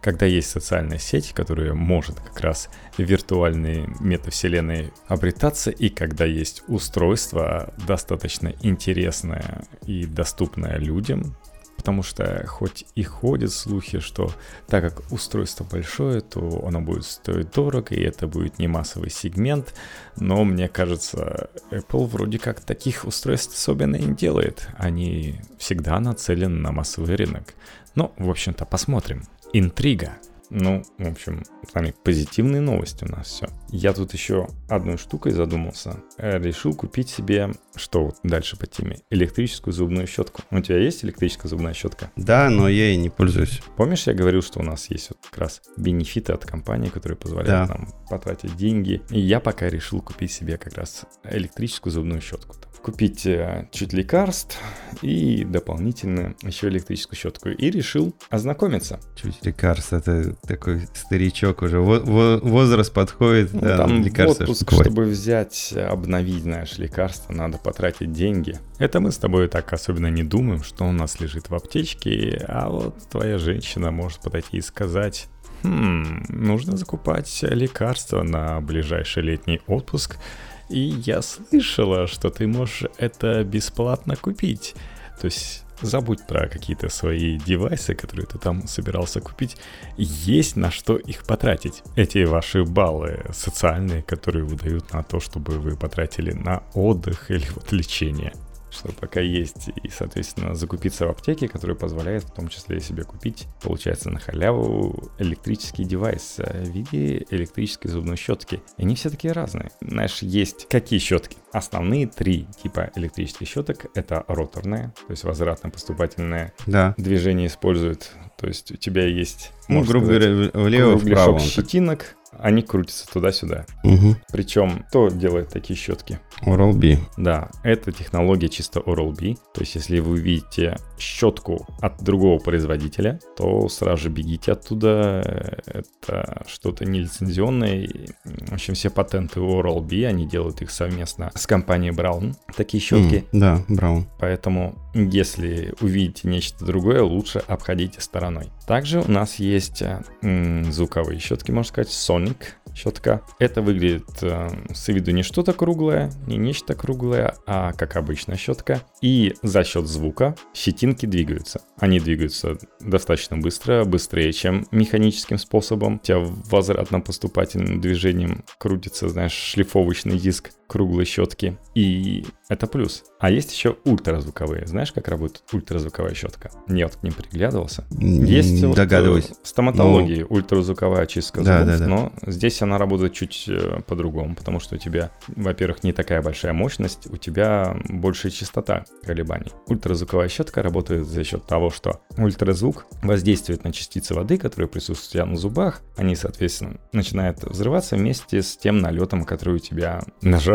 когда 0.00 0.26
есть 0.26 0.50
социальная 0.50 0.98
сеть, 0.98 1.32
которая 1.32 1.74
может 1.74 2.18
как 2.20 2.40
раз 2.40 2.68
в 2.96 3.02
виртуальной 3.02 3.86
метавселенной 4.00 4.92
обретаться, 5.08 5.70
и 5.70 5.88
когда 5.88 6.24
есть 6.24 6.62
устройство 6.68 7.72
достаточно 7.86 8.52
интересное 8.62 9.64
и 9.86 10.06
доступное 10.06 10.78
людям, 10.78 11.36
потому 11.76 12.02
что 12.02 12.44
хоть 12.46 12.84
и 12.94 13.02
ходят 13.02 13.52
слухи, 13.52 14.00
что 14.00 14.30
так 14.66 14.84
как 14.84 15.10
устройство 15.10 15.64
большое, 15.64 16.20
то 16.20 16.62
оно 16.66 16.82
будет 16.82 17.06
стоить 17.06 17.52
дорого, 17.52 17.94
и 17.94 18.02
это 18.02 18.26
будет 18.26 18.58
не 18.58 18.68
массовый 18.68 19.10
сегмент, 19.10 19.74
но 20.16 20.44
мне 20.44 20.68
кажется, 20.68 21.48
Apple 21.70 22.06
вроде 22.06 22.38
как 22.38 22.60
таких 22.60 23.06
устройств 23.06 23.54
особенно 23.54 23.96
и 23.96 24.04
не 24.04 24.14
делает. 24.14 24.68
Они 24.76 25.40
всегда 25.58 25.98
нацелены 26.00 26.58
на 26.58 26.70
массовый 26.70 27.16
рынок. 27.16 27.54
Ну, 27.94 28.12
в 28.18 28.28
общем-то, 28.28 28.66
посмотрим. 28.66 29.24
Интрига. 29.52 30.12
Ну, 30.50 30.82
в 30.98 31.06
общем, 31.06 31.44
с 31.68 31.74
вами 31.74 31.94
позитивные 32.04 32.60
новости 32.60 33.04
у 33.04 33.08
нас 33.08 33.28
все. 33.28 33.48
Я 33.68 33.92
тут 33.92 34.12
еще 34.12 34.48
одной 34.68 34.96
штукой 34.96 35.30
задумался. 35.30 36.02
Э, 36.18 36.38
решил 36.40 36.74
купить 36.74 37.08
себе, 37.08 37.52
что 37.76 38.06
вот 38.06 38.16
дальше 38.24 38.56
по 38.56 38.66
теме, 38.66 38.98
электрическую 39.10 39.72
зубную 39.72 40.08
щетку. 40.08 40.42
У 40.50 40.60
тебя 40.60 40.78
есть 40.78 41.04
электрическая 41.04 41.48
зубная 41.48 41.72
щетка? 41.72 42.10
Да, 42.16 42.50
но 42.50 42.68
я 42.68 42.88
ей 42.88 42.96
не 42.96 43.10
пользуюсь. 43.10 43.60
Помнишь, 43.76 44.08
я 44.08 44.14
говорил, 44.14 44.42
что 44.42 44.58
у 44.58 44.64
нас 44.64 44.90
есть 44.90 45.10
вот 45.10 45.18
как 45.30 45.38
раз 45.38 45.62
бенефиты 45.76 46.32
от 46.32 46.44
компании, 46.44 46.88
которые 46.88 47.16
позволяют 47.16 47.68
да. 47.68 47.74
нам 47.74 47.88
потратить 48.08 48.56
деньги. 48.56 49.02
И 49.10 49.20
я 49.20 49.38
пока 49.38 49.68
решил 49.68 50.02
купить 50.02 50.32
себе 50.32 50.58
как 50.58 50.74
раз 50.74 51.04
электрическую 51.24 51.92
зубную 51.92 52.20
щетку 52.20 52.56
купить 52.82 53.26
э, 53.26 53.68
чуть 53.72 53.92
лекарств 53.92 54.58
и 55.02 55.44
дополнительно 55.44 56.34
еще 56.42 56.68
электрическую 56.68 57.16
щетку. 57.16 57.48
И 57.50 57.70
решил 57.70 58.14
ознакомиться. 58.28 59.00
Чуть 59.14 59.44
лекарств, 59.44 59.92
это 59.92 60.34
такой 60.46 60.88
старичок 60.94 61.62
уже. 61.62 61.80
возраст 61.80 62.92
подходит, 62.92 63.52
ну, 63.52 63.60
да, 63.60 63.76
там 63.78 64.02
лекарства. 64.02 64.44
Отпуск, 64.44 64.72
чтобы 64.72 65.04
взять, 65.04 65.72
обновить, 65.72 66.42
знаешь, 66.42 66.78
лекарства, 66.78 67.32
надо 67.32 67.58
потратить 67.58 68.12
деньги. 68.12 68.58
Это 68.78 69.00
мы 69.00 69.12
с 69.12 69.18
тобой 69.18 69.48
так 69.48 69.72
особенно 69.72 70.08
не 70.08 70.22
думаем, 70.22 70.62
что 70.62 70.84
у 70.84 70.92
нас 70.92 71.20
лежит 71.20 71.50
в 71.50 71.54
аптечке, 71.54 72.44
а 72.48 72.68
вот 72.68 72.96
твоя 73.10 73.38
женщина 73.38 73.90
может 73.90 74.20
подойти 74.20 74.58
и 74.58 74.62
сказать, 74.62 75.28
хм, 75.62 76.24
нужно 76.28 76.76
закупать 76.76 77.38
лекарства 77.42 78.22
на 78.22 78.60
ближайший 78.60 79.22
летний 79.22 79.60
отпуск– 79.66 80.16
и 80.70 80.94
я 81.04 81.22
слышала, 81.22 82.06
что 82.06 82.30
ты 82.30 82.46
можешь 82.46 82.84
это 82.96 83.44
бесплатно 83.44 84.16
купить. 84.16 84.74
То 85.20 85.26
есть 85.26 85.64
забудь 85.82 86.26
про 86.26 86.48
какие-то 86.48 86.88
свои 86.88 87.38
девайсы, 87.38 87.94
которые 87.94 88.26
ты 88.26 88.38
там 88.38 88.66
собирался 88.66 89.20
купить. 89.20 89.56
Есть 89.96 90.56
на 90.56 90.70
что 90.70 90.96
их 90.96 91.24
потратить. 91.24 91.82
Эти 91.96 92.24
ваши 92.24 92.64
баллы 92.64 93.24
социальные, 93.32 94.02
которые 94.02 94.44
выдают 94.44 94.92
на 94.92 95.02
то, 95.02 95.20
чтобы 95.20 95.58
вы 95.58 95.76
потратили 95.76 96.32
на 96.32 96.62
отдых 96.74 97.30
или 97.30 97.46
вот 97.54 97.72
лечение 97.72 98.32
что 98.70 98.92
пока 98.92 99.20
есть, 99.20 99.70
и, 99.82 99.88
соответственно, 99.88 100.54
закупиться 100.54 101.06
в 101.06 101.10
аптеке, 101.10 101.48
который 101.48 101.76
позволяет 101.76 102.24
в 102.24 102.32
том 102.32 102.48
числе 102.48 102.80
себе 102.80 103.04
купить, 103.04 103.46
получается, 103.62 104.10
на 104.10 104.18
халяву 104.18 105.10
электрический 105.18 105.84
девайс 105.84 106.36
в 106.38 106.68
виде 106.68 107.26
электрической 107.30 107.90
зубной 107.90 108.16
щетки. 108.16 108.62
И 108.76 108.82
они 108.82 108.94
все 108.94 109.10
такие 109.10 109.32
разные. 109.32 109.70
Знаешь, 109.80 110.18
есть 110.22 110.68
какие 110.68 110.98
щетки? 110.98 111.36
Основные 111.52 112.06
три 112.06 112.46
типа 112.62 112.90
электрических 112.94 113.48
щеток— 113.48 113.86
это 113.94 114.24
роторная, 114.28 114.94
то 115.06 115.10
есть 115.10 115.24
возвратно-поступательное 115.24 116.52
да. 116.66 116.94
движение 116.96 117.48
использует. 117.48 118.12
То 118.38 118.46
есть 118.46 118.72
у 118.72 118.76
тебя 118.76 119.06
есть, 119.06 119.52
ну, 119.68 119.84
грубо 119.84 120.06
говоря, 120.06 120.50
влево-вправо. 120.54 121.38
щетинок, 121.40 122.16
они 122.38 122.62
крутятся 122.62 123.06
туда-сюда. 123.08 123.66
Угу. 123.84 124.16
Причем, 124.32 124.84
кто 124.88 125.08
делает 125.08 125.48
такие 125.50 125.76
щетки? 125.76 126.20
Oral-B. 126.42 126.98
Да, 127.16 127.50
это 127.62 127.92
технология 127.92 128.48
чисто 128.48 128.80
Oral-B. 128.80 129.36
То 129.54 129.60
есть, 129.60 129.74
если 129.74 129.98
вы 129.98 130.18
видите 130.20 130.76
щетку 130.98 131.66
от 131.80 132.02
другого 132.02 132.38
производителя, 132.38 133.20
то 133.36 133.68
сразу 133.68 134.04
же 134.04 134.08
бегите 134.08 134.52
оттуда. 134.52 135.62
Это 135.66 136.44
что-то 136.46 136.84
нелицензионное. 136.84 137.88
В 138.24 138.52
общем, 138.54 138.74
все 138.74 138.90
патенты 138.90 139.40
Oral-B, 139.40 140.06
они 140.06 140.26
делают 140.26 140.62
их 140.62 140.70
совместно 140.70 141.30
с 141.34 141.46
компанией 141.46 141.92
Brown. 141.92 142.34
Такие 142.56 142.80
щетки. 142.82 143.24
Mm, 143.32 143.38
да, 143.38 143.64
Brown. 143.68 144.04
Поэтому, 144.18 144.76
если 144.94 145.74
увидите 145.80 146.28
нечто 146.28 146.64
другое, 146.64 147.02
лучше 147.02 147.42
обходите 147.46 148.00
стороной. 148.00 148.48
Также 148.66 149.00
у 149.00 149.10
нас 149.10 149.36
есть 149.36 149.82
м, 150.22 150.72
звуковые 150.72 151.18
щетки, 151.18 151.50
можно 151.50 151.68
сказать, 151.68 151.90
Sonic 152.20 152.60
щетка. 152.74 153.22
Это 153.38 153.62
выглядит 153.62 154.22
э, 154.22 154.48
с 154.72 154.88
виду 154.88 155.10
не 155.10 155.22
что-то 155.22 155.52
круглое, 155.52 156.12
не 156.26 156.36
нечто 156.36 156.74
круглое, 156.74 157.34
а 157.46 157.72
как 157.72 157.96
обычная 157.96 158.36
щетка. 158.36 158.80
И 159.02 159.34
за 159.42 159.64
счет 159.64 159.86
звука 159.86 160.36
щетинки 160.54 161.06
двигаются. 161.06 161.62
Они 161.78 161.98
двигаются 162.00 162.58
достаточно 162.80 163.36
быстро, 163.36 163.84
быстрее, 163.84 164.32
чем 164.32 164.66
механическим 164.70 165.38
способом. 165.38 165.96
У 165.96 165.98
тебя 165.98 166.20
возвратно-поступательным 166.20 167.80
движением 167.80 168.44
крутится, 168.58 169.08
знаешь, 169.08 169.32
шлифовочный 169.32 170.18
диск 170.18 170.50
круглой 170.70 171.04
щетки. 171.04 171.58
И 171.74 172.24
это 172.48 172.68
плюс. 172.68 173.02
А 173.18 173.28
есть 173.28 173.52
еще 173.52 173.76
ультразвуковые. 173.84 174.66
Знаешь, 174.66 174.92
как 174.92 175.08
работает 175.08 175.42
ультразвуковая 175.52 176.14
щетка? 176.14 176.52
Вот 176.68 176.96
к 176.96 177.02
ним 177.02 177.12
приглядывался. 177.12 177.84
Есть 177.90 178.60
Догадываюсь. 178.74 179.28
Вот, 179.30 179.38
в 179.42 179.48
стоматологии. 179.48 180.22
Ну, 180.22 180.36
ультразвуковая 180.36 181.02
очистка 181.02 181.42
да, 181.42 181.60
зубов, 181.60 181.78
да, 181.78 181.84
да. 181.84 181.88
но 181.88 182.12
здесь 182.24 182.62
она 182.62 182.78
работает 182.78 183.14
чуть 183.14 183.46
э, 183.48 183.80
по-другому, 183.86 184.36
потому 184.36 184.60
что 184.60 184.76
у 184.76 184.78
тебя, 184.78 185.10
во-первых, 185.26 185.82
не 185.82 185.92
такая 185.92 186.22
большая 186.22 186.52
мощность, 186.52 187.08
у 187.10 187.16
тебя 187.16 187.76
большая 187.88 188.30
частота 188.30 188.84
колебаний. 189.02 189.50
Ультразвуковая 189.66 190.28
щетка 190.28 190.62
работает 190.62 191.06
за 191.06 191.24
счет 191.24 191.46
того, 191.46 191.70
что 191.70 192.00
ультразвук 192.16 192.86
воздействует 193.02 193.64
на 193.64 193.72
частицы 193.72 194.14
воды, 194.14 194.38
которые 194.38 194.68
присутствуют 194.68 195.28
на 195.28 195.36
зубах, 195.36 195.82
они, 195.96 196.14
соответственно, 196.14 196.78
начинают 196.92 197.42
взрываться 197.42 197.96
вместе 197.96 198.42
с 198.42 198.56
тем 198.56 198.78
налетом, 198.78 199.24
который 199.24 199.56
у 199.56 199.58
тебя 199.58 200.02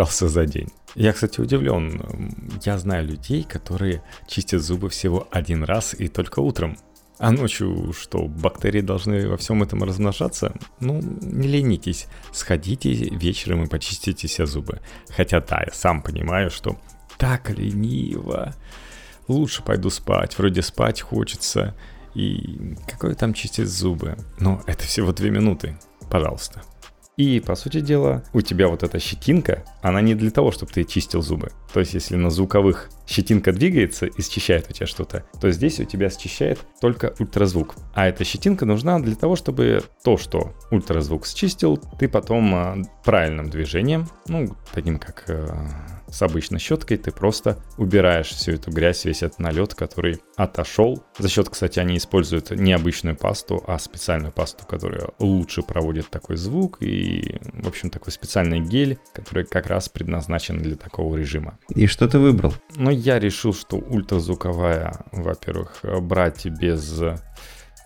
нажрался 0.06 0.28
за 0.28 0.46
день. 0.46 0.70
Я, 0.96 1.14
кстати, 1.14 1.42
удивлен. 1.42 2.02
Я 2.66 2.78
знаю 2.78 3.08
людей, 3.08 3.44
которые 3.44 4.02
чистят 4.28 4.62
зубы 4.62 4.90
всего 4.90 5.28
один 5.32 5.64
раз 5.64 5.96
и 6.00 6.08
только 6.08 6.42
утром. 6.42 6.78
А 7.18 7.32
ночью 7.32 7.94
что, 7.94 8.28
бактерии 8.28 8.82
должны 8.82 9.28
во 9.28 9.38
всем 9.38 9.64
этом 9.64 9.84
размножаться? 9.84 10.54
Ну, 10.80 11.02
не 11.22 11.48
ленитесь, 11.48 12.08
сходите 12.34 12.90
вечером 12.94 13.64
и 13.64 13.68
почистите 13.68 14.28
все 14.28 14.46
зубы. 14.46 14.80
Хотя 15.18 15.40
да, 15.40 15.64
я 15.66 15.74
сам 15.74 16.02
понимаю, 16.02 16.50
что 16.50 16.78
так 17.18 17.50
лениво. 17.50 18.54
Лучше 19.28 19.64
пойду 19.64 19.90
спать, 19.90 20.38
вроде 20.38 20.62
спать 20.62 21.02
хочется. 21.02 21.74
И 22.16 22.76
какое 22.88 23.16
там 23.16 23.34
чистить 23.34 23.68
зубы? 23.68 24.18
Но 24.40 24.62
это 24.68 24.84
всего 24.84 25.12
две 25.12 25.30
минуты. 25.30 25.78
Пожалуйста. 26.10 26.62
И, 27.18 27.40
по 27.40 27.56
сути 27.56 27.80
дела, 27.80 28.24
у 28.34 28.42
тебя 28.42 28.68
вот 28.68 28.84
эта 28.84 29.00
щетинка, 29.00 29.64
она 29.82 30.02
не 30.02 30.16
для 30.16 30.32
того, 30.32 30.52
чтобы 30.52 30.72
ты 30.72 30.84
чистил 30.84 31.22
зубы. 31.22 31.50
То 31.74 31.80
есть, 31.80 31.94
если 31.94 32.16
на 32.16 32.30
звуковых 32.30 32.90
щетинка 33.08 33.54
двигается 33.54 34.06
и 34.06 34.22
счищает 34.22 34.70
у 34.70 34.74
тебя 34.74 34.86
что-то, 34.86 35.26
то 35.40 35.50
здесь 35.52 35.80
у 35.80 35.86
тебя 35.86 36.10
счищает 36.10 36.60
только 36.82 37.14
ультразвук. 37.20 37.76
А 37.94 38.08
эта 38.08 38.26
щетинка 38.26 38.66
нужна 38.66 39.00
для 39.00 39.16
того, 39.16 39.36
чтобы 39.36 39.84
то, 40.04 40.18
что 40.18 40.54
ультразвук 40.72 41.26
счистил, 41.26 41.78
ты 41.78 42.10
потом 42.10 42.54
а, 42.54 42.78
правильным 43.04 43.50
движением, 43.50 44.08
ну, 44.28 44.56
таким 44.74 45.00
как 45.00 45.26
а, 45.30 45.95
с 46.10 46.22
обычной 46.22 46.60
щеткой 46.60 46.98
ты 46.98 47.12
просто 47.12 47.58
убираешь 47.78 48.30
всю 48.30 48.54
эту 48.54 48.72
грязь, 48.72 49.06
весь 49.06 49.24
этот 49.24 49.40
налет, 49.40 49.74
который 49.74 50.22
отошел. 50.36 51.04
За 51.18 51.30
счет, 51.30 51.50
кстати, 51.50 51.80
они 51.80 51.98
используют 51.98 52.52
не 52.52 52.74
обычную 52.74 53.16
пасту, 53.16 53.64
а 53.68 53.80
специальную 53.80 54.32
пасту, 54.32 54.66
которая 54.66 55.10
лучше 55.20 55.62
проводит 55.62 56.10
такой 56.10 56.38
звук 56.38 56.78
и, 56.82 57.40
в 57.54 57.68
общем, 57.68 57.90
такой 57.90 58.12
специальный 58.12 58.60
гель, 58.60 58.98
который 59.14 59.46
как 59.46 59.68
раз 59.68 59.90
предназначен 59.90 60.58
для 60.58 60.76
такого 60.76 61.16
режима. 61.16 61.58
И 61.70 61.88
что 61.88 62.08
ты 62.08 62.20
выбрал? 62.20 62.54
Ну, 62.76 62.90
я 62.92 63.20
решил, 63.20 63.54
что 63.54 63.78
ультразвуковая, 63.78 65.06
во-первых, 65.12 65.80
брать 66.02 66.46
без 66.46 67.02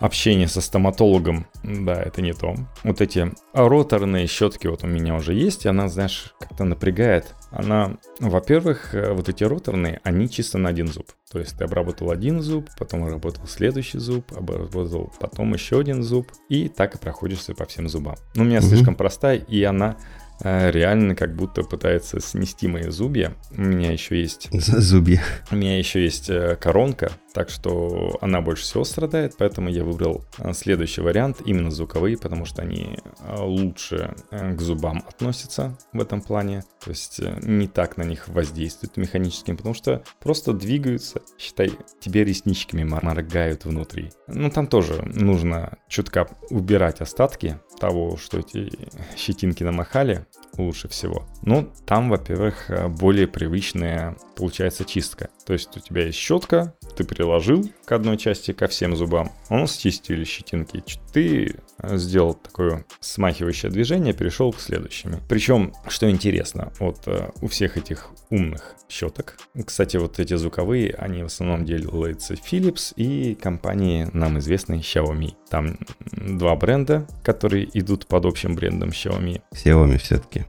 общение 0.00 0.48
со 0.48 0.60
стоматологом, 0.60 1.46
да, 1.62 2.02
это 2.02 2.22
не 2.22 2.32
то. 2.32 2.54
Вот 2.82 3.00
эти 3.00 3.30
роторные 3.52 4.26
щетки 4.26 4.66
вот 4.66 4.82
у 4.82 4.86
меня 4.86 5.14
уже 5.14 5.34
есть, 5.34 5.66
и 5.66 5.68
она, 5.68 5.88
знаешь, 5.88 6.34
как-то 6.40 6.64
напрягает. 6.64 7.34
Она, 7.50 7.98
во-первых, 8.18 8.94
э, 8.94 9.12
вот 9.12 9.28
эти 9.28 9.44
роторные, 9.44 10.00
они 10.02 10.28
чисто 10.28 10.56
на 10.56 10.70
один 10.70 10.88
зуб. 10.88 11.06
То 11.30 11.38
есть 11.38 11.58
ты 11.58 11.64
обработал 11.64 12.10
один 12.10 12.40
зуб, 12.40 12.68
потом 12.78 13.04
обработал 13.04 13.46
следующий 13.46 13.98
зуб, 13.98 14.32
обработал 14.36 15.12
потом 15.20 15.52
еще 15.52 15.78
один 15.78 16.02
зуб, 16.02 16.32
и 16.48 16.68
так 16.68 16.94
и 16.94 16.98
проходишься 16.98 17.54
по 17.54 17.66
всем 17.66 17.88
зубам. 17.88 18.16
Но 18.34 18.42
у 18.42 18.46
меня 18.46 18.58
угу. 18.58 18.66
слишком 18.66 18.94
простая, 18.94 19.36
и 19.36 19.62
она 19.62 19.96
реально 20.42 21.14
как 21.14 21.34
будто 21.34 21.62
пытается 21.62 22.20
снести 22.20 22.68
мои 22.68 22.88
зубья. 22.90 23.34
У 23.50 23.62
меня 23.62 23.92
еще 23.92 24.20
есть... 24.20 24.48
Зубья. 24.52 25.22
У 25.50 25.56
меня 25.56 25.78
еще 25.78 26.02
есть 26.02 26.30
э, 26.30 26.56
коронка, 26.56 27.12
так 27.32 27.50
что 27.50 28.18
она 28.20 28.40
больше 28.40 28.64
всего 28.64 28.84
страдает, 28.84 29.34
поэтому 29.38 29.68
я 29.68 29.84
выбрал 29.84 30.24
э, 30.38 30.52
следующий 30.52 31.00
вариант, 31.00 31.38
именно 31.44 31.70
звуковые, 31.70 32.16
потому 32.16 32.44
что 32.44 32.62
они 32.62 32.98
лучше 33.36 34.14
к 34.30 34.60
зубам 34.60 35.04
относятся 35.06 35.78
в 35.92 36.00
этом 36.00 36.20
плане, 36.22 36.64
то 36.84 36.90
есть 36.90 37.20
не 37.42 37.68
так 37.68 37.96
на 37.96 38.02
них 38.02 38.28
воздействуют 38.28 38.96
механическим, 38.96 39.56
потому 39.56 39.74
что 39.74 40.02
просто 40.20 40.52
двигаются, 40.52 41.22
считай, 41.38 41.72
тебе 42.00 42.24
ресничками 42.24 42.84
моргают 42.84 43.64
внутри. 43.64 44.10
Ну 44.26 44.50
там 44.50 44.66
тоже 44.66 45.02
нужно 45.02 45.78
чутка 45.88 46.28
убирать 46.50 47.00
остатки 47.00 47.58
того, 47.80 48.16
что 48.16 48.38
эти 48.38 48.70
щетинки 49.16 49.64
намахали, 49.64 50.26
лучше 50.56 50.86
всего. 50.88 51.26
Ну, 51.42 51.72
там, 51.86 52.10
во-первых, 52.10 52.70
более 52.90 53.26
привычная 53.26 54.16
получается 54.36 54.84
чистка. 54.84 55.30
То 55.46 55.54
есть 55.54 55.76
у 55.76 55.80
тебя 55.80 56.06
есть 56.06 56.18
щетка, 56.18 56.74
ты 56.94 57.04
приложил 57.04 57.70
к 57.84 57.92
одной 57.92 58.16
части 58.16 58.52
ко 58.52 58.68
всем 58.68 58.96
зубам, 58.96 59.32
он 59.48 59.66
счистили 59.66 60.24
щетинки. 60.24 60.82
Ты 61.12 61.56
сделал 61.82 62.34
такое 62.34 62.84
смахивающее 63.00 63.70
движение, 63.70 64.12
перешел 64.12 64.52
к 64.52 64.60
следующему. 64.60 65.18
Причем, 65.28 65.72
что 65.88 66.10
интересно, 66.10 66.72
вот 66.78 67.00
э, 67.06 67.30
у 67.40 67.48
всех 67.48 67.76
этих 67.76 68.10
умных 68.30 68.76
щеток, 68.88 69.36
кстати, 69.66 69.96
вот 69.96 70.18
эти 70.18 70.34
звуковые, 70.36 70.94
они 70.94 71.22
в 71.22 71.26
основном 71.26 71.64
делаются 71.64 72.34
Philips 72.34 72.92
и 72.96 73.34
компании 73.34 74.08
нам 74.12 74.38
известной 74.38 74.78
Xiaomi. 74.78 75.34
Там 75.48 75.78
два 76.12 76.54
бренда, 76.56 77.06
которые 77.24 77.68
идут 77.78 78.06
под 78.06 78.26
общим 78.26 78.54
брендом 78.54 78.90
Xiaomi. 78.90 79.40
Xiaomi 79.52 79.98
все-таки. 79.98 80.44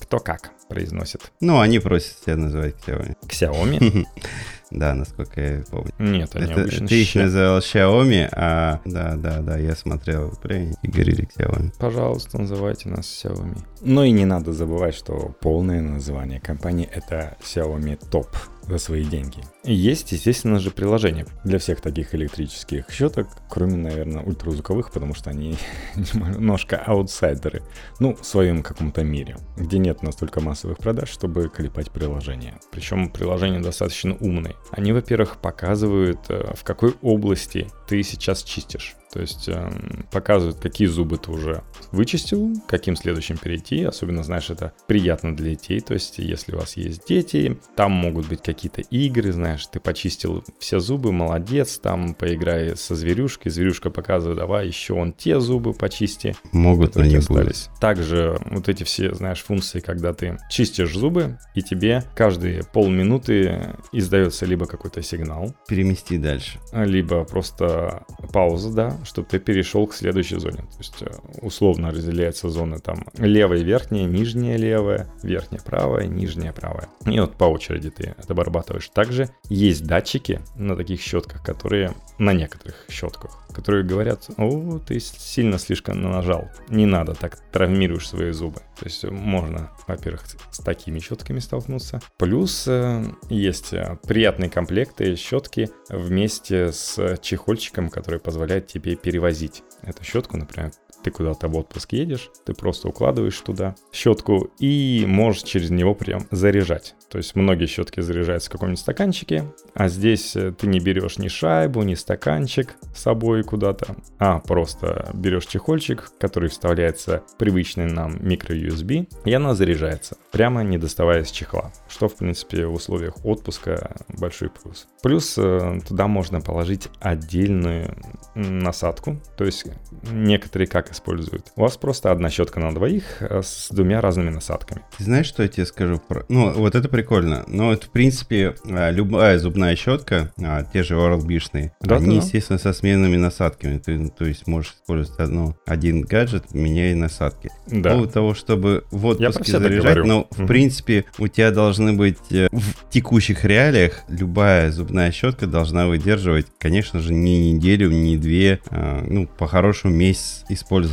Кто 0.00 0.18
как 0.18 0.52
произносит. 0.68 1.32
Ну, 1.40 1.60
они 1.60 1.78
просят 1.78 2.18
себя 2.24 2.36
называть 2.36 2.76
Xiaomi. 2.86 3.16
Xiaomi? 3.28 4.06
Да, 4.74 4.92
насколько 4.94 5.40
я 5.40 5.62
помню. 5.70 5.92
Нет, 5.98 6.34
они 6.34 6.50
Это, 6.50 6.62
обычно 6.62 6.88
Ты 6.88 7.02
их 7.02 7.14
называл 7.14 7.58
Xiaomi, 7.58 8.28
а 8.32 8.80
да, 8.84 9.14
да, 9.16 9.40
да, 9.40 9.56
я 9.56 9.76
смотрел 9.76 10.32
пленники 10.42 10.76
и 10.82 10.88
говорили 10.88 11.28
Xiaomi. 11.36 11.72
Пожалуйста, 11.78 12.38
называйте 12.38 12.88
нас 12.88 13.06
Xiaomi. 13.06 13.58
Но 13.82 14.04
и 14.04 14.10
не 14.10 14.24
надо 14.24 14.52
забывать, 14.52 14.94
что 14.94 15.34
полное 15.40 15.80
название 15.80 16.40
компании 16.40 16.88
это 16.92 17.36
Xiaomi 17.40 17.98
Top 18.10 18.28
за 18.66 18.78
свои 18.78 19.04
деньги. 19.04 19.38
Есть, 19.66 20.12
естественно 20.12 20.58
же, 20.58 20.70
приложение 20.70 21.26
для 21.42 21.58
всех 21.58 21.80
таких 21.80 22.14
электрических 22.14 22.84
щеток, 22.90 23.28
кроме, 23.48 23.76
наверное, 23.76 24.22
ультразвуковых, 24.22 24.92
потому 24.92 25.14
что 25.14 25.30
они 25.30 25.56
немножко 25.96 26.76
аутсайдеры. 26.76 27.62
Ну, 27.98 28.14
в 28.14 28.26
своем 28.26 28.62
каком-то 28.62 29.02
мире, 29.02 29.38
где 29.56 29.78
нет 29.78 30.02
настолько 30.02 30.42
массовых 30.42 30.76
продаж, 30.76 31.08
чтобы 31.08 31.48
клепать 31.48 31.90
приложение. 31.90 32.60
Причем 32.72 33.08
приложения 33.08 33.60
достаточно 33.60 34.14
умные. 34.16 34.54
Они, 34.70 34.92
во-первых, 34.92 35.38
показывают, 35.38 36.20
э, 36.28 36.52
в 36.54 36.62
какой 36.62 36.94
области 37.00 37.68
ты 37.88 38.02
сейчас 38.02 38.42
чистишь. 38.42 38.96
То 39.14 39.20
есть 39.20 39.48
э, 39.48 39.70
показывают, 40.10 40.58
какие 40.58 40.88
зубы 40.88 41.18
ты 41.18 41.30
уже 41.30 41.62
вычистил, 41.92 42.52
каким 42.66 42.96
следующим 42.96 43.38
перейти. 43.38 43.84
Особенно, 43.84 44.24
знаешь, 44.24 44.50
это 44.50 44.72
приятно 44.88 45.36
для 45.36 45.50
детей. 45.50 45.78
То 45.78 45.94
есть, 45.94 46.18
если 46.18 46.56
у 46.56 46.58
вас 46.58 46.76
есть 46.76 47.06
дети, 47.06 47.56
там 47.76 47.92
могут 47.92 48.26
быть 48.26 48.42
какие-то 48.42 48.80
игры, 48.80 49.30
знаешь, 49.30 49.53
ты 49.70 49.80
почистил 49.80 50.44
все 50.58 50.80
зубы, 50.80 51.12
молодец, 51.12 51.78
там 51.78 52.14
поиграй 52.14 52.76
со 52.76 52.94
зверюшкой, 52.94 53.50
зверюшка 53.50 53.90
показывает, 53.90 54.38
давай 54.38 54.66
еще 54.66 54.94
он 54.94 55.12
те 55.12 55.40
зубы 55.40 55.72
почисти. 55.72 56.36
Могут, 56.52 56.96
но 56.96 57.04
не 57.04 57.16
остались. 57.16 57.66
Будут. 57.66 57.80
Также 57.80 58.38
вот 58.50 58.68
эти 58.68 58.84
все, 58.84 59.14
знаешь, 59.14 59.42
функции, 59.42 59.80
когда 59.80 60.12
ты 60.12 60.38
чистишь 60.50 60.94
зубы, 60.94 61.38
и 61.54 61.62
тебе 61.62 62.04
каждые 62.14 62.62
полминуты 62.72 63.76
издается 63.92 64.46
либо 64.46 64.66
какой-то 64.66 65.02
сигнал. 65.02 65.54
Перемести 65.68 66.18
дальше. 66.18 66.58
Либо 66.72 67.24
просто 67.24 68.04
пауза, 68.32 68.72
да, 68.72 68.96
чтобы 69.04 69.28
ты 69.28 69.38
перешел 69.38 69.86
к 69.86 69.94
следующей 69.94 70.38
зоне. 70.38 70.58
То 70.58 70.78
есть 70.78 71.02
э, 71.02 71.06
условно 71.42 71.90
разделяется 71.90 72.48
зоны 72.48 72.78
там 72.78 73.06
левая, 73.18 73.60
верхняя, 73.60 74.06
нижняя 74.06 74.56
левая, 74.56 75.08
верхняя 75.22 75.62
правая, 75.62 76.06
нижняя 76.06 76.52
правая. 76.52 76.88
И 77.06 77.18
вот 77.18 77.36
по 77.36 77.44
очереди 77.44 77.90
ты 77.90 78.14
это 78.18 78.32
обрабатываешь. 78.32 78.88
Также 78.88 79.30
есть 79.48 79.86
датчики 79.86 80.40
на 80.56 80.76
таких 80.76 81.00
щетках, 81.00 81.42
которые 81.42 81.94
на 82.18 82.32
некоторых 82.32 82.86
щетках, 82.90 83.38
которые 83.52 83.84
говорят, 83.84 84.28
о, 84.36 84.78
ты 84.78 85.00
сильно 85.00 85.58
слишком 85.58 86.00
нажал, 86.00 86.48
не 86.68 86.86
надо, 86.86 87.14
так 87.14 87.38
травмируешь 87.50 88.08
свои 88.08 88.30
зубы. 88.30 88.60
То 88.78 88.86
есть 88.86 89.04
можно, 89.04 89.70
во-первых, 89.86 90.22
с 90.50 90.58
такими 90.58 90.98
щетками 90.98 91.40
столкнуться. 91.40 92.00
Плюс 92.18 92.66
э, 92.66 93.04
есть 93.28 93.72
э, 93.72 93.98
приятные 94.06 94.50
комплекты 94.50 95.16
щетки 95.16 95.70
вместе 95.88 96.72
с 96.72 97.18
чехольчиком, 97.20 97.90
который 97.90 98.20
позволяет 98.20 98.66
тебе 98.66 98.96
перевозить 98.96 99.62
эту 99.82 100.04
щетку, 100.04 100.36
например, 100.36 100.72
ты 101.04 101.10
куда-то 101.10 101.48
в 101.48 101.56
отпуск 101.56 101.92
едешь, 101.92 102.30
ты 102.46 102.54
просто 102.54 102.88
укладываешь 102.88 103.38
туда 103.38 103.76
щетку 103.92 104.50
и 104.58 105.04
можешь 105.06 105.42
через 105.42 105.70
него 105.70 105.94
прям 105.94 106.26
заряжать. 106.30 106.94
То 107.10 107.18
есть 107.18 107.36
многие 107.36 107.66
щетки 107.66 108.00
заряжаются 108.00 108.48
в 108.48 108.52
каком-нибудь 108.52 108.80
стаканчике, 108.80 109.44
а 109.74 109.88
здесь 109.88 110.34
э, 110.34 110.52
ты 110.52 110.66
не 110.66 110.80
берешь 110.80 111.18
ни 111.18 111.28
шайбу, 111.28 111.82
ни 111.82 111.94
стаканчик 111.94 112.74
с 112.94 113.02
собой 113.02 113.44
куда-то, 113.44 113.96
а 114.18 114.40
просто 114.40 115.10
берешь 115.12 115.46
чехольчик, 115.46 116.10
который 116.18 116.48
вставляется 116.48 117.22
привычный 117.38 117.84
нам 117.84 118.16
микро-USB, 118.16 119.08
и 119.26 119.32
она 119.32 119.54
заряжается, 119.54 120.16
прямо 120.32 120.62
не 120.62 120.78
доставая 120.78 121.22
из 121.22 121.30
чехла, 121.30 121.70
что, 121.88 122.08
в 122.08 122.16
принципе, 122.16 122.66
в 122.66 122.72
условиях 122.72 123.24
отпуска 123.24 123.94
большой 124.08 124.48
плюс. 124.48 124.86
Плюс 125.02 125.34
э, 125.36 125.80
туда 125.86 126.08
можно 126.08 126.40
положить 126.40 126.88
отдельную 127.00 127.94
насадку, 128.34 129.20
то 129.36 129.44
есть 129.44 129.66
некоторые 130.10 130.66
как 130.66 130.90
используют. 130.94 131.52
У 131.56 131.62
вас 131.62 131.76
просто 131.76 132.10
одна 132.10 132.30
щетка 132.30 132.60
на 132.60 132.74
двоих 132.74 133.04
э, 133.20 133.42
с 133.42 133.68
двумя 133.70 134.00
разными 134.00 134.30
насадками. 134.30 134.82
Знаешь, 134.98 135.26
что 135.26 135.42
я 135.42 135.48
тебе 135.48 135.66
скажу? 135.66 135.98
Про... 135.98 136.24
Ну, 136.28 136.52
вот 136.52 136.74
это 136.74 136.88
прикольно. 136.88 137.44
Но 137.46 137.72
это, 137.72 137.86
в 137.86 137.90
принципе, 137.90 138.54
э, 138.64 138.92
любая 138.92 139.38
зубная 139.38 139.76
щетка, 139.76 140.32
а, 140.42 140.64
те 140.64 140.82
же 140.82 140.94
Oral 140.94 141.22
b 141.24 141.34
да, 141.80 141.96
они, 141.96 142.18
да. 142.18 142.24
естественно, 142.24 142.58
со 142.58 142.72
сменными 142.72 143.16
насадками. 143.16 143.78
Ты, 143.78 144.08
то 144.08 144.24
есть 144.24 144.46
можешь 144.46 144.72
использовать 144.72 145.18
одну, 145.20 145.56
один 145.66 146.02
гаджет, 146.02 146.54
меняя 146.54 146.94
насадки. 146.94 147.50
Да. 147.66 147.90
По 147.90 147.96
поводу 147.96 148.12
того, 148.12 148.34
чтобы 148.34 148.84
в 148.90 149.06
отпуске 149.06 149.58
заряжать, 149.58 150.04
но, 150.04 150.28
в 150.30 150.46
принципе, 150.46 151.04
у 151.18 151.28
тебя 151.28 151.50
должны 151.50 151.92
быть 151.92 152.18
в 152.30 152.90
текущих 152.90 153.44
реалиях 153.44 154.04
любая 154.08 154.70
зубная 154.70 155.10
щетка 155.12 155.46
должна 155.46 155.86
выдерживать, 155.86 156.46
конечно 156.58 157.00
же, 157.00 157.12
не 157.12 157.52
неделю, 157.52 157.90
не 157.90 158.16
две, 158.16 158.60
а, 158.70 159.04
ну, 159.06 159.26
по-хорошему 159.26 159.94
месяц 159.94 160.44
использования, 160.48 160.83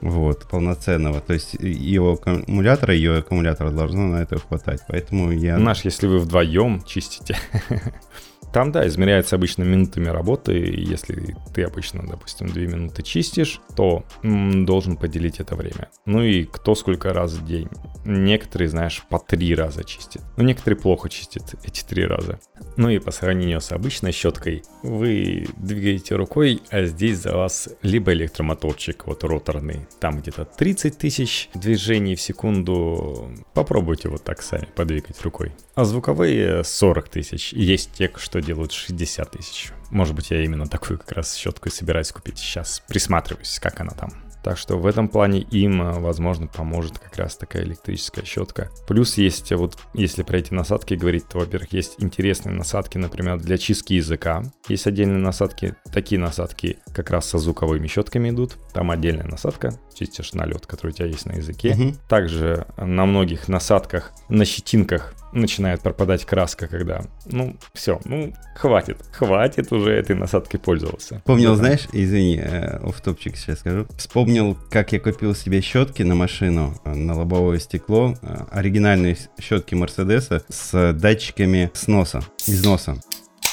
вот, 0.00 0.46
полноценного. 0.48 1.20
То 1.20 1.34
есть 1.34 1.54
его 1.54 2.12
аккумулятора, 2.12 2.94
ее 2.94 3.18
аккумулятора 3.18 3.70
должно 3.70 4.06
на 4.06 4.22
это 4.22 4.38
хватать. 4.38 4.80
Поэтому 4.88 5.30
я... 5.32 5.58
Наш, 5.58 5.84
если 5.84 6.06
вы 6.06 6.18
вдвоем 6.18 6.82
чистите, 6.84 7.36
Там, 8.52 8.72
да, 8.72 8.86
измеряется 8.86 9.36
обычно 9.36 9.62
минутами 9.62 10.08
работы. 10.08 10.52
Если 10.52 11.36
ты 11.54 11.62
обычно, 11.62 12.06
допустим, 12.06 12.48
2 12.48 12.62
минуты 12.62 13.02
чистишь, 13.02 13.60
то 13.76 14.04
м, 14.22 14.64
должен 14.64 14.96
поделить 14.96 15.40
это 15.40 15.54
время. 15.54 15.90
Ну 16.06 16.22
и 16.22 16.44
кто 16.44 16.74
сколько 16.74 17.12
раз 17.12 17.32
в 17.32 17.44
день. 17.46 17.68
Некоторые, 18.04 18.68
знаешь, 18.68 19.04
по 19.08 19.18
3 19.18 19.54
раза 19.54 19.84
чистят. 19.84 20.22
Ну, 20.36 20.44
некоторые 20.44 20.78
плохо 20.80 21.08
чистят 21.08 21.54
эти 21.64 21.82
3 21.84 22.04
раза. 22.06 22.40
Ну 22.76 22.88
и 22.88 22.98
по 22.98 23.10
сравнению 23.10 23.60
с 23.60 23.72
обычной 23.72 24.12
щеткой, 24.12 24.62
вы 24.82 25.46
двигаете 25.56 26.14
рукой, 26.14 26.62
а 26.70 26.84
здесь 26.84 27.18
за 27.18 27.36
вас 27.36 27.68
либо 27.82 28.12
электромоторчик, 28.12 29.06
вот 29.06 29.24
роторный, 29.24 29.86
там 30.00 30.20
где-то 30.20 30.44
30 30.44 30.96
тысяч 30.96 31.50
движений 31.54 32.14
в 32.14 32.20
секунду. 32.20 33.30
Попробуйте 33.52 34.08
вот 34.08 34.24
так 34.24 34.42
сами 34.42 34.68
подвигать 34.74 35.20
рукой. 35.22 35.52
А 35.74 35.84
звуковые 35.84 36.64
40 36.64 37.08
тысяч. 37.08 37.52
Есть 37.52 37.92
те, 37.92 38.10
что 38.16 38.37
делают 38.42 38.72
60 38.72 39.30
тысяч. 39.30 39.72
Может 39.90 40.14
быть, 40.14 40.30
я 40.30 40.42
именно 40.42 40.66
такую 40.66 40.98
как 40.98 41.12
раз 41.12 41.34
щетку 41.34 41.68
и 41.68 41.72
собираюсь 41.72 42.12
купить. 42.12 42.38
Сейчас 42.38 42.82
присматриваюсь, 42.88 43.58
как 43.60 43.80
она 43.80 43.92
там. 43.92 44.10
Так 44.42 44.56
что 44.56 44.78
в 44.78 44.86
этом 44.86 45.08
плане 45.08 45.40
им, 45.40 45.82
э, 45.82 45.98
возможно, 45.98 46.46
поможет 46.46 46.98
как 46.98 47.16
раз 47.16 47.36
такая 47.36 47.64
электрическая 47.64 48.24
щетка. 48.24 48.70
Плюс 48.86 49.18
есть, 49.18 49.52
вот 49.52 49.78
если 49.94 50.22
про 50.22 50.38
эти 50.38 50.54
насадки 50.54 50.94
говорить, 50.94 51.28
то, 51.28 51.38
во-первых, 51.38 51.72
есть 51.72 51.96
интересные 51.98 52.54
насадки, 52.54 52.98
например, 52.98 53.38
для 53.38 53.58
чистки 53.58 53.94
языка. 53.94 54.42
Есть 54.68 54.86
отдельные 54.86 55.18
насадки, 55.18 55.74
такие 55.92 56.20
насадки 56.20 56.78
как 56.94 57.10
раз 57.10 57.28
со 57.28 57.38
звуковыми 57.38 57.88
щетками 57.88 58.30
идут. 58.30 58.56
Там 58.72 58.90
отдельная 58.90 59.26
насадка, 59.26 59.78
чистишь 59.92 60.32
налет, 60.32 60.66
который 60.66 60.90
у 60.90 60.94
тебя 60.94 61.06
есть 61.06 61.26
на 61.26 61.32
языке. 61.32 61.74
Угу. 61.74 61.94
Также 62.08 62.66
на 62.76 63.06
многих 63.06 63.48
насадках, 63.48 64.12
на 64.28 64.44
щетинках 64.44 65.14
начинает 65.32 65.80
пропадать 65.80 66.24
краска, 66.24 66.66
когда, 66.68 67.02
ну, 67.26 67.56
все, 67.74 68.00
ну, 68.04 68.32
хватит, 68.56 68.98
хватит 69.12 69.72
уже 69.72 69.92
этой 69.92 70.16
насадкой 70.16 70.60
пользоваться. 70.60 71.22
Помнил, 71.24 71.50
да. 71.50 71.56
знаешь, 71.56 71.86
извини, 71.92 72.38
э, 72.38 72.78
оф-топчик 72.82 73.36
сейчас 73.36 73.60
скажу. 73.60 73.86
Вспомнил, 73.96 74.56
как 74.70 74.92
я 74.92 75.00
купил 75.00 75.34
себе 75.34 75.60
щетки 75.60 76.02
на 76.02 76.14
машину, 76.14 76.74
э, 76.84 76.94
на 76.94 77.14
лобовое 77.14 77.58
стекло, 77.58 78.14
э, 78.20 78.36
оригинальные 78.50 79.16
щетки 79.40 79.74
Мерседеса 79.74 80.42
с 80.48 80.92
датчиками 80.92 81.70
сноса, 81.74 82.22
износа. 82.46 83.00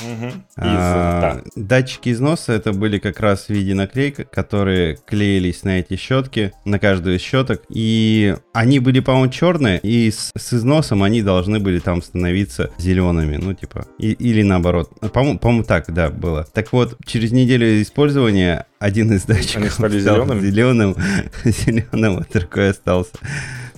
Угу. 0.01 0.31
А, 0.57 1.21
да. 1.21 1.43
Датчики 1.55 2.09
износа 2.09 2.53
это 2.53 2.73
были 2.73 2.99
как 2.99 3.19
раз 3.19 3.45
в 3.45 3.49
виде 3.49 3.73
наклеек, 3.73 4.29
которые 4.29 4.97
клеились 5.05 5.63
на 5.63 5.79
эти 5.79 5.95
щетки, 5.95 6.51
на 6.65 6.79
каждую 6.79 7.17
из 7.17 7.21
щеток. 7.21 7.63
И 7.69 8.35
они 8.53 8.79
были, 8.79 8.99
по-моему, 8.99 9.31
черные, 9.31 9.79
и 9.79 10.11
с, 10.11 10.31
с 10.37 10.53
износом 10.53 11.03
они 11.03 11.21
должны 11.21 11.59
были 11.59 11.79
там 11.79 12.01
становиться 12.01 12.71
зелеными. 12.77 13.37
Ну, 13.37 13.53
типа, 13.53 13.85
и, 13.97 14.11
или 14.11 14.41
наоборот. 14.41 14.91
По-моему, 15.11 15.39
по 15.39 15.63
так, 15.63 15.91
да, 15.93 16.09
было. 16.09 16.45
Так 16.53 16.71
вот, 16.73 16.97
через 17.05 17.31
неделю 17.31 17.81
использования 17.81 18.65
один 18.79 19.13
из 19.13 19.23
датчиков 19.23 19.57
они 19.57 19.69
стали 19.69 19.99
зеленым, 19.99 20.41
зеленым, 20.41 20.95
зеленым, 21.43 22.17
а 22.17 22.25
другой 22.31 22.69
остался. 22.69 23.11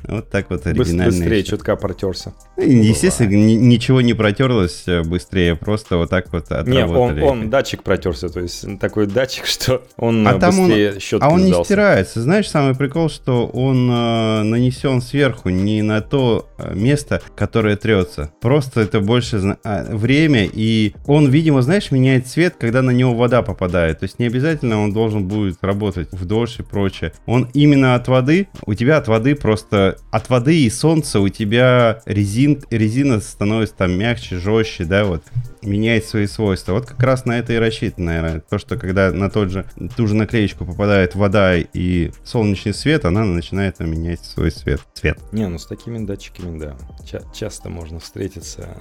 Вот 0.08 0.30
так 0.30 0.50
вот 0.50 0.66
оригинально. 0.66 1.06
Быстрее 1.06 1.44
чутка 1.44 1.76
протерся. 1.76 2.34
Ну, 2.56 2.64
естественно, 2.64 3.30
ничего 3.30 4.02
не 4.02 4.14
протерлось 4.14 4.84
э, 4.88 5.04
быстрее, 5.04 5.56
просто 5.56 5.98
вот 5.98 6.10
так 6.10 6.32
вот 6.32 6.46
отработали. 6.52 7.20
Не, 7.20 7.26
он, 7.26 7.42
он 7.42 7.50
датчик 7.50 7.84
протерся, 7.84 8.30
то 8.30 8.40
есть 8.40 8.80
такой 8.80 9.08
датчик, 9.08 9.46
что 9.48 9.84
он 9.98 10.28
а 10.28 10.38
быстрее 10.38 10.94
он, 10.94 11.00
щетки 11.00 11.24
А 11.24 11.30
он 11.30 11.40
сдался. 11.42 11.58
не 11.58 11.66
стирается. 11.66 12.22
Знаешь, 12.22 12.50
самый 12.50 12.76
прикол, 12.76 13.10
что 13.10 13.48
он 13.48 13.90
э, 13.92 14.44
нанесен 14.44 15.02
сверху, 15.02 15.50
не 15.50 15.82
на 15.82 16.02
то 16.02 16.50
э, 16.58 16.74
место, 16.74 17.22
которое 17.36 17.76
трется. 17.76 18.32
Просто 18.40 18.82
это 18.82 19.02
больше 19.02 19.58
а, 19.64 19.84
время, 19.94 20.46
и 20.52 20.94
он, 21.06 21.28
видимо, 21.30 21.62
знаешь, 21.62 21.92
меняет 21.92 22.28
цвет, 22.28 22.56
когда 22.58 22.82
на 22.82 22.92
него 22.92 23.14
вода 23.14 23.42
попадает. 23.42 24.00
То 24.00 24.04
есть 24.04 24.20
не 24.20 24.26
обязательно 24.26 24.82
он 24.82 24.94
должен 24.94 25.28
будет 25.28 25.58
работать 25.62 26.10
в 26.12 26.26
дождь 26.26 26.60
и 26.60 26.64
прочее. 26.64 27.12
Он 27.26 27.50
именно 27.54 27.96
от 27.96 28.08
воды, 28.08 28.48
у 28.66 28.74
тебя 28.74 28.98
от 28.98 29.08
воды 29.08 29.36
просто 29.36 29.97
от 30.12 30.30
воды 30.30 30.64
и 30.64 30.70
солнца 30.70 31.20
у 31.20 31.30
тебя 31.30 32.02
резин, 32.06 32.64
резина 32.70 33.20
становится 33.20 33.76
там 33.76 33.92
мягче, 33.92 34.38
жестче, 34.38 34.86
да, 34.86 35.06
вот 35.06 35.24
меняет 35.62 36.06
свои 36.06 36.28
свойства. 36.28 36.74
Вот 36.74 36.86
как 36.86 37.02
раз 37.04 37.26
на 37.26 37.40
это 37.40 37.54
и 37.54 37.58
рассчитано, 37.58 38.06
наверное. 38.08 38.40
То, 38.42 38.58
что 38.58 38.78
когда 38.78 39.12
на 39.12 39.30
тот 39.30 39.50
же, 39.50 39.66
ту 39.96 40.08
же 40.08 40.16
наклеечку 40.16 40.66
попадает 40.66 41.16
вода 41.16 41.56
и 41.58 42.12
солнечный 42.24 42.74
свет, 42.74 43.06
она 43.06 43.26
начинает 43.26 43.80
менять 43.80 44.24
свой 44.24 44.52
цвет. 44.52 44.82
цвет. 44.94 45.20
Не, 45.32 45.48
ну 45.48 45.58
с 45.58 45.66
такими 45.66 46.06
датчиками, 46.06 46.60
да. 46.60 46.78
Ча- 47.06 47.24
часто 47.34 47.70
можно 47.70 48.00
встретиться, 48.00 48.78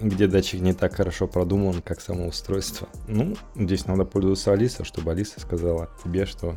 где 0.00 0.26
датчик 0.26 0.60
не 0.60 0.72
так 0.72 0.94
хорошо 0.94 1.26
продуман, 1.26 1.82
как 1.82 2.00
само 2.00 2.28
устройство. 2.28 2.88
Ну, 3.08 3.36
здесь 3.56 3.86
надо 3.86 4.04
пользоваться 4.04 4.52
Алисой, 4.52 4.84
чтобы 4.84 5.12
Алиса 5.12 5.40
сказала 5.40 5.90
тебе, 6.04 6.26
что 6.26 6.56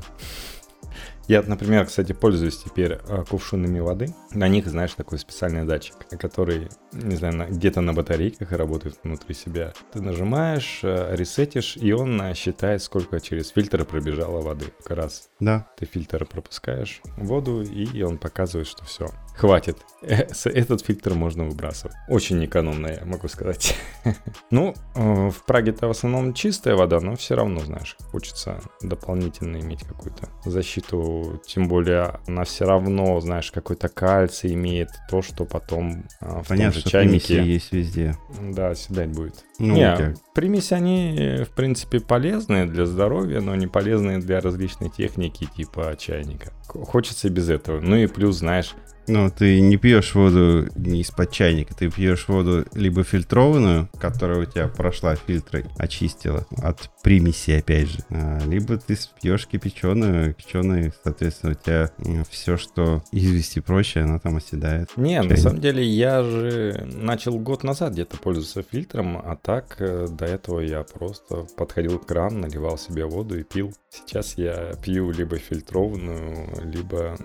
я, 1.28 1.41
например, 1.41 1.86
кстати, 1.86 2.13
пользуюсь 2.13 2.57
теперь 2.57 2.93
э, 2.93 3.23
кувшинами 3.30 3.80
воды. 3.80 4.13
На 4.32 4.47
них, 4.47 4.67
знаешь, 4.67 4.93
такой 4.93 5.19
специальный 5.19 5.65
датчик, 5.65 5.95
который, 6.19 6.69
не 6.93 7.15
знаю, 7.15 7.51
где-то 7.51 7.82
на 7.82 7.93
батарейках 7.93 8.51
работает 8.53 8.97
внутри 9.03 9.36
себя. 9.36 9.73
Ты 9.91 10.01
нажимаешь, 10.01 10.80
э, 10.84 11.15
ресетишь, 11.15 11.75
и 11.78 11.91
он 11.91 12.21
э, 12.21 12.34
считает, 12.34 12.82
сколько 12.82 13.19
через 13.19 13.49
фильтр 13.49 13.84
пробежало 13.84 14.41
воды. 14.41 14.67
Как 14.84 14.97
раз 14.97 15.30
да. 15.39 15.67
ты 15.78 15.86
фильтр 15.86 16.25
пропускаешь 16.25 17.01
воду, 17.17 17.61
и 17.61 18.01
он 18.01 18.17
показывает, 18.17 18.67
что 18.67 18.86
все, 18.86 19.09
хватит. 19.38 19.77
Этот 20.01 20.81
фильтр 20.81 21.13
можно 21.13 21.45
выбрасывать. 21.45 21.95
Очень 22.07 22.43
экономно, 22.45 22.88
я 22.88 23.05
могу 23.05 23.27
сказать. 23.27 23.75
Ну, 24.49 24.73
в 24.95 25.35
Праге-то 25.45 25.88
в 25.88 25.91
основном 25.91 26.33
чистая 26.33 26.75
вода, 26.75 27.01
но 27.01 27.15
все 27.17 27.35
равно, 27.35 27.59
знаешь, 27.59 27.97
хочется 28.11 28.61
дополнительно 28.81 29.57
иметь 29.57 29.83
какую-то 29.83 30.29
защиту 30.45 31.41
тем 31.45 31.67
более 31.67 32.19
она 32.27 32.45
все 32.45 32.65
равно, 32.65 33.19
знаешь, 33.19 33.51
какой-то 33.51 33.89
кальций 33.89 34.53
имеет, 34.53 34.89
то, 35.09 35.21
что 35.21 35.45
потом 35.45 36.05
а, 36.21 36.41
в 36.41 36.47
Понятно, 36.47 36.73
том 36.73 36.83
же 36.83 36.89
чайнике... 36.89 37.43
есть 37.43 37.71
везде. 37.73 38.15
Да, 38.41 38.73
седать 38.75 39.09
будет. 39.09 39.43
Ну, 39.59 39.75
Не, 39.75 39.95
как? 39.95 40.15
примеси, 40.33 40.73
они, 40.73 41.43
в 41.43 41.49
принципе, 41.49 41.99
полезные 41.99 42.65
для 42.65 42.85
здоровья, 42.85 43.41
но 43.41 43.55
не 43.55 43.67
полезные 43.67 44.19
для 44.19 44.39
различной 44.39 44.89
техники, 44.89 45.47
типа 45.55 45.95
чайника. 45.97 46.53
Хочется 46.67 47.29
без 47.29 47.49
этого. 47.49 47.79
Ну 47.81 47.95
и 47.95 48.07
плюс, 48.07 48.38
знаешь, 48.38 48.75
ну, 49.08 49.30
ты 49.30 49.62
не 49.62 49.78
пьешь 49.78 50.14
воду 50.16 50.68
не 50.76 51.01
из-под 51.01 51.32
чайника, 51.32 51.74
ты 51.74 51.89
пьешь 51.89 52.28
воду 52.28 52.66
либо 52.74 53.03
фильтрованную, 53.03 53.89
которая 53.99 54.39
у 54.41 54.45
тебя 54.45 54.68
прошла 54.68 55.16
фильтры, 55.16 55.66
очистила 55.78 56.45
от 56.58 56.89
примеси, 57.03 57.51
опять 57.51 57.89
же, 57.89 57.99
а, 58.10 58.39
либо 58.45 58.78
ты 58.78 58.97
пьешь 59.22 59.47
кипяченую, 59.47 60.34
кипяченую, 60.34 60.93
соответственно, 61.03 61.53
у 61.53 61.55
тебя 61.55 61.91
все, 62.30 62.58
что 62.58 63.03
известь 63.12 63.58
и 63.58 63.62
прочее, 63.62 64.03
она 64.03 64.20
там 64.20 64.38
оседает. 64.38 64.89
Не, 64.97 65.22
на 65.22 65.38
самом 65.38 65.62
деле 65.62 65.84
я 65.84 66.24
же 66.24 66.86
начал 66.86 67.39
год 67.39 67.64
назад 67.64 67.93
где-то 67.93 68.18
пользоваться 68.18 68.64
фильтром, 68.64 69.18
а 69.18 69.36
так 69.36 69.78
э, 69.80 70.08
до 70.10 70.26
этого 70.26 70.60
я 70.60 70.84
просто 70.84 71.47
подходил 71.55 71.99
к 71.99 72.05
кран, 72.05 72.41
наливал 72.41 72.78
себе 72.78 73.05
воду 73.05 73.39
и 73.39 73.43
пил. 73.43 73.74
Сейчас 73.89 74.38
я 74.38 74.74
пью 74.84 75.12
либо 75.12 75.38
фильтрованную, 75.38 76.49
либо 76.64 77.18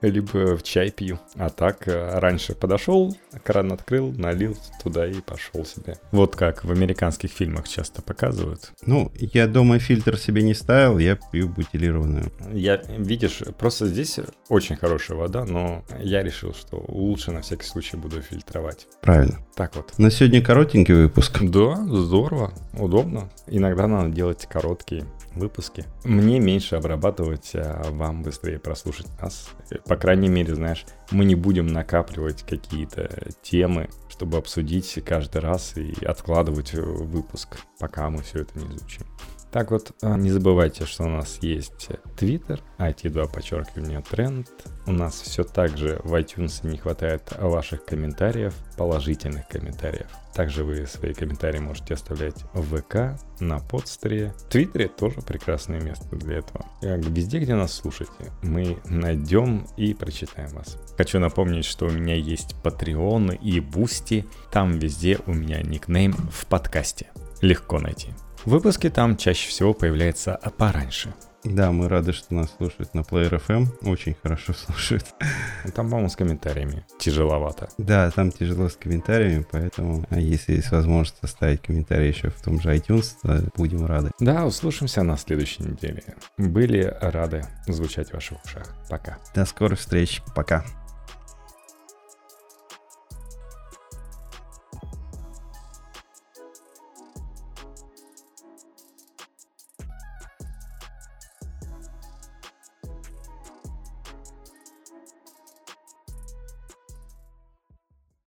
либо 0.00 0.56
в 0.56 0.62
чай 0.62 0.90
пью. 0.90 1.18
А 1.36 1.50
так, 1.50 1.88
э, 1.88 2.18
раньше 2.18 2.54
подошел, 2.54 3.16
кран 3.42 3.72
открыл, 3.72 4.12
налил 4.12 4.56
туда 4.82 5.06
и 5.06 5.20
пошел 5.20 5.64
себе. 5.64 5.96
Вот 6.12 6.36
как 6.36 6.64
в 6.64 6.70
американских 6.70 7.30
фильмах 7.30 7.68
часто 7.68 8.02
показывают. 8.02 8.72
Ну, 8.84 9.12
я 9.14 9.46
дома 9.46 9.78
фильтр 9.78 10.18
себе 10.18 10.42
не 10.42 10.54
ставил, 10.54 10.98
я 10.98 11.18
пью 11.32 11.48
бутилированную. 11.48 12.32
Я, 12.52 12.76
видишь, 12.98 13.42
просто 13.58 13.86
здесь 13.86 14.18
очень 14.48 14.76
хорошая 14.76 15.16
вода, 15.16 15.44
но 15.44 15.84
я 16.00 16.22
решил, 16.22 16.54
что 16.54 16.84
лучше 16.88 17.32
на 17.32 17.42
всякий 17.42 17.66
случай 17.66 17.96
буду 17.96 18.20
фильтровать. 18.20 18.86
Правильно. 19.00 19.38
Так 19.54 19.76
вот. 19.76 19.98
На 19.98 20.10
сегодня 20.10 20.42
коротенький 20.42 20.94
выпуск. 20.94 21.38
Да, 21.40 21.76
здорово, 21.86 22.52
удобно. 22.74 23.30
Иногда 23.46 23.86
надо 23.86 24.10
делать 24.10 24.46
короткие 24.46 25.06
выпуски. 25.38 25.84
Мне 26.04 26.40
меньше 26.40 26.76
обрабатывать, 26.76 27.52
а 27.54 27.84
вам 27.90 28.22
быстрее 28.22 28.58
прослушать 28.58 29.08
нас. 29.20 29.50
По 29.86 29.96
крайней 29.96 30.28
мере, 30.28 30.54
знаешь, 30.54 30.84
мы 31.10 31.24
не 31.24 31.34
будем 31.34 31.66
накапливать 31.66 32.42
какие-то 32.42 33.08
темы, 33.42 33.88
чтобы 34.08 34.38
обсудить 34.38 34.98
каждый 35.04 35.40
раз 35.40 35.76
и 35.76 36.04
откладывать 36.04 36.74
выпуск, 36.74 37.58
пока 37.78 38.10
мы 38.10 38.22
все 38.22 38.40
это 38.40 38.58
не 38.58 38.66
изучим. 38.76 39.06
Так 39.56 39.70
вот, 39.70 39.92
а, 40.02 40.18
не 40.18 40.30
забывайте, 40.30 40.84
что 40.84 41.04
у 41.04 41.08
нас 41.08 41.38
есть 41.40 41.88
Twitter, 42.18 42.60
IT2 42.76 43.32
подчеркивание 43.32 44.02
тренд. 44.02 44.50
У 44.86 44.92
нас 44.92 45.14
все 45.14 45.44
так 45.44 45.78
же 45.78 45.98
в 46.04 46.14
iTunes 46.14 46.68
не 46.68 46.76
хватает 46.76 47.32
ваших 47.38 47.86
комментариев, 47.86 48.52
положительных 48.76 49.48
комментариев. 49.48 50.08
Также 50.34 50.62
вы 50.62 50.86
свои 50.86 51.14
комментарии 51.14 51.58
можете 51.58 51.94
оставлять 51.94 52.44
в 52.52 52.76
ВК, 52.76 53.18
на 53.40 53.58
подстере. 53.60 54.34
В 54.36 54.50
Твиттере 54.50 54.88
тоже 54.88 55.22
прекрасное 55.22 55.80
место 55.80 56.14
для 56.16 56.40
этого. 56.40 56.66
Везде, 56.82 57.38
где 57.38 57.54
нас 57.54 57.72
слушаете, 57.72 58.12
мы 58.42 58.76
найдем 58.84 59.66
и 59.78 59.94
прочитаем 59.94 60.50
вас. 60.50 60.76
Хочу 60.98 61.18
напомнить, 61.18 61.64
что 61.64 61.86
у 61.86 61.90
меня 61.90 62.14
есть 62.14 62.56
Patreon 62.62 63.38
и 63.38 63.60
Бусти. 63.60 64.26
Там 64.52 64.78
везде 64.78 65.18
у 65.24 65.32
меня 65.32 65.62
никнейм 65.62 66.12
в 66.12 66.44
подкасте. 66.44 67.06
Легко 67.40 67.78
найти. 67.78 68.12
Выпуски 68.46 68.88
там 68.90 69.16
чаще 69.16 69.48
всего 69.48 69.74
появляются 69.74 70.38
пораньше. 70.56 71.12
Да, 71.42 71.72
мы 71.72 71.88
рады, 71.88 72.12
что 72.12 72.32
нас 72.32 72.54
слушают 72.56 72.94
на 72.94 73.00
Player 73.00 73.42
FM. 73.44 73.66
Очень 73.88 74.16
хорошо 74.22 74.52
слушают. 74.66 75.04
Там, 75.74 75.90
по-моему, 75.90 76.08
с 76.08 76.14
комментариями 76.14 76.84
тяжеловато. 76.98 77.68
Да, 77.76 78.08
там 78.12 78.30
тяжело 78.30 78.68
с 78.68 78.76
комментариями, 78.76 79.44
поэтому 79.50 80.06
а 80.10 80.20
если 80.20 80.54
есть 80.54 80.70
возможность 80.70 81.18
оставить 81.22 81.60
комментарий 81.60 82.08
еще 82.08 82.30
в 82.30 82.40
том 82.40 82.60
же 82.60 82.72
iTunes, 82.72 83.14
то 83.22 83.42
будем 83.56 83.84
рады. 83.84 84.12
Да, 84.20 84.46
услышимся 84.46 85.02
на 85.02 85.16
следующей 85.16 85.64
неделе. 85.64 86.04
Были 86.38 86.96
рады 87.00 87.44
звучать 87.66 88.10
в 88.10 88.14
ваших 88.14 88.44
ушах. 88.44 88.74
Пока. 88.88 89.18
До 89.34 89.44
скорых 89.44 89.80
встреч. 89.80 90.22
Пока. 90.36 90.64